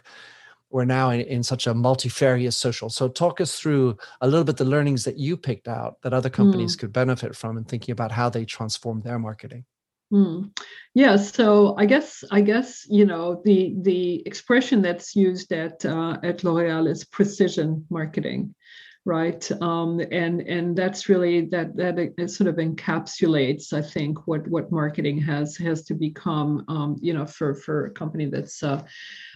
We're 0.71 0.85
now 0.85 1.11
in, 1.11 1.21
in 1.23 1.43
such 1.43 1.67
a 1.67 1.75
multifarious 1.75 2.57
social. 2.57 2.91
So 2.91 3.09
talk 3.09 3.41
us 3.41 3.59
through 3.59 3.99
a 4.21 4.29
little 4.29 4.45
bit 4.45 4.57
the 4.57 4.65
learnings 4.65 5.05
that 5.05 5.19
you 5.19 5.37
picked 5.37 5.67
out 5.67 6.01
that 6.03 6.13
other 6.13 6.31
companies 6.31 6.77
mm. 6.77 6.81
could 6.81 6.93
benefit 6.93 7.35
from 7.35 7.57
and 7.57 7.67
thinking 7.67 7.93
about 7.93 8.13
how 8.13 8.29
they 8.29 8.45
transform 8.45 9.01
their 9.01 9.19
marketing. 9.19 9.65
Mm. 10.13 10.51
Yeah, 10.95 11.17
so 11.17 11.77
I 11.79 11.87
guess 11.87 12.25
I 12.33 12.41
guess 12.41 12.85
you 12.89 13.07
know 13.07 13.41
the 13.45 13.77
the 13.83 14.27
expression 14.27 14.83
that's 14.83 15.15
used 15.15 15.53
at 15.53 15.85
uh, 15.85 16.19
at 16.25 16.43
L'Oréal 16.43 16.89
is 16.91 17.05
precision 17.05 17.87
marketing, 17.91 18.57
right? 19.05 19.49
Um, 19.63 20.01
and 20.11 20.41
and 20.41 20.77
that's 20.77 21.09
really 21.09 21.43
that 21.51 21.77
that 21.77 21.97
it 22.19 22.31
sort 22.31 22.49
of 22.49 22.57
encapsulates, 22.57 23.73
I 23.73 23.83
think, 23.83 24.27
what 24.27 24.49
what 24.49 24.73
marketing 24.73 25.19
has 25.19 25.57
has 25.59 25.85
to 25.85 25.95
become, 25.95 26.65
um, 26.67 26.97
you 27.01 27.15
know, 27.15 27.25
for 27.25 27.55
for 27.55 27.87
a 27.87 27.91
company 27.93 28.27
that's 28.27 28.61
uh, 28.65 28.83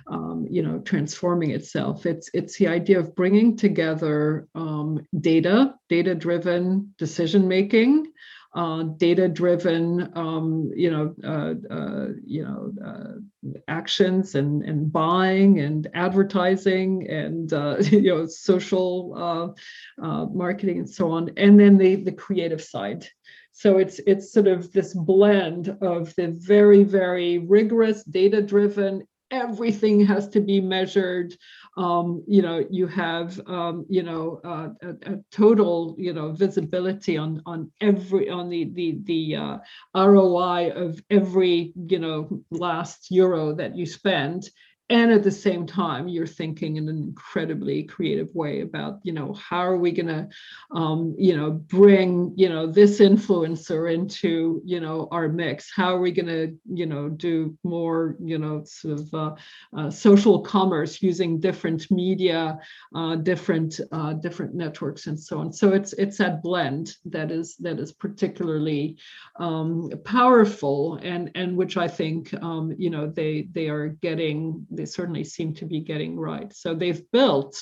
um, 0.09 0.45
you 0.51 0.63
know 0.63 0.81
transforming 0.81 1.53
itself. 1.53 2.05
It's 2.05 2.31
it's 2.35 2.59
the 2.59 2.67
idea 2.67 2.99
of 2.99 3.15
bringing 3.15 3.57
together 3.57 4.49
um, 4.57 5.07
data, 5.21 5.75
data 5.89 6.17
driven 6.17 6.95
decision 6.99 7.47
making 7.47 8.07
uh, 8.55 8.85
data-driven, 8.85 10.13
um, 10.15 10.71
you 10.77 10.91
know, 10.91 11.15
uh, 11.25 11.55
uh, 11.75 12.09
you 12.25 12.45
know, 12.45 12.73
uh, 12.85 13.51
actions 13.67 14.37
and 14.37 14.63
and 14.63 14.93
buying 14.93 15.59
and 15.59 15.89
advertising 15.95 17.09
and 17.11 17.53
uh, 17.53 17.77
you 17.81 18.15
know 18.15 18.27
social 18.27 19.55
uh, 19.99 20.27
marketing 20.27 20.79
and 20.79 20.91
so 20.91 21.11
on, 21.11 21.31
and 21.37 21.59
then 21.59 21.77
the 21.79 21.97
the 21.97 22.13
creative 22.13 22.63
side. 22.63 23.07
So 23.53 23.79
it's 23.79 24.01
it's 24.07 24.33
sort 24.33 24.47
of 24.47 24.73
this 24.73 24.95
blend 24.95 25.77
of 25.81 26.15
the 26.17 26.29
very 26.29 26.85
very 26.85 27.39
rigorous 27.39 28.05
data-driven 28.05 29.07
everything 29.31 30.05
has 30.07 30.29
to 30.29 30.41
be 30.41 30.61
measured 30.61 31.35
um, 31.77 32.23
you 32.27 32.43
know 32.43 32.65
you 32.71 32.87
have 32.87 33.41
um, 33.47 33.85
you 33.89 34.03
know 34.03 34.41
uh, 34.45 34.69
a, 34.83 35.13
a, 35.13 35.19
total 35.31 35.97
you 35.99 36.13
know 36.13 36.33
visibility 36.33 37.17
on 37.17 37.43
on 37.47 37.71
every 37.81 38.31
on 38.31 38.49
the 38.49 38.71
the 38.75 38.99
the 39.05 39.37
uh, 39.37 39.59
ROI 39.95 40.71
of 40.71 41.03
every 41.11 41.73
you 41.89 41.99
know 41.99 42.29
last 42.51 43.11
euro 43.11 43.55
that 43.55 43.77
you 43.77 43.87
spend 43.87 44.49
and 44.91 45.11
at 45.11 45.23
the 45.23 45.31
same 45.31 45.67
time 45.67 46.09
you're 46.09 46.27
thinking 46.27 46.77
in 46.77 46.89
an 46.89 46.99
incredibly 46.99 47.85
creative 47.85 48.35
way 48.35 48.61
about 48.61 49.01
you 49.03 49.13
know 49.13 49.33
how 49.33 49.59
are 49.59 49.79
we 49.79 49.91
going 49.91 50.07
to 50.07 50.29
um, 50.73 51.15
you 51.19 51.37
know 51.37 51.51
bring 51.51 52.33
you 52.37 52.49
know 52.49 52.67
this 52.67 53.01
influencer 53.01 53.93
into 53.93 54.61
you 54.65 54.81
know 54.81 55.09
our 55.11 55.29
mix? 55.29 55.73
How 55.75 55.95
are 55.95 56.01
we 56.01 56.13
going 56.13 56.27
to 56.27 56.55
you 56.73 56.87
know 56.87 57.09
do 57.09 57.57
more 57.65 58.17
you 58.21 58.39
know 58.39 58.63
sort 58.65 59.01
of 59.01 59.15
uh, 59.15 59.35
uh, 59.77 59.91
social 59.91 60.41
commerce 60.41 61.03
using 61.03 61.41
different 61.41 61.91
media 61.91 62.59
uh, 62.95 63.17
different 63.17 63.81
uh, 63.93 64.13
different 64.15 64.55
networks 64.55 65.07
and 65.07 65.19
so 65.19 65.39
on? 65.39 65.53
So 65.53 65.73
it's 65.73 65.95
it's 65.95 66.19
that 66.19 66.43
blend 66.43 66.97
that 67.07 67.31
is 67.31 67.57
that 67.57 67.79
is 67.79 67.93
particularly 67.93 68.99
um, 69.37 69.91
powerful 70.05 70.99
and 71.03 71.31
and 71.35 71.57
which 71.57 71.77
i 71.77 71.89
think 71.89 72.33
um, 72.43 72.75
you 72.79 72.91
know 72.91 73.07
they 73.07 73.49
they 73.53 73.69
are 73.69 73.89
getting 73.89 74.67
they 74.77 74.87
certainly 74.87 75.25
seem 75.25 75.55
to 75.55 75.65
be 75.65 75.81
getting 75.81 76.19
right. 76.19 76.53
So 76.55 76.75
they've 76.75 77.03
built, 77.11 77.61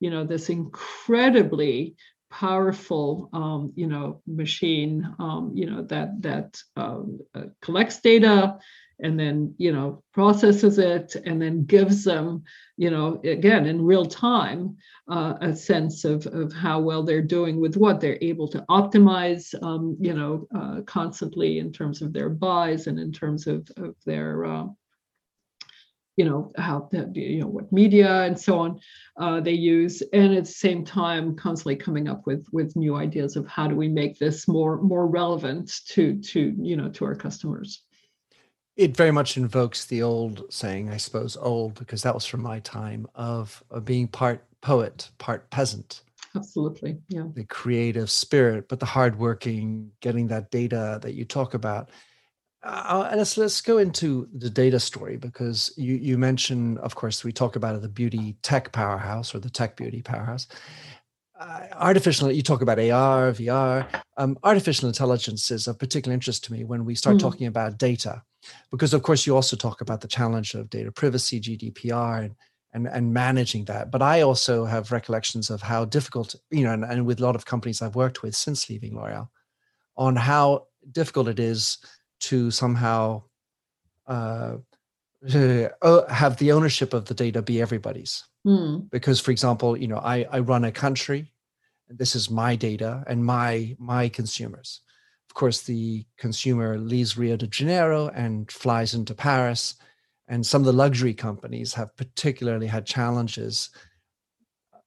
you 0.00 0.10
know, 0.10 0.24
this 0.24 0.48
incredibly 0.48 1.96
powerful, 2.30 3.28
um, 3.32 3.72
you 3.76 3.86
know, 3.86 4.20
machine, 4.26 5.14
um, 5.18 5.52
you 5.54 5.70
know, 5.70 5.82
that 5.82 6.22
that 6.22 6.60
um, 6.76 7.20
uh, 7.34 7.44
collects 7.60 8.00
data 8.00 8.58
and 9.00 9.18
then 9.18 9.54
you 9.58 9.72
know 9.72 10.02
processes 10.12 10.78
it 10.78 11.16
and 11.26 11.40
then 11.40 11.64
gives 11.64 12.04
them 12.04 12.42
you 12.76 12.90
know 12.90 13.20
again 13.24 13.66
in 13.66 13.84
real 13.84 14.06
time 14.06 14.76
uh, 15.08 15.34
a 15.40 15.54
sense 15.54 16.04
of, 16.04 16.26
of 16.26 16.52
how 16.52 16.80
well 16.80 17.02
they're 17.02 17.22
doing 17.22 17.60
with 17.60 17.76
what 17.76 18.00
they're 18.00 18.18
able 18.20 18.48
to 18.48 18.64
optimize 18.70 19.54
um, 19.62 19.96
you 20.00 20.14
know 20.14 20.46
uh, 20.56 20.80
constantly 20.82 21.58
in 21.58 21.72
terms 21.72 22.02
of 22.02 22.12
their 22.12 22.28
buys 22.28 22.86
and 22.86 22.98
in 22.98 23.12
terms 23.12 23.46
of, 23.46 23.68
of 23.76 23.94
their 24.06 24.44
uh, 24.44 24.66
you 26.16 26.24
know 26.24 26.52
how 26.56 26.88
you 27.14 27.40
know 27.40 27.48
what 27.48 27.72
media 27.72 28.22
and 28.22 28.38
so 28.38 28.58
on 28.58 28.80
uh, 29.16 29.40
they 29.40 29.52
use. 29.52 30.02
And 30.12 30.34
at 30.34 30.44
the 30.44 30.50
same 30.50 30.84
time 30.84 31.36
constantly 31.36 31.76
coming 31.76 32.08
up 32.08 32.26
with 32.26 32.46
with 32.52 32.76
new 32.76 32.96
ideas 32.96 33.36
of 33.36 33.46
how 33.46 33.66
do 33.66 33.74
we 33.74 33.88
make 33.88 34.18
this 34.18 34.46
more 34.46 34.80
more 34.80 35.06
relevant 35.06 35.72
to 35.88 36.20
to 36.20 36.54
you 36.58 36.76
know 36.76 36.88
to 36.90 37.04
our 37.04 37.14
customers. 37.14 37.82
It 38.76 38.96
very 38.96 39.12
much 39.12 39.36
invokes 39.36 39.84
the 39.84 40.02
old 40.02 40.44
saying 40.50 40.90
i 40.90 40.96
suppose 40.96 41.36
old 41.36 41.74
because 41.74 42.02
that 42.02 42.14
was 42.14 42.26
from 42.26 42.42
my 42.42 42.58
time 42.60 43.06
of, 43.14 43.62
of 43.70 43.84
being 43.84 44.08
part 44.08 44.44
poet 44.60 45.10
part 45.18 45.48
peasant. 45.50 46.02
Absolutely 46.36 46.98
yeah. 47.08 47.26
The 47.34 47.44
creative 47.44 48.10
spirit 48.10 48.68
but 48.68 48.80
the 48.80 48.86
hardworking 48.86 49.92
getting 50.00 50.28
that 50.28 50.50
data 50.50 50.98
that 51.02 51.14
you 51.14 51.24
talk 51.24 51.54
about 51.54 51.90
uh, 52.64 53.12
let's 53.14 53.36
let's 53.36 53.60
go 53.60 53.78
into 53.78 54.26
the 54.32 54.48
data 54.48 54.80
story 54.80 55.16
because 55.16 55.72
you 55.76 55.94
you 55.94 56.16
mentioned, 56.16 56.78
of 56.78 56.94
course, 56.94 57.22
we 57.22 57.30
talk 57.32 57.56
about 57.56 57.80
the 57.82 57.88
beauty 57.88 58.36
tech 58.42 58.72
powerhouse 58.72 59.34
or 59.34 59.38
the 59.38 59.50
tech 59.50 59.76
beauty 59.76 60.00
powerhouse. 60.00 60.46
Uh, 61.38 61.66
artificial, 61.74 62.30
you 62.30 62.42
talk 62.42 62.62
about 62.62 62.78
AR, 62.78 63.32
VR. 63.32 63.86
Um, 64.16 64.38
artificial 64.44 64.88
intelligence 64.88 65.50
is 65.50 65.66
of 65.66 65.78
particular 65.78 66.14
interest 66.14 66.44
to 66.44 66.52
me 66.52 66.64
when 66.64 66.84
we 66.84 66.94
start 66.94 67.16
mm. 67.16 67.20
talking 67.20 67.46
about 67.46 67.76
data, 67.76 68.22
because 68.70 68.94
of 68.94 69.02
course 69.02 69.26
you 69.26 69.34
also 69.34 69.56
talk 69.56 69.80
about 69.82 70.00
the 70.00 70.08
challenge 70.08 70.54
of 70.54 70.70
data 70.70 70.90
privacy, 70.90 71.40
GDPR, 71.40 72.24
and 72.24 72.34
and, 72.72 72.88
and 72.88 73.12
managing 73.12 73.66
that. 73.66 73.90
But 73.90 74.00
I 74.00 74.22
also 74.22 74.64
have 74.64 74.90
recollections 74.90 75.50
of 75.50 75.60
how 75.62 75.84
difficult, 75.84 76.34
you 76.50 76.64
know, 76.64 76.72
and, 76.72 76.84
and 76.84 77.06
with 77.06 77.20
a 77.20 77.22
lot 77.22 77.36
of 77.36 77.44
companies 77.44 77.82
I've 77.82 77.94
worked 77.94 78.22
with 78.22 78.34
since 78.34 78.68
leaving 78.70 78.96
L'Oreal, 78.96 79.28
on 79.96 80.16
how 80.16 80.66
difficult 80.90 81.28
it 81.28 81.38
is 81.38 81.78
to 82.28 82.50
somehow 82.50 83.22
uh, 84.06 84.56
have 86.10 86.36
the 86.36 86.52
ownership 86.52 86.92
of 86.92 87.06
the 87.06 87.14
data 87.14 87.42
be 87.42 87.60
everybody's. 87.60 88.24
Mm. 88.46 88.90
Because, 88.90 89.20
for 89.20 89.30
example, 89.30 89.76
you 89.76 89.88
know, 89.88 89.98
I, 89.98 90.26
I 90.30 90.40
run 90.40 90.64
a 90.64 90.72
country, 90.72 91.32
and 91.88 91.98
this 91.98 92.14
is 92.14 92.30
my 92.30 92.56
data 92.56 93.04
and 93.06 93.24
my 93.24 93.76
my 93.78 94.08
consumers. 94.08 94.80
Of 95.30 95.34
course, 95.34 95.62
the 95.62 96.04
consumer 96.18 96.78
leaves 96.78 97.16
Rio 97.16 97.36
de 97.36 97.46
Janeiro 97.46 98.08
and 98.08 98.50
flies 98.52 98.94
into 98.94 99.14
Paris, 99.14 99.76
and 100.28 100.44
some 100.44 100.62
of 100.62 100.66
the 100.66 100.72
luxury 100.72 101.14
companies 101.14 101.74
have 101.74 101.96
particularly 101.96 102.66
had 102.66 102.86
challenges, 102.86 103.70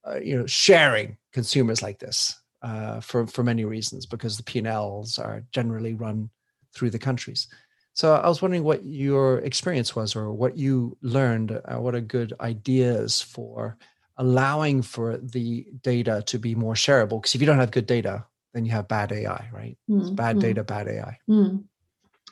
uh, 0.07 0.19
you 0.19 0.38
know, 0.38 0.45
sharing 0.45 1.17
consumers 1.33 1.81
like 1.81 1.99
this 1.99 2.39
uh, 2.61 2.99
for 2.99 3.25
for 3.27 3.43
many 3.43 3.65
reasons 3.65 4.05
because 4.05 4.38
the 4.38 4.43
P&Ls 4.43 5.17
are 5.19 5.43
generally 5.51 5.95
run 5.95 6.29
through 6.78 6.91
the 6.91 6.99
countries. 6.99 7.47
So 7.93 8.13
I 8.13 8.28
was 8.28 8.43
wondering 8.43 8.63
what 8.63 8.86
your 8.86 9.39
experience 9.39 9.95
was, 9.95 10.15
or 10.15 10.32
what 10.32 10.55
you 10.55 10.95
learned. 11.01 11.51
Uh, 11.51 11.80
what 11.80 11.95
are 11.95 12.01
good 12.01 12.32
ideas 12.39 13.21
for 13.21 13.75
allowing 14.17 14.84
for 14.84 15.17
the 15.17 15.65
data 15.82 16.23
to 16.28 16.38
be 16.38 16.53
more 16.53 16.75
shareable? 16.75 17.19
Because 17.19 17.34
if 17.34 17.41
you 17.41 17.47
don't 17.47 17.57
have 17.57 17.71
good 17.71 17.88
data, 17.88 18.23
then 18.53 18.65
you 18.65 18.71
have 18.71 18.88
bad 18.88 19.11
AI, 19.11 19.49
right? 19.51 19.78
Mm, 19.89 20.15
bad 20.15 20.38
mm. 20.38 20.41
data, 20.41 20.63
bad 20.63 20.88
AI. 20.88 21.17
Mm. 21.28 21.63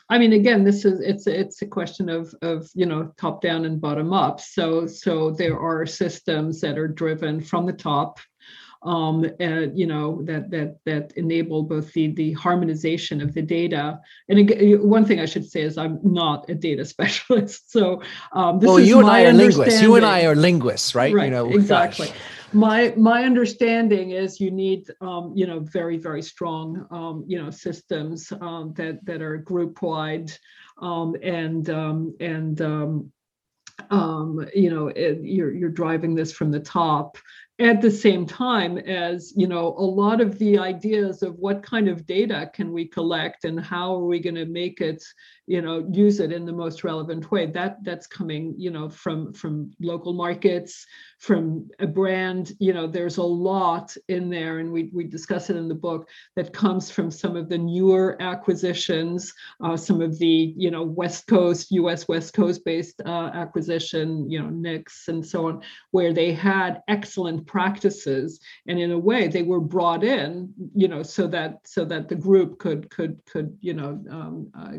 I 0.07 0.19
mean, 0.19 0.33
again, 0.33 0.63
this 0.63 0.85
is 0.85 0.99
it's 0.99 1.25
it's 1.25 1.63
a 1.63 1.65
question 1.65 2.09
of 2.09 2.33
of 2.43 2.69
you 2.75 2.85
know 2.85 3.11
top 3.17 3.41
down 3.41 3.65
and 3.65 3.81
bottom 3.81 4.13
up. 4.13 4.39
So 4.39 4.85
so 4.85 5.31
there 5.31 5.59
are 5.59 5.85
systems 5.87 6.61
that 6.61 6.77
are 6.77 6.87
driven 6.87 7.41
from 7.41 7.65
the 7.65 7.73
top 7.73 8.19
um, 8.85 9.25
and, 9.39 9.77
you 9.77 9.87
know 9.87 10.21
that 10.23 10.51
that 10.51 10.77
that 10.85 11.11
enable 11.15 11.63
both 11.63 11.91
the 11.93 12.13
the 12.13 12.33
harmonization 12.33 13.21
of 13.21 13.33
the 13.33 13.41
data. 13.41 13.99
And 14.29 14.39
again, 14.39 14.87
one 14.87 15.05
thing 15.05 15.19
I 15.19 15.25
should 15.25 15.49
say 15.49 15.61
is 15.61 15.77
I'm 15.77 15.99
not 16.03 16.49
a 16.49 16.55
data 16.55 16.85
specialist, 16.95 17.71
so 17.71 18.01
um, 18.31 18.59
well, 18.59 18.79
you 18.79 18.99
and 18.99 19.09
I 19.09 19.25
are 19.25 19.33
linguists. 19.33 19.81
You 19.81 19.95
and 19.95 20.05
I 20.05 20.25
are 20.25 20.35
linguists, 20.35 20.93
right? 20.95 21.13
Right. 21.13 21.25
You 21.25 21.31
know, 21.31 21.49
exactly. 21.49 22.07
Gosh. 22.07 22.17
My 22.53 22.93
my 22.95 23.25
understanding 23.25 24.11
is 24.11 24.39
you 24.39 24.51
need 24.51 24.89
um, 25.01 25.33
you 25.35 25.47
know 25.47 25.59
very 25.59 25.97
very 25.97 26.21
strong 26.21 26.87
um, 26.91 27.25
you 27.27 27.41
know 27.41 27.49
systems 27.49 28.31
um, 28.39 28.73
that 28.77 29.03
that 29.05 29.21
are 29.21 29.37
group 29.37 29.81
wide 29.81 30.31
um, 30.81 31.15
and 31.21 31.69
um, 31.69 32.15
and 32.19 32.61
um, 32.61 33.11
um, 33.89 34.47
you 34.53 34.69
know 34.69 34.87
it, 34.87 35.19
you're 35.21 35.53
you're 35.53 35.69
driving 35.69 36.15
this 36.15 36.31
from 36.31 36.51
the 36.51 36.59
top 36.59 37.17
at 37.59 37.81
the 37.81 37.91
same 37.91 38.25
time 38.25 38.77
as 38.77 39.31
you 39.37 39.47
know 39.47 39.67
a 39.77 39.81
lot 39.81 40.19
of 40.19 40.37
the 40.39 40.59
ideas 40.59 41.23
of 41.23 41.35
what 41.39 41.63
kind 41.63 41.87
of 41.87 42.05
data 42.05 42.49
can 42.53 42.73
we 42.73 42.85
collect 42.85 43.45
and 43.45 43.59
how 43.59 43.95
are 43.95 44.05
we 44.05 44.19
going 44.19 44.35
to 44.35 44.45
make 44.45 44.81
it 44.81 45.01
you 45.47 45.61
know 45.61 45.87
use 45.91 46.19
it 46.19 46.31
in 46.31 46.45
the 46.45 46.51
most 46.51 46.83
relevant 46.83 47.31
way. 47.31 47.45
That 47.45 47.83
that's 47.83 48.07
coming 48.07 48.55
you 48.57 48.71
know 48.71 48.89
from 48.89 49.31
from 49.33 49.71
local 49.79 50.13
markets 50.13 50.85
from 51.19 51.69
a 51.79 51.87
brand 51.87 52.53
you 52.59 52.73
know 52.73 52.87
there's 52.87 53.17
a 53.17 53.23
lot 53.23 53.95
in 54.07 54.29
there 54.29 54.59
and 54.59 54.71
we, 54.71 54.89
we 54.93 55.03
discuss 55.03 55.49
it 55.49 55.55
in 55.55 55.67
the 55.67 55.75
book 55.75 56.09
that 56.35 56.51
comes 56.51 56.89
from 56.89 57.11
some 57.11 57.35
of 57.35 57.47
the 57.47 57.57
newer 57.57 58.17
acquisitions 58.21 59.33
uh, 59.63 59.77
some 59.77 60.01
of 60.01 60.17
the 60.19 60.53
you 60.57 60.71
know 60.71 60.83
west 60.83 61.27
coast 61.27 61.71
us 61.71 62.07
west 62.07 62.33
coast 62.33 62.65
based 62.65 63.01
uh, 63.05 63.29
acquisition 63.33 64.29
you 64.29 64.39
know 64.41 64.49
Knix 64.49 65.07
and 65.07 65.25
so 65.25 65.47
on 65.47 65.61
where 65.91 66.13
they 66.13 66.33
had 66.33 66.81
excellent 66.87 67.44
practices 67.45 68.39
and 68.67 68.79
in 68.79 68.91
a 68.91 68.97
way 68.97 69.27
they 69.27 69.43
were 69.43 69.59
brought 69.59 70.03
in 70.03 70.53
you 70.73 70.87
know 70.87 71.03
so 71.03 71.27
that 71.27 71.59
so 71.65 71.85
that 71.85 72.07
the 72.09 72.15
group 72.15 72.59
could 72.59 72.89
could 72.89 73.19
could 73.25 73.57
you 73.61 73.73
know 73.73 73.99
um, 74.09 74.51
uh, 74.57 74.77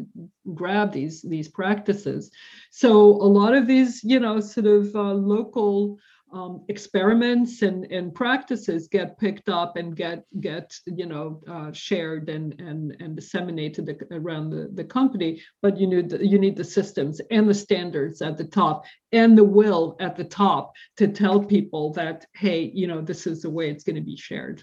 grab 0.54 0.92
these 0.92 1.22
these 1.22 1.48
practices. 1.48 2.30
So 2.70 2.90
a 2.98 3.30
lot 3.40 3.54
of 3.54 3.66
these 3.66 4.02
you 4.04 4.20
know 4.20 4.40
sort 4.40 4.66
of 4.66 4.94
uh, 4.94 5.14
local 5.14 5.98
um, 6.32 6.64
experiments 6.68 7.62
and, 7.62 7.84
and 7.92 8.14
practices 8.14 8.88
get 8.88 9.18
picked 9.18 9.48
up 9.48 9.76
and 9.76 9.96
get 9.96 10.24
get 10.40 10.74
you 10.86 11.06
know 11.06 11.40
uh, 11.48 11.72
shared 11.72 12.28
and 12.28 12.60
and 12.60 12.96
and 13.00 13.14
disseminated 13.16 14.04
around 14.10 14.50
the, 14.50 14.68
the 14.74 14.84
company. 14.84 15.40
But 15.62 15.78
you 15.78 15.86
need 15.86 16.10
the, 16.10 16.26
you 16.26 16.38
need 16.38 16.56
the 16.56 16.64
systems 16.64 17.20
and 17.30 17.48
the 17.48 17.54
standards 17.54 18.22
at 18.22 18.36
the 18.36 18.44
top 18.44 18.84
and 19.12 19.38
the 19.38 19.44
will 19.44 19.96
at 20.00 20.16
the 20.16 20.24
top 20.24 20.72
to 20.96 21.08
tell 21.08 21.42
people 21.42 21.92
that 21.94 22.26
hey 22.34 22.70
you 22.74 22.86
know 22.86 23.00
this 23.00 23.26
is 23.26 23.42
the 23.42 23.50
way 23.50 23.70
it's 23.70 23.84
going 23.84 23.96
to 23.96 24.02
be 24.02 24.16
shared 24.16 24.62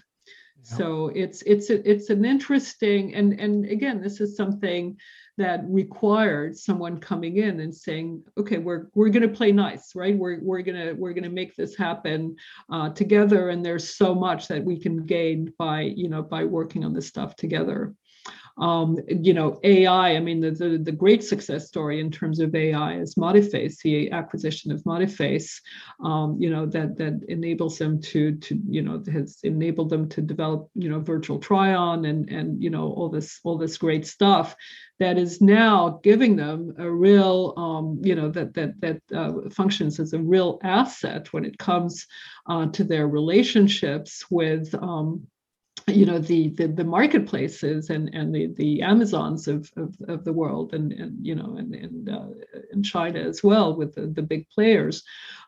so 0.62 1.10
it's 1.14 1.42
it's 1.42 1.68
it's 1.68 2.08
an 2.10 2.24
interesting 2.24 3.14
and 3.14 3.38
and 3.38 3.66
again 3.66 4.00
this 4.00 4.20
is 4.20 4.36
something 4.36 4.96
that 5.36 5.62
required 5.66 6.56
someone 6.56 6.98
coming 6.98 7.38
in 7.38 7.60
and 7.60 7.74
saying 7.74 8.22
okay 8.38 8.58
we're 8.58 8.86
we're 8.94 9.08
going 9.08 9.22
to 9.22 9.28
play 9.28 9.52
nice 9.52 9.94
right? 9.94 10.16
We're 10.16 10.40
we're 10.40 10.62
going 10.62 10.86
to 10.86 10.92
we're 10.94 11.12
going 11.12 11.24
to 11.24 11.30
make 11.30 11.54
this 11.56 11.76
happen 11.76 12.36
uh, 12.70 12.90
together. 12.90 13.50
And 13.50 13.64
there's 13.64 13.96
so 13.96 14.14
much 14.14 14.48
that 14.48 14.64
we 14.64 14.78
can 14.78 15.06
gain 15.06 15.52
by 15.58 15.82
you 15.82 16.08
know 16.08 16.22
by 16.22 16.44
working 16.44 16.84
on 16.84 16.92
this 16.92 17.06
stuff 17.06 17.36
together 17.36 17.94
um, 18.56 18.98
you 19.08 19.34
know, 19.34 19.58
AI, 19.64 20.14
I 20.14 20.20
mean, 20.20 20.40
the, 20.40 20.52
the, 20.52 20.78
the, 20.78 20.92
great 20.92 21.24
success 21.24 21.66
story 21.66 21.98
in 21.98 22.10
terms 22.10 22.38
of 22.38 22.54
AI 22.54 22.98
is 22.98 23.16
Modiface, 23.16 23.78
the 23.82 24.12
acquisition 24.12 24.70
of 24.70 24.84
Modiface, 24.84 25.60
um, 26.04 26.36
you 26.38 26.50
know, 26.50 26.64
that 26.66 26.96
that 26.98 27.20
enables 27.28 27.78
them 27.78 28.00
to, 28.02 28.36
to, 28.36 28.60
you 28.68 28.82
know, 28.82 29.02
has 29.10 29.38
enabled 29.42 29.90
them 29.90 30.08
to 30.10 30.22
develop, 30.22 30.68
you 30.76 30.88
know, 30.88 31.00
virtual 31.00 31.40
try-on 31.40 32.04
and, 32.04 32.30
and, 32.30 32.62
you 32.62 32.70
know, 32.70 32.92
all 32.92 33.08
this, 33.08 33.40
all 33.42 33.58
this 33.58 33.76
great 33.76 34.06
stuff 34.06 34.54
that 35.00 35.18
is 35.18 35.40
now 35.40 36.00
giving 36.04 36.36
them 36.36 36.74
a 36.78 36.88
real, 36.88 37.54
um, 37.56 38.00
you 38.02 38.14
know, 38.14 38.30
that 38.30 38.54
that 38.54 38.80
that 38.80 39.00
uh, 39.12 39.32
functions 39.50 39.98
as 39.98 40.12
a 40.12 40.18
real 40.18 40.60
asset 40.62 41.32
when 41.32 41.44
it 41.44 41.58
comes 41.58 42.06
uh, 42.48 42.66
to 42.66 42.84
their 42.84 43.08
relationships 43.08 44.24
with 44.30 44.72
um, 44.74 45.26
you 45.88 46.06
know 46.06 46.18
the, 46.18 46.48
the 46.50 46.66
the 46.68 46.84
marketplaces 46.84 47.90
and 47.90 48.08
and 48.14 48.34
the 48.34 48.46
the 48.54 48.80
amazons 48.80 49.48
of 49.48 49.70
of, 49.76 49.94
of 50.08 50.24
the 50.24 50.32
world 50.32 50.72
and 50.72 50.92
and 50.92 51.24
you 51.24 51.34
know 51.34 51.56
and 51.58 51.74
and 51.74 52.08
uh, 52.08 52.28
in 52.72 52.82
china 52.82 53.18
as 53.18 53.42
well 53.42 53.76
with 53.76 53.94
the, 53.94 54.06
the 54.06 54.22
big 54.22 54.48
players 54.48 55.02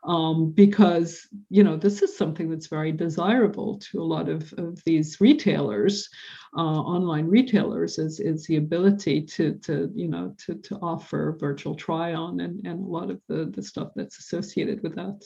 um, 0.05 0.51
because 0.51 1.27
you 1.49 1.65
know 1.65 1.77
this 1.77 2.03
is 2.03 2.17
something 2.17 2.51
that's 2.51 2.67
very 2.67 2.93
desirable 2.93 3.79
to 3.79 4.01
a 4.01 4.05
lot 4.05 4.29
of, 4.29 4.53
of 4.59 4.83
these 4.85 5.21
retailers 5.21 6.09
uh, 6.57 6.61
online 6.61 7.27
retailers 7.27 7.99
is 7.99 8.21
is 8.21 8.47
the 8.47 8.57
ability 8.57 9.23
to 9.23 9.55
to 9.55 9.91
you 9.95 10.09
know 10.09 10.35
to 10.39 10.55
to 10.57 10.77
offer 10.77 11.37
virtual 11.41 11.75
try 11.75 12.13
on 12.13 12.41
and 12.41 12.67
and 12.67 12.81
a 12.81 12.91
lot 12.91 13.11
of 13.11 13.21
the 13.29 13.51
the 13.55 13.63
stuff 13.63 13.89
that's 13.97 14.19
associated 14.19 14.83
with 14.83 14.95
that 14.95 15.23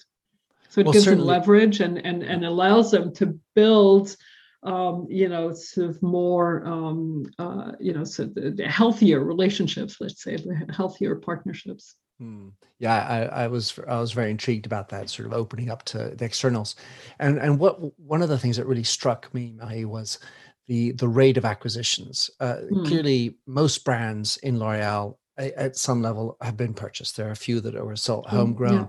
so 0.69 0.81
it 0.81 0.87
well, 0.87 0.93
gives 0.93 1.05
certainly. 1.05 1.27
them 1.27 1.41
leverage 1.41 1.81
and 1.81 1.99
and 2.07 2.23
and 2.23 2.45
allows 2.45 2.93
them 2.93 3.13
to 3.15 3.39
build 3.57 4.17
um, 4.63 5.07
you 5.09 5.29
know, 5.29 5.53
sort 5.53 5.89
of 5.89 6.03
more, 6.03 6.65
um, 6.67 7.25
uh, 7.39 7.73
you 7.81 7.93
know, 7.93 8.05
so 8.05 8.25
the, 8.25 8.51
the 8.51 8.69
healthier 8.69 9.25
relationships, 9.25 9.97
let's 10.01 10.23
say, 10.23 10.37
healthier 10.75 11.17
partnerships. 11.17 11.95
Hmm. 12.19 12.49
Yeah, 12.79 12.95
I, 12.95 13.45
I, 13.45 13.47
was 13.49 13.79
I 13.89 13.99
was 13.99 14.13
very 14.13 14.31
intrigued 14.31 14.67
about 14.67 14.91
that 14.91 15.09
sort 15.09 15.27
of 15.27 15.33
opening 15.33 15.71
up 15.71 15.85
to 15.87 16.15
the 16.15 16.25
externals, 16.25 16.77
and 17.19 17.39
and 17.39 17.59
what 17.59 17.79
one 17.99 18.21
of 18.21 18.29
the 18.29 18.39
things 18.39 18.59
that 18.59 18.67
really 18.67 18.85
struck 18.85 19.33
me, 19.33 19.55
Marie, 19.57 19.87
was 19.87 20.19
the 20.67 20.93
the 20.93 21.09
rate 21.09 21.39
of 21.39 21.47
acquisitions. 21.47 22.31
Uh, 22.39 22.57
hmm. 22.57 22.85
Clearly, 22.85 23.37
most 23.47 23.85
brands 23.85 24.37
in 24.39 24.59
L'Oreal 24.59 25.17
at 25.39 25.77
some 25.77 26.03
level 26.03 26.37
have 26.43 26.57
been 26.59 26.75
purchased. 26.75 27.17
There 27.17 27.29
are 27.29 27.33
a 27.33 27.37
few 27.37 27.61
that 27.61 27.75
are 27.75 27.97
sold 27.97 28.27
hmm, 28.29 28.37
homegrown, 28.37 28.75
yeah. 28.75 28.87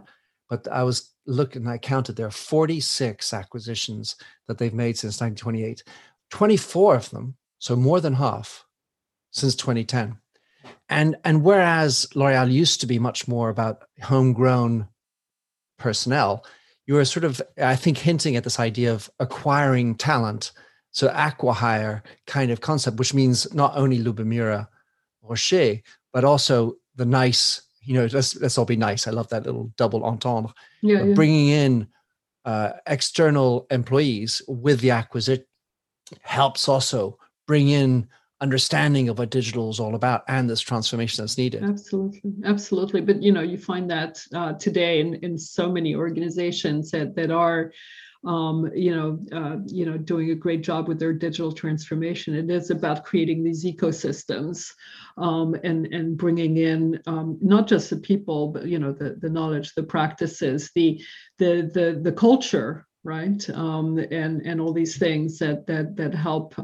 But 0.52 0.68
I 0.68 0.84
was 0.84 1.14
looking, 1.26 1.66
I 1.66 1.78
counted 1.78 2.18
there 2.18 2.28
are 2.28 2.30
46 2.30 3.34
acquisitions 3.34 4.18
that 4.50 4.58
they've 4.58 4.74
made 4.74 4.98
since 4.98 5.22
1928, 5.22 5.82
24 6.30 6.96
of 6.96 7.10
them, 7.12 7.38
so 7.60 7.78
more 7.78 8.02
than 8.02 8.16
half, 8.16 8.66
since 9.32 9.56
2010. 9.56 10.18
And 10.90 11.16
and 11.24 11.42
whereas 11.42 12.06
L'Oreal 12.16 12.52
used 12.52 12.82
to 12.82 12.86
be 12.86 13.00
much 13.00 13.30
more 13.30 13.48
about 13.48 13.84
homegrown 14.02 14.90
personnel, 15.80 16.46
you 16.86 16.96
were 16.96 17.06
sort 17.06 17.24
of, 17.24 17.42
I 17.58 17.78
think, 17.78 17.98
hinting 17.98 18.36
at 18.36 18.44
this 18.44 18.60
idea 18.60 18.94
of 18.94 19.10
acquiring 19.22 19.96
talent. 19.96 20.52
So 20.92 21.08
acquihire 21.08 22.02
kind 22.28 22.52
of 22.52 22.60
concept, 22.60 23.00
which 23.00 23.14
means 23.14 23.54
not 23.54 23.78
only 23.78 24.00
Lubomira 24.00 24.68
Rochet, 25.24 25.84
but 26.12 26.26
also 26.26 26.76
the 26.96 27.06
nice 27.06 27.62
you 27.84 27.96
know, 27.96 28.08
let's 28.12 28.36
let's 28.38 28.58
all 28.58 28.66
be 28.66 28.76
nice. 28.76 29.08
I 29.08 29.12
love 29.12 29.30
that 29.30 29.46
little 29.46 29.72
double 29.78 30.04
entendre. 30.04 30.54
Yeah, 30.82 31.04
yeah. 31.04 31.14
Bringing 31.14 31.48
in 31.48 31.88
uh, 32.46 32.72
external 32.88 33.68
employees 33.72 34.42
with 34.48 34.80
the 34.82 34.92
acquisition 34.92 35.46
helps 36.22 36.68
also 36.68 37.18
bring 37.48 37.70
in 37.70 38.08
understanding 38.42 39.08
of 39.08 39.20
what 39.20 39.30
digital 39.30 39.70
is 39.70 39.80
all 39.80 39.94
about 39.94 40.24
and 40.28 40.50
this 40.50 40.62
transformation 40.62 41.24
that's 41.24 41.38
needed 41.38 41.64
absolutely 41.64 42.34
absolutely 42.44 43.00
but 43.00 43.22
you 43.22 43.32
know 43.32 43.42
you 43.42 43.56
find 43.56 43.90
that 43.90 44.20
uh, 44.34 44.52
today 44.54 45.00
in, 45.00 45.14
in 45.16 45.38
so 45.38 45.72
many 45.72 45.94
organizations 45.94 46.90
that 46.90 47.16
that 47.16 47.30
are 47.30 47.72
um, 48.24 48.70
you 48.76 48.96
know, 48.96 49.20
uh, 49.32 49.58
you 49.66 49.86
know, 49.86 49.98
doing 49.98 50.32
a 50.32 50.36
great 50.36 50.62
job 50.62 50.88
with 50.88 51.00
their 51.00 51.14
digital 51.14 51.52
transformation. 51.52 52.36
It 52.36 52.50
is 52.52 52.70
about 52.70 53.04
creating 53.04 53.44
these 53.44 53.66
ecosystems 53.66 54.72
um, 55.18 55.56
and 55.64 55.88
and 55.88 56.18
bringing 56.18 56.58
in 56.58 57.02
um, 57.08 57.38
not 57.42 57.68
just 57.68 57.90
the 57.90 57.98
people, 57.98 58.50
but 58.50 58.68
you 58.68 58.78
know, 58.78 58.92
the 58.92 59.16
the 59.20 59.30
knowledge, 59.30 59.74
the 59.74 59.84
practices, 59.84 60.72
the 60.76 61.02
the 61.40 61.70
the 61.74 62.00
the 62.02 62.12
culture, 62.12 62.86
right, 63.04 63.50
um, 63.50 63.98
and 63.98 64.42
and 64.46 64.62
all 64.62 64.74
these 64.74 64.98
things 64.98 65.40
that 65.40 65.66
that 65.68 65.96
that 65.96 66.14
help 66.14 66.58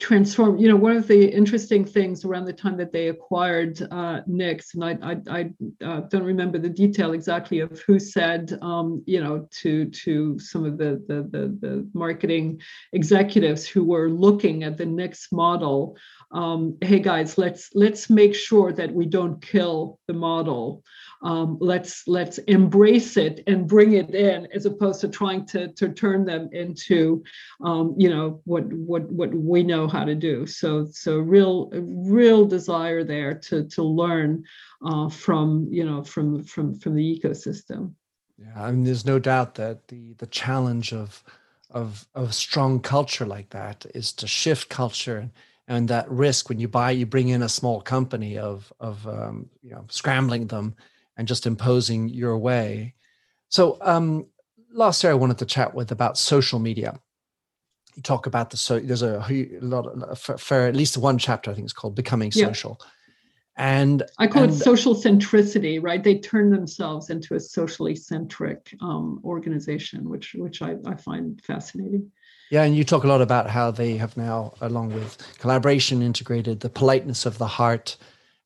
transform 0.00 0.58
you 0.58 0.68
know 0.68 0.76
one 0.76 0.96
of 0.96 1.06
the 1.06 1.32
interesting 1.32 1.84
things 1.84 2.24
around 2.24 2.44
the 2.44 2.52
time 2.52 2.76
that 2.76 2.92
they 2.92 3.08
acquired 3.08 3.80
uh, 3.92 4.20
Knix 4.28 4.74
and 4.74 4.84
i 4.84 4.96
i, 5.02 5.40
I 5.40 5.50
uh, 5.84 6.00
don't 6.02 6.24
remember 6.24 6.58
the 6.58 6.68
detail 6.68 7.12
exactly 7.12 7.60
of 7.60 7.80
who 7.86 7.98
said 8.00 8.58
um, 8.60 9.02
you 9.06 9.22
know 9.22 9.46
to 9.62 9.86
to 9.86 10.38
some 10.38 10.64
of 10.64 10.78
the, 10.78 11.02
the 11.06 11.22
the 11.30 11.58
the 11.60 11.88
marketing 11.94 12.60
executives 12.92 13.66
who 13.66 13.84
were 13.84 14.10
looking 14.10 14.64
at 14.64 14.76
the 14.76 14.84
Knix 14.84 15.30
model 15.30 15.96
um, 16.32 16.76
hey 16.80 16.98
guys 16.98 17.38
let's 17.38 17.70
let's 17.74 18.10
make 18.10 18.34
sure 18.34 18.72
that 18.72 18.92
we 18.92 19.06
don't 19.06 19.40
kill 19.40 20.00
the 20.08 20.14
model 20.14 20.82
um, 21.24 21.56
let's 21.60 22.06
let's 22.06 22.38
embrace 22.38 23.16
it 23.16 23.42
and 23.46 23.66
bring 23.66 23.94
it 23.94 24.14
in 24.14 24.46
as 24.54 24.66
opposed 24.66 25.00
to 25.00 25.08
trying 25.08 25.46
to 25.46 25.68
to 25.72 25.88
turn 25.88 26.24
them 26.24 26.50
into 26.52 27.24
um, 27.62 27.94
you 27.98 28.10
know 28.10 28.40
what 28.44 28.64
what 28.72 29.10
what 29.10 29.34
we 29.34 29.62
know 29.62 29.88
how 29.88 30.04
to 30.04 30.14
do. 30.14 30.46
So 30.46 30.86
so 30.90 31.18
real 31.18 31.70
real 31.72 32.44
desire 32.44 33.02
there 33.02 33.34
to 33.34 33.64
to 33.68 33.82
learn 33.82 34.44
uh, 34.84 35.08
from 35.08 35.66
you 35.70 35.84
know 35.84 36.04
from 36.04 36.44
from 36.44 36.78
from 36.78 36.94
the 36.94 37.20
ecosystem. 37.20 37.94
Yeah 38.38 38.64
i 38.64 38.70
mean 38.72 38.82
there's 38.82 39.06
no 39.06 39.20
doubt 39.20 39.54
that 39.54 39.88
the 39.88 40.14
the 40.14 40.26
challenge 40.26 40.92
of 40.92 41.22
of 41.70 42.06
of 42.14 42.34
strong 42.34 42.80
culture 42.80 43.24
like 43.24 43.50
that 43.50 43.86
is 43.94 44.12
to 44.12 44.26
shift 44.26 44.68
culture 44.68 45.18
and 45.18 45.30
and 45.66 45.88
that 45.88 46.10
risk 46.10 46.48
when 46.48 46.58
you 46.58 46.68
buy 46.68 46.90
you 46.90 47.06
bring 47.06 47.28
in 47.28 47.42
a 47.42 47.48
small 47.48 47.80
company 47.80 48.36
of 48.36 48.72
of 48.80 49.06
um, 49.06 49.48
you 49.62 49.70
know 49.70 49.84
scrambling 49.88 50.46
them 50.48 50.74
and 51.16 51.28
just 51.28 51.46
imposing 51.46 52.08
your 52.08 52.36
way. 52.38 52.94
So, 53.48 53.78
um, 53.80 54.26
last 54.72 55.02
year 55.02 55.12
I 55.12 55.16
wanted 55.16 55.38
to 55.38 55.46
chat 55.46 55.74
with 55.74 55.92
about 55.92 56.18
social 56.18 56.58
media. 56.58 56.98
You 57.94 58.02
talk 58.02 58.26
about 58.26 58.50
the 58.50 58.56
so 58.56 58.80
there's 58.80 59.02
a, 59.02 59.24
a 59.28 59.58
lot 59.60 59.86
of, 59.86 60.18
for, 60.18 60.36
for, 60.36 60.66
at 60.66 60.74
least 60.74 60.96
one 60.96 61.16
chapter 61.16 61.50
I 61.50 61.54
think 61.54 61.64
it's 61.64 61.72
called 61.72 61.94
"Becoming 61.94 62.32
yeah. 62.34 62.46
Social," 62.46 62.80
and 63.56 64.02
I 64.18 64.26
call 64.26 64.42
and, 64.42 64.52
it 64.52 64.56
social 64.56 64.96
centricity. 64.96 65.80
Right? 65.80 66.02
They 66.02 66.18
turn 66.18 66.50
themselves 66.50 67.10
into 67.10 67.34
a 67.34 67.40
socially 67.40 67.94
centric 67.94 68.74
um, 68.80 69.20
organization, 69.24 70.08
which 70.08 70.34
which 70.34 70.60
I, 70.60 70.74
I 70.86 70.96
find 70.96 71.40
fascinating. 71.44 72.10
Yeah, 72.50 72.64
and 72.64 72.76
you 72.76 72.84
talk 72.84 73.04
a 73.04 73.08
lot 73.08 73.22
about 73.22 73.48
how 73.48 73.70
they 73.70 73.96
have 73.96 74.16
now, 74.16 74.54
along 74.60 74.92
with 74.92 75.16
collaboration, 75.38 76.02
integrated 76.02 76.60
the 76.60 76.68
politeness 76.68 77.26
of 77.26 77.38
the 77.38 77.46
heart 77.46 77.96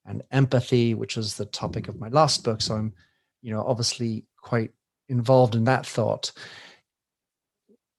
and 0.08 0.22
empathy, 0.30 0.94
which 0.94 1.16
was 1.16 1.36
the 1.36 1.46
topic 1.46 1.88
of 1.88 2.00
my 2.00 2.08
last 2.08 2.42
book. 2.44 2.62
So 2.62 2.74
I'm, 2.74 2.92
you 3.42 3.52
know, 3.52 3.62
obviously 3.62 4.24
quite 4.40 4.70
involved 5.08 5.54
in 5.54 5.64
that 5.64 5.86
thought. 5.86 6.32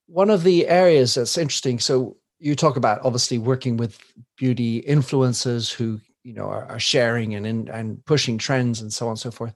One 0.07 0.29
of 0.29 0.43
the 0.43 0.67
areas 0.67 1.13
that's 1.13 1.37
interesting, 1.37 1.79
so 1.79 2.17
you 2.39 2.55
talk 2.55 2.77
about 2.77 3.01
obviously 3.03 3.37
working 3.37 3.77
with 3.77 3.99
beauty 4.37 4.81
influencers 4.81 5.71
who, 5.71 5.99
you 6.23 6.33
know, 6.33 6.45
are, 6.45 6.65
are 6.65 6.79
sharing 6.79 7.35
and, 7.35 7.45
and 7.45 7.69
and 7.69 8.03
pushing 8.05 8.37
trends 8.37 8.81
and 8.81 8.91
so 8.91 9.05
on 9.05 9.11
and 9.11 9.19
so 9.19 9.31
forth. 9.31 9.53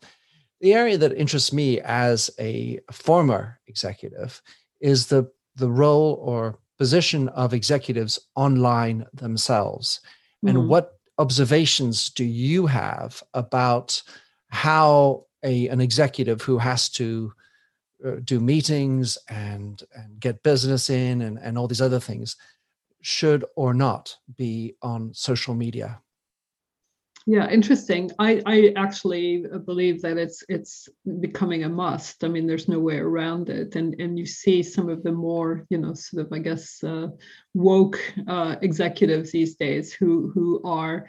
The 0.62 0.74
area 0.74 0.98
that 0.98 1.14
interests 1.14 1.52
me 1.52 1.82
as 1.82 2.30
a 2.40 2.80
former 2.92 3.60
executive 3.68 4.42
is 4.80 5.08
the 5.08 5.30
the 5.56 5.70
role 5.70 6.20
or 6.22 6.60
position 6.78 7.30
of 7.30 7.54
executives 7.54 8.20
online 8.36 9.06
themselves 9.14 10.02
mm-hmm. 10.44 10.50
and 10.58 10.70
what 10.70 11.00
observations 11.18 12.10
do 12.10 12.24
you 12.24 12.66
have 12.66 13.22
about 13.34 14.02
how 14.50 15.26
a, 15.44 15.68
an 15.70 15.82
executive 15.82 16.42
who 16.42 16.58
has 16.58 16.90
to 16.90 17.34
uh, 18.06 18.16
do 18.24 18.40
meetings 18.40 19.18
and, 19.30 19.84
and 19.96 20.20
get 20.20 20.44
business 20.44 20.90
in 20.90 21.22
and, 21.22 21.38
and 21.40 21.58
all 21.58 21.68
these 21.68 21.82
other 21.82 22.00
things 22.00 22.36
should 23.02 23.44
or 23.56 23.74
not 23.74 24.16
be 24.38 24.76
on 24.82 25.14
social 25.14 25.54
media? 25.54 26.03
Yeah, 27.26 27.50
interesting. 27.50 28.12
I, 28.20 28.42
I 28.46 28.74
actually 28.76 29.46
believe 29.66 30.02
that 30.02 30.18
it's 30.18 30.44
it's 30.50 30.90
becoming 31.22 31.64
a 31.64 31.70
must. 31.70 32.24
I 32.26 32.28
mean, 32.28 32.46
there's 32.46 32.68
no 32.68 32.80
way 32.80 32.98
around 32.98 33.50
it. 33.50 33.76
And 33.78 33.96
and 34.00 34.20
you 34.20 34.26
see 34.26 34.62
some 34.62 34.90
of 34.90 35.04
the 35.04 35.12
more 35.14 35.66
you 35.70 35.78
know 35.78 35.94
sort 35.94 36.26
of 36.26 36.34
I 36.34 36.40
guess 36.40 36.84
uh, 36.84 37.08
woke 37.54 38.00
uh, 38.28 38.58
executives 38.62 39.32
these 39.32 39.56
days 39.56 39.94
who 39.94 40.32
who 40.34 40.62
are 40.66 41.08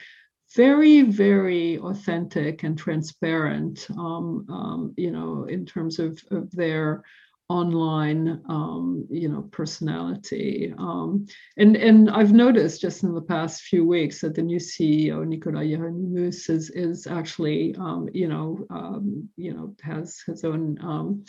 very 0.55 1.03
very 1.03 1.79
authentic 1.79 2.62
and 2.62 2.79
transparent. 2.79 3.89
Um, 3.99 4.47
um, 4.49 4.95
you 4.97 5.11
know, 5.11 5.45
in 5.45 5.67
terms 5.67 5.99
of 5.99 6.23
of 6.31 6.49
their 6.53 7.03
online 7.51 8.41
um, 8.49 9.07
you 9.11 9.29
know 9.29 9.43
personality 9.53 10.73
um, 10.79 11.27
and 11.59 11.77
and 11.77 12.11
I've 12.11 12.33
noticed 12.33 12.81
just 12.81 13.03
in 13.03 13.13
the 13.13 13.21
past 13.21 13.63
few 13.63 13.87
weeks 13.87 14.21
that 14.23 14.35
the 14.35 14.43
new 14.43 14.59
CEO 14.59 15.27
Nicolas 15.27 15.67
Hieronimus 15.67 16.49
is 16.49 16.71
is 16.71 17.07
actually 17.07 17.75
um, 17.77 18.09
you 18.13 18.29
know 18.29 18.67
um, 18.71 19.29
you 19.37 19.53
know 19.53 19.75
has 19.83 20.23
his 20.27 20.45
own 20.45 20.79
um, 20.83 21.25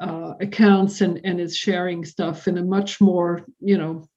uh, 0.00 0.34
accounts 0.40 1.02
and 1.02 1.20
and 1.24 1.38
is 1.38 1.56
sharing 1.56 2.04
stuff 2.04 2.48
in 2.48 2.56
a 2.56 2.64
much 2.64 3.00
more 3.00 3.44
you 3.60 3.76
know 3.76 4.08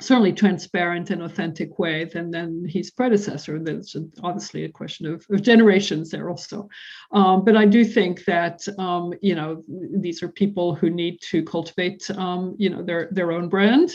certainly 0.00 0.32
transparent 0.32 1.10
and 1.10 1.22
authentic 1.22 1.78
way 1.78 2.04
than 2.04 2.30
than 2.30 2.66
his 2.66 2.90
predecessor. 2.90 3.58
There's 3.58 3.96
obviously 4.22 4.64
a 4.64 4.68
question 4.68 5.06
of, 5.06 5.26
of 5.30 5.42
generations 5.42 6.10
there 6.10 6.28
also, 6.28 6.68
um, 7.12 7.44
but 7.44 7.56
I 7.56 7.66
do 7.66 7.84
think 7.84 8.24
that 8.24 8.66
um, 8.78 9.14
you 9.20 9.34
know 9.34 9.62
these 9.68 10.22
are 10.22 10.28
people 10.28 10.74
who 10.74 10.90
need 10.90 11.20
to 11.30 11.42
cultivate 11.42 12.10
um, 12.10 12.56
you 12.58 12.70
know 12.70 12.82
their 12.82 13.08
their 13.12 13.32
own 13.32 13.48
brand 13.48 13.90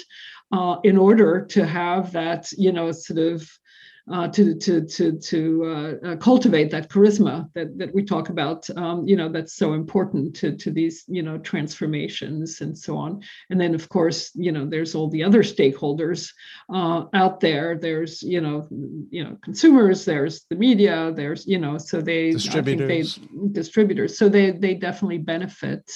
uh, 0.52 0.78
in 0.84 0.98
order 0.98 1.46
to 1.46 1.66
have 1.66 2.12
that 2.14 2.52
you 2.54 2.72
know 2.72 2.92
sort 2.92 3.20
of 3.20 3.50
uh, 4.12 4.28
to 4.28 4.56
to 4.56 4.86
to 4.86 5.18
to 5.18 5.64
uh, 5.66 6.08
uh, 6.08 6.16
cultivate 6.18 6.70
that 6.70 6.90
charisma 6.90 7.50
that 7.54 7.78
that 7.78 7.94
we 7.94 8.04
talk 8.04 8.30
about. 8.30 8.70
Um, 8.78 9.08
you 9.08 9.16
know, 9.16 9.30
that's 9.30 9.56
so 9.56 9.74
important 9.74 10.36
to 10.38 10.56
to 10.58 10.72
these 10.72 11.04
you 11.08 11.24
know 11.24 11.38
transformations 11.40 12.62
and 12.62 12.78
so 12.78 12.98
on. 12.98 13.22
And 13.50 13.60
then 13.60 13.74
of 13.74 13.90
course, 13.90 14.32
you 14.36 14.52
know, 14.52 14.66
there's 14.66 14.94
all 14.94 15.10
the 15.10 15.24
other 15.24 15.42
stakeholders 15.42 16.32
uh, 16.72 17.06
out 17.14 17.40
there. 17.40 17.78
There's 17.78 18.22
you 18.22 18.42
know 18.42 18.68
you 19.10 19.24
know 19.24 19.38
consumers. 19.44 20.06
There's 20.06 20.46
the 20.50 20.56
media. 20.56 21.12
There's 21.16 21.48
you 21.48 21.58
know 21.58 21.78
so 21.80 22.00
they 22.00 22.32
distributors. 22.32 23.16
They, 23.16 23.48
distributors. 23.52 24.18
So 24.18 24.30
they 24.30 24.52
they 24.52 24.76
definitely 24.76 25.18
benefit 25.20 25.92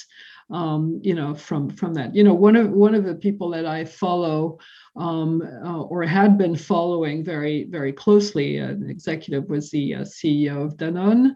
um, 0.50 1.00
you 1.02 1.14
know, 1.14 1.34
from 1.34 1.70
from 1.70 1.94
that. 1.94 2.14
You 2.14 2.24
know, 2.24 2.34
one 2.34 2.56
of 2.56 2.70
one 2.70 2.94
of 2.94 3.04
the 3.04 3.14
people 3.14 3.50
that 3.50 3.66
I 3.66 3.84
follow 3.84 4.58
um, 4.96 5.42
uh, 5.64 5.82
or 5.82 6.02
had 6.02 6.36
been 6.36 6.56
following 6.56 7.24
very 7.24 7.64
very 7.64 7.92
closely, 7.92 8.58
an 8.58 8.88
executive 8.88 9.48
was 9.48 9.70
the 9.70 9.94
uh, 9.94 10.00
CEO 10.00 10.64
of 10.64 10.76
Danone. 10.76 11.34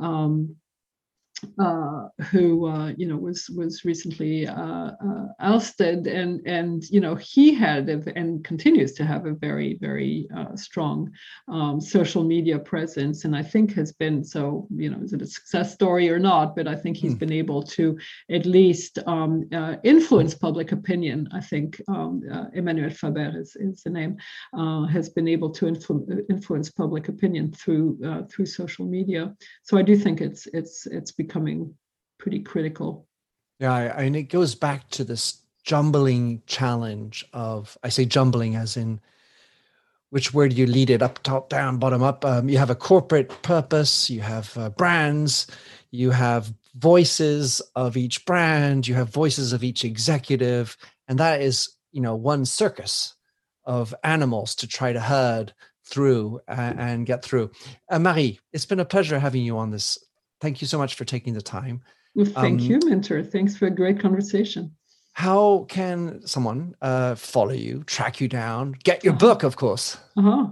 Um, 0.00 0.56
uh, 1.58 2.08
who 2.30 2.66
uh, 2.66 2.92
you 2.96 3.06
know 3.06 3.16
was 3.16 3.50
was 3.50 3.84
recently 3.84 4.46
uh, 4.46 4.92
uh, 4.92 5.26
ousted, 5.40 6.06
and 6.06 6.40
and 6.46 6.84
you 6.90 7.00
know 7.00 7.14
he 7.14 7.54
had 7.54 7.88
and 7.88 8.42
continues 8.44 8.92
to 8.92 9.04
have 9.04 9.26
a 9.26 9.34
very 9.34 9.76
very 9.80 10.28
uh, 10.36 10.56
strong 10.56 11.10
um, 11.48 11.80
social 11.80 12.24
media 12.24 12.58
presence, 12.58 13.24
and 13.24 13.36
I 13.36 13.42
think 13.42 13.74
has 13.74 13.92
been 13.92 14.24
so 14.24 14.66
you 14.74 14.90
know 14.90 14.98
is 15.02 15.12
it 15.12 15.22
a 15.22 15.26
success 15.26 15.74
story 15.74 16.08
or 16.08 16.18
not? 16.18 16.56
But 16.56 16.68
I 16.68 16.74
think 16.74 16.96
he's 16.96 17.12
hmm. 17.12 17.18
been 17.18 17.32
able 17.32 17.62
to 17.62 17.98
at 18.30 18.46
least 18.46 18.98
um, 19.06 19.46
uh, 19.52 19.76
influence 19.84 20.34
public 20.34 20.72
opinion. 20.72 21.28
I 21.32 21.40
think 21.40 21.80
um, 21.88 22.22
Emmanuel 22.54 22.90
Faber 22.90 23.32
is, 23.36 23.56
is 23.56 23.82
the 23.82 23.90
name 23.90 24.16
has 24.90 25.10
been 25.10 25.28
able 25.28 25.50
to 25.50 25.66
influ- 25.66 26.24
influence 26.30 26.70
public 26.70 27.08
opinion 27.08 27.52
through 27.52 27.98
through 28.30 28.46
social 28.46 28.86
media. 28.86 29.34
So 29.64 29.76
I 29.76 29.82
do 29.82 29.96
think 29.96 30.20
it's 30.20 30.46
it's 30.54 30.86
it's 30.86 31.12
becoming 31.26 31.74
pretty 32.18 32.40
critical. 32.40 33.06
Yeah, 33.58 33.98
and 33.98 34.16
it 34.16 34.24
goes 34.24 34.54
back 34.54 34.88
to 34.90 35.04
this 35.04 35.42
jumbling 35.64 36.42
challenge 36.46 37.24
of 37.32 37.76
I 37.82 37.88
say 37.88 38.04
jumbling 38.04 38.54
as 38.54 38.76
in 38.76 39.00
which 40.10 40.32
word 40.32 40.52
do 40.52 40.56
you 40.56 40.66
lead 40.66 40.88
it 40.90 41.02
up, 41.02 41.22
top, 41.24 41.48
down, 41.48 41.78
bottom 41.78 42.02
up. 42.02 42.24
Um, 42.24 42.48
you 42.48 42.58
have 42.58 42.70
a 42.70 42.76
corporate 42.76 43.42
purpose, 43.42 44.08
you 44.08 44.20
have 44.20 44.56
uh, 44.56 44.70
brands, 44.70 45.48
you 45.90 46.12
have 46.12 46.54
voices 46.76 47.60
of 47.74 47.96
each 47.96 48.24
brand, 48.24 48.86
you 48.86 48.94
have 48.94 49.08
voices 49.12 49.52
of 49.52 49.64
each 49.64 49.84
executive, 49.84 50.76
and 51.08 51.18
that 51.18 51.40
is 51.40 51.70
you 51.92 52.00
know 52.00 52.14
one 52.14 52.44
circus 52.44 53.14
of 53.64 53.94
animals 54.04 54.54
to 54.56 54.66
try 54.68 54.92
to 54.92 55.00
herd 55.00 55.52
through 55.84 56.40
and 56.48 57.06
get 57.06 57.24
through. 57.24 57.50
Uh, 57.90 57.98
Marie, 57.98 58.40
it's 58.52 58.66
been 58.66 58.80
a 58.80 58.84
pleasure 58.84 59.18
having 59.18 59.42
you 59.42 59.56
on 59.56 59.70
this 59.70 59.98
thank 60.46 60.60
you 60.60 60.68
so 60.68 60.78
much 60.78 60.94
for 60.94 61.04
taking 61.04 61.34
the 61.34 61.42
time. 61.42 61.82
Well, 62.14 62.24
thank 62.24 62.60
um, 62.60 62.66
you, 62.66 62.78
Minter. 62.84 63.24
Thanks 63.24 63.56
for 63.56 63.66
a 63.66 63.70
great 63.70 63.98
conversation. 63.98 64.70
How 65.14 65.66
can 65.68 66.24
someone 66.24 66.76
uh, 66.80 67.16
follow 67.16 67.52
you, 67.52 67.82
track 67.82 68.20
you 68.20 68.28
down, 68.28 68.76
get 68.84 69.02
your 69.02 69.14
uh-huh. 69.14 69.26
book, 69.26 69.42
of 69.42 69.56
course? 69.56 69.98
Uh-huh. 70.16 70.46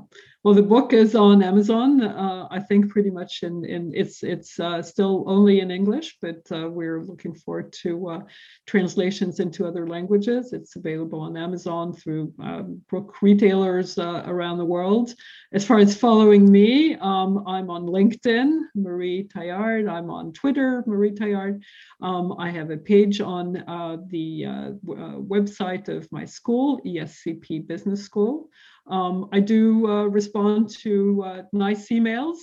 Well, 0.44 0.52
the 0.52 0.62
book 0.62 0.92
is 0.92 1.14
on 1.14 1.42
Amazon. 1.42 2.02
Uh, 2.02 2.46
I 2.50 2.60
think 2.60 2.90
pretty 2.90 3.08
much 3.08 3.42
in 3.42 3.64
in 3.64 3.92
it's 3.94 4.22
it's 4.22 4.60
uh, 4.60 4.82
still 4.82 5.24
only 5.26 5.60
in 5.60 5.70
English, 5.70 6.18
but 6.20 6.42
uh, 6.52 6.68
we're 6.68 7.00
looking 7.02 7.34
forward 7.34 7.72
to 7.84 8.08
uh, 8.10 8.20
translations 8.66 9.40
into 9.40 9.66
other 9.66 9.86
languages. 9.86 10.52
It's 10.52 10.76
available 10.76 11.20
on 11.20 11.38
Amazon 11.38 11.94
through 11.94 12.34
um, 12.42 12.82
book 12.90 13.22
retailers 13.22 13.96
uh, 13.96 14.22
around 14.26 14.58
the 14.58 14.66
world. 14.66 15.14
As 15.54 15.64
far 15.64 15.78
as 15.78 15.96
following 15.96 16.52
me, 16.52 16.96
um, 16.96 17.42
I'm 17.46 17.70
on 17.70 17.86
LinkedIn, 17.86 18.64
Marie 18.74 19.26
Taillard. 19.34 19.88
I'm 19.88 20.10
on 20.10 20.34
Twitter, 20.34 20.84
Marie 20.86 21.12
Taillard. 21.12 21.62
Um, 22.02 22.34
I 22.38 22.50
have 22.50 22.70
a 22.70 22.76
page 22.76 23.22
on 23.22 23.56
uh, 23.66 23.96
the 24.08 24.44
website 24.84 25.88
of 25.88 26.12
my 26.12 26.26
school, 26.26 26.82
ESCP 26.84 27.66
Business 27.66 28.04
School. 28.04 28.50
Um, 28.86 29.28
I 29.32 29.40
do 29.40 29.86
uh, 29.86 30.04
respond 30.04 30.70
to 30.80 31.22
uh, 31.24 31.42
nice 31.52 31.88
emails. 31.88 32.38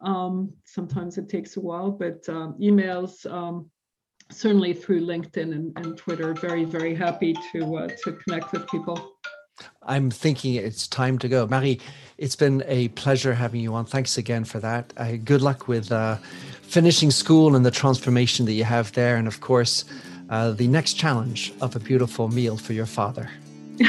Um, 0.00 0.52
sometimes 0.64 1.18
it 1.18 1.28
takes 1.28 1.56
a 1.56 1.60
while, 1.60 1.90
but 1.90 2.26
um, 2.28 2.54
emails 2.60 3.30
um, 3.30 3.70
certainly 4.30 4.72
through 4.72 5.06
LinkedIn 5.06 5.54
and, 5.54 5.72
and, 5.76 5.96
Twitter. 5.96 6.34
Very, 6.34 6.64
very 6.64 6.94
happy 6.94 7.34
to 7.52 7.76
uh, 7.76 7.88
to 8.04 8.12
connect 8.12 8.52
with 8.52 8.68
people. 8.68 9.12
I'm 9.82 10.10
thinking 10.10 10.54
it's 10.54 10.86
time 10.86 11.18
to 11.20 11.28
go. 11.28 11.46
Marie, 11.46 11.80
it's 12.18 12.36
been 12.36 12.62
a 12.66 12.88
pleasure 12.88 13.34
having 13.34 13.60
you 13.60 13.74
on. 13.74 13.86
Thanks 13.86 14.18
again 14.18 14.44
for 14.44 14.58
that. 14.60 14.92
Uh, 14.96 15.12
good 15.12 15.40
luck 15.40 15.68
with 15.68 15.92
uh, 15.92 16.16
finishing 16.62 17.10
school 17.10 17.56
and 17.56 17.64
the 17.64 17.70
transformation 17.70 18.44
that 18.46 18.52
you 18.52 18.64
have 18.64 18.92
there. 18.92 19.16
And 19.16 19.26
of 19.26 19.40
course, 19.40 19.84
uh, 20.28 20.50
the 20.50 20.68
next 20.68 20.94
challenge 20.94 21.52
of 21.60 21.76
a 21.76 21.80
beautiful 21.80 22.28
meal 22.28 22.56
for 22.56 22.72
your 22.72 22.86
father. 22.86 23.30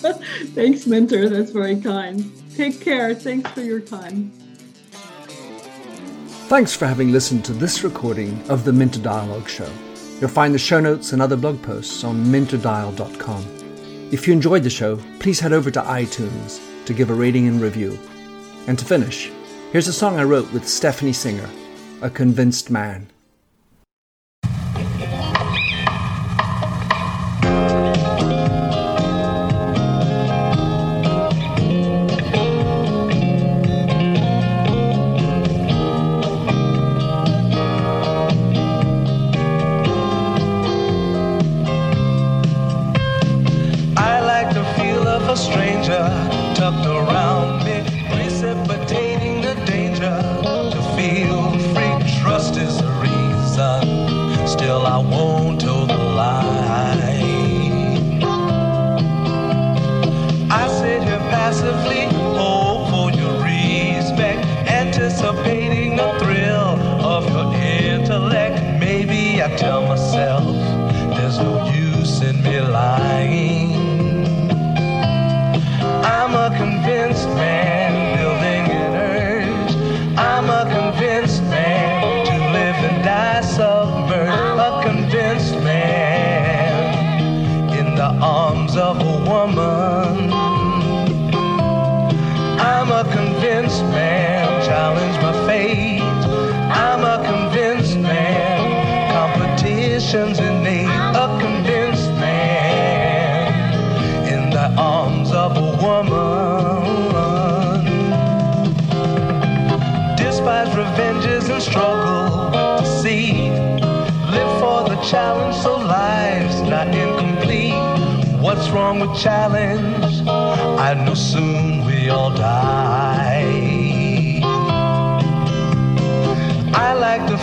Thanks, 0.54 0.86
Minter. 0.86 1.28
That's 1.28 1.50
very 1.50 1.80
kind. 1.80 2.30
Take 2.56 2.80
care. 2.80 3.14
Thanks 3.14 3.50
for 3.50 3.62
your 3.62 3.80
time. 3.80 4.30
Thanks 6.48 6.74
for 6.74 6.86
having 6.86 7.12
listened 7.12 7.44
to 7.44 7.52
this 7.52 7.84
recording 7.84 8.42
of 8.50 8.64
the 8.64 8.72
Minter 8.72 9.00
Dialogue 9.00 9.48
Show. 9.48 9.70
You'll 10.20 10.30
find 10.30 10.52
the 10.52 10.58
show 10.58 10.80
notes 10.80 11.12
and 11.12 11.22
other 11.22 11.36
blog 11.36 11.62
posts 11.62 12.02
on 12.02 12.24
minterdial.com. 12.24 13.44
If 14.10 14.26
you 14.26 14.32
enjoyed 14.32 14.64
the 14.64 14.70
show, 14.70 14.96
please 15.20 15.38
head 15.38 15.52
over 15.52 15.70
to 15.70 15.80
iTunes 15.82 16.60
to 16.86 16.92
give 16.92 17.10
a 17.10 17.14
rating 17.14 17.46
and 17.46 17.60
review. 17.60 17.98
And 18.66 18.78
to 18.78 18.84
finish, 18.84 19.30
here's 19.70 19.88
a 19.88 19.92
song 19.92 20.18
I 20.18 20.24
wrote 20.24 20.52
with 20.52 20.68
Stephanie 20.68 21.12
Singer, 21.12 21.48
A 22.02 22.10
Convinced 22.10 22.70
Man. 22.70 23.06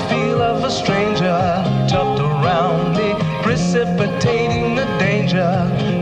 Feel 0.09 0.41
of 0.41 0.63
a 0.63 0.71
stranger 0.71 1.39
tucked 1.89 2.19
around 2.19 2.95
me, 2.97 3.15
precipitating 3.41 4.75
the 4.75 4.85
danger 4.99 5.51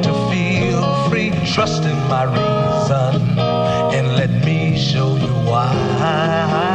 to 0.03 0.11
feel 0.29 0.81
free. 1.09 1.31
Trust 1.53 1.83
in 1.83 1.97
my 2.07 2.23
reason 2.23 3.39
and 3.95 4.07
let 4.15 4.31
me 4.45 4.77
show 4.77 5.15
you 5.15 5.33
why. 5.49 6.74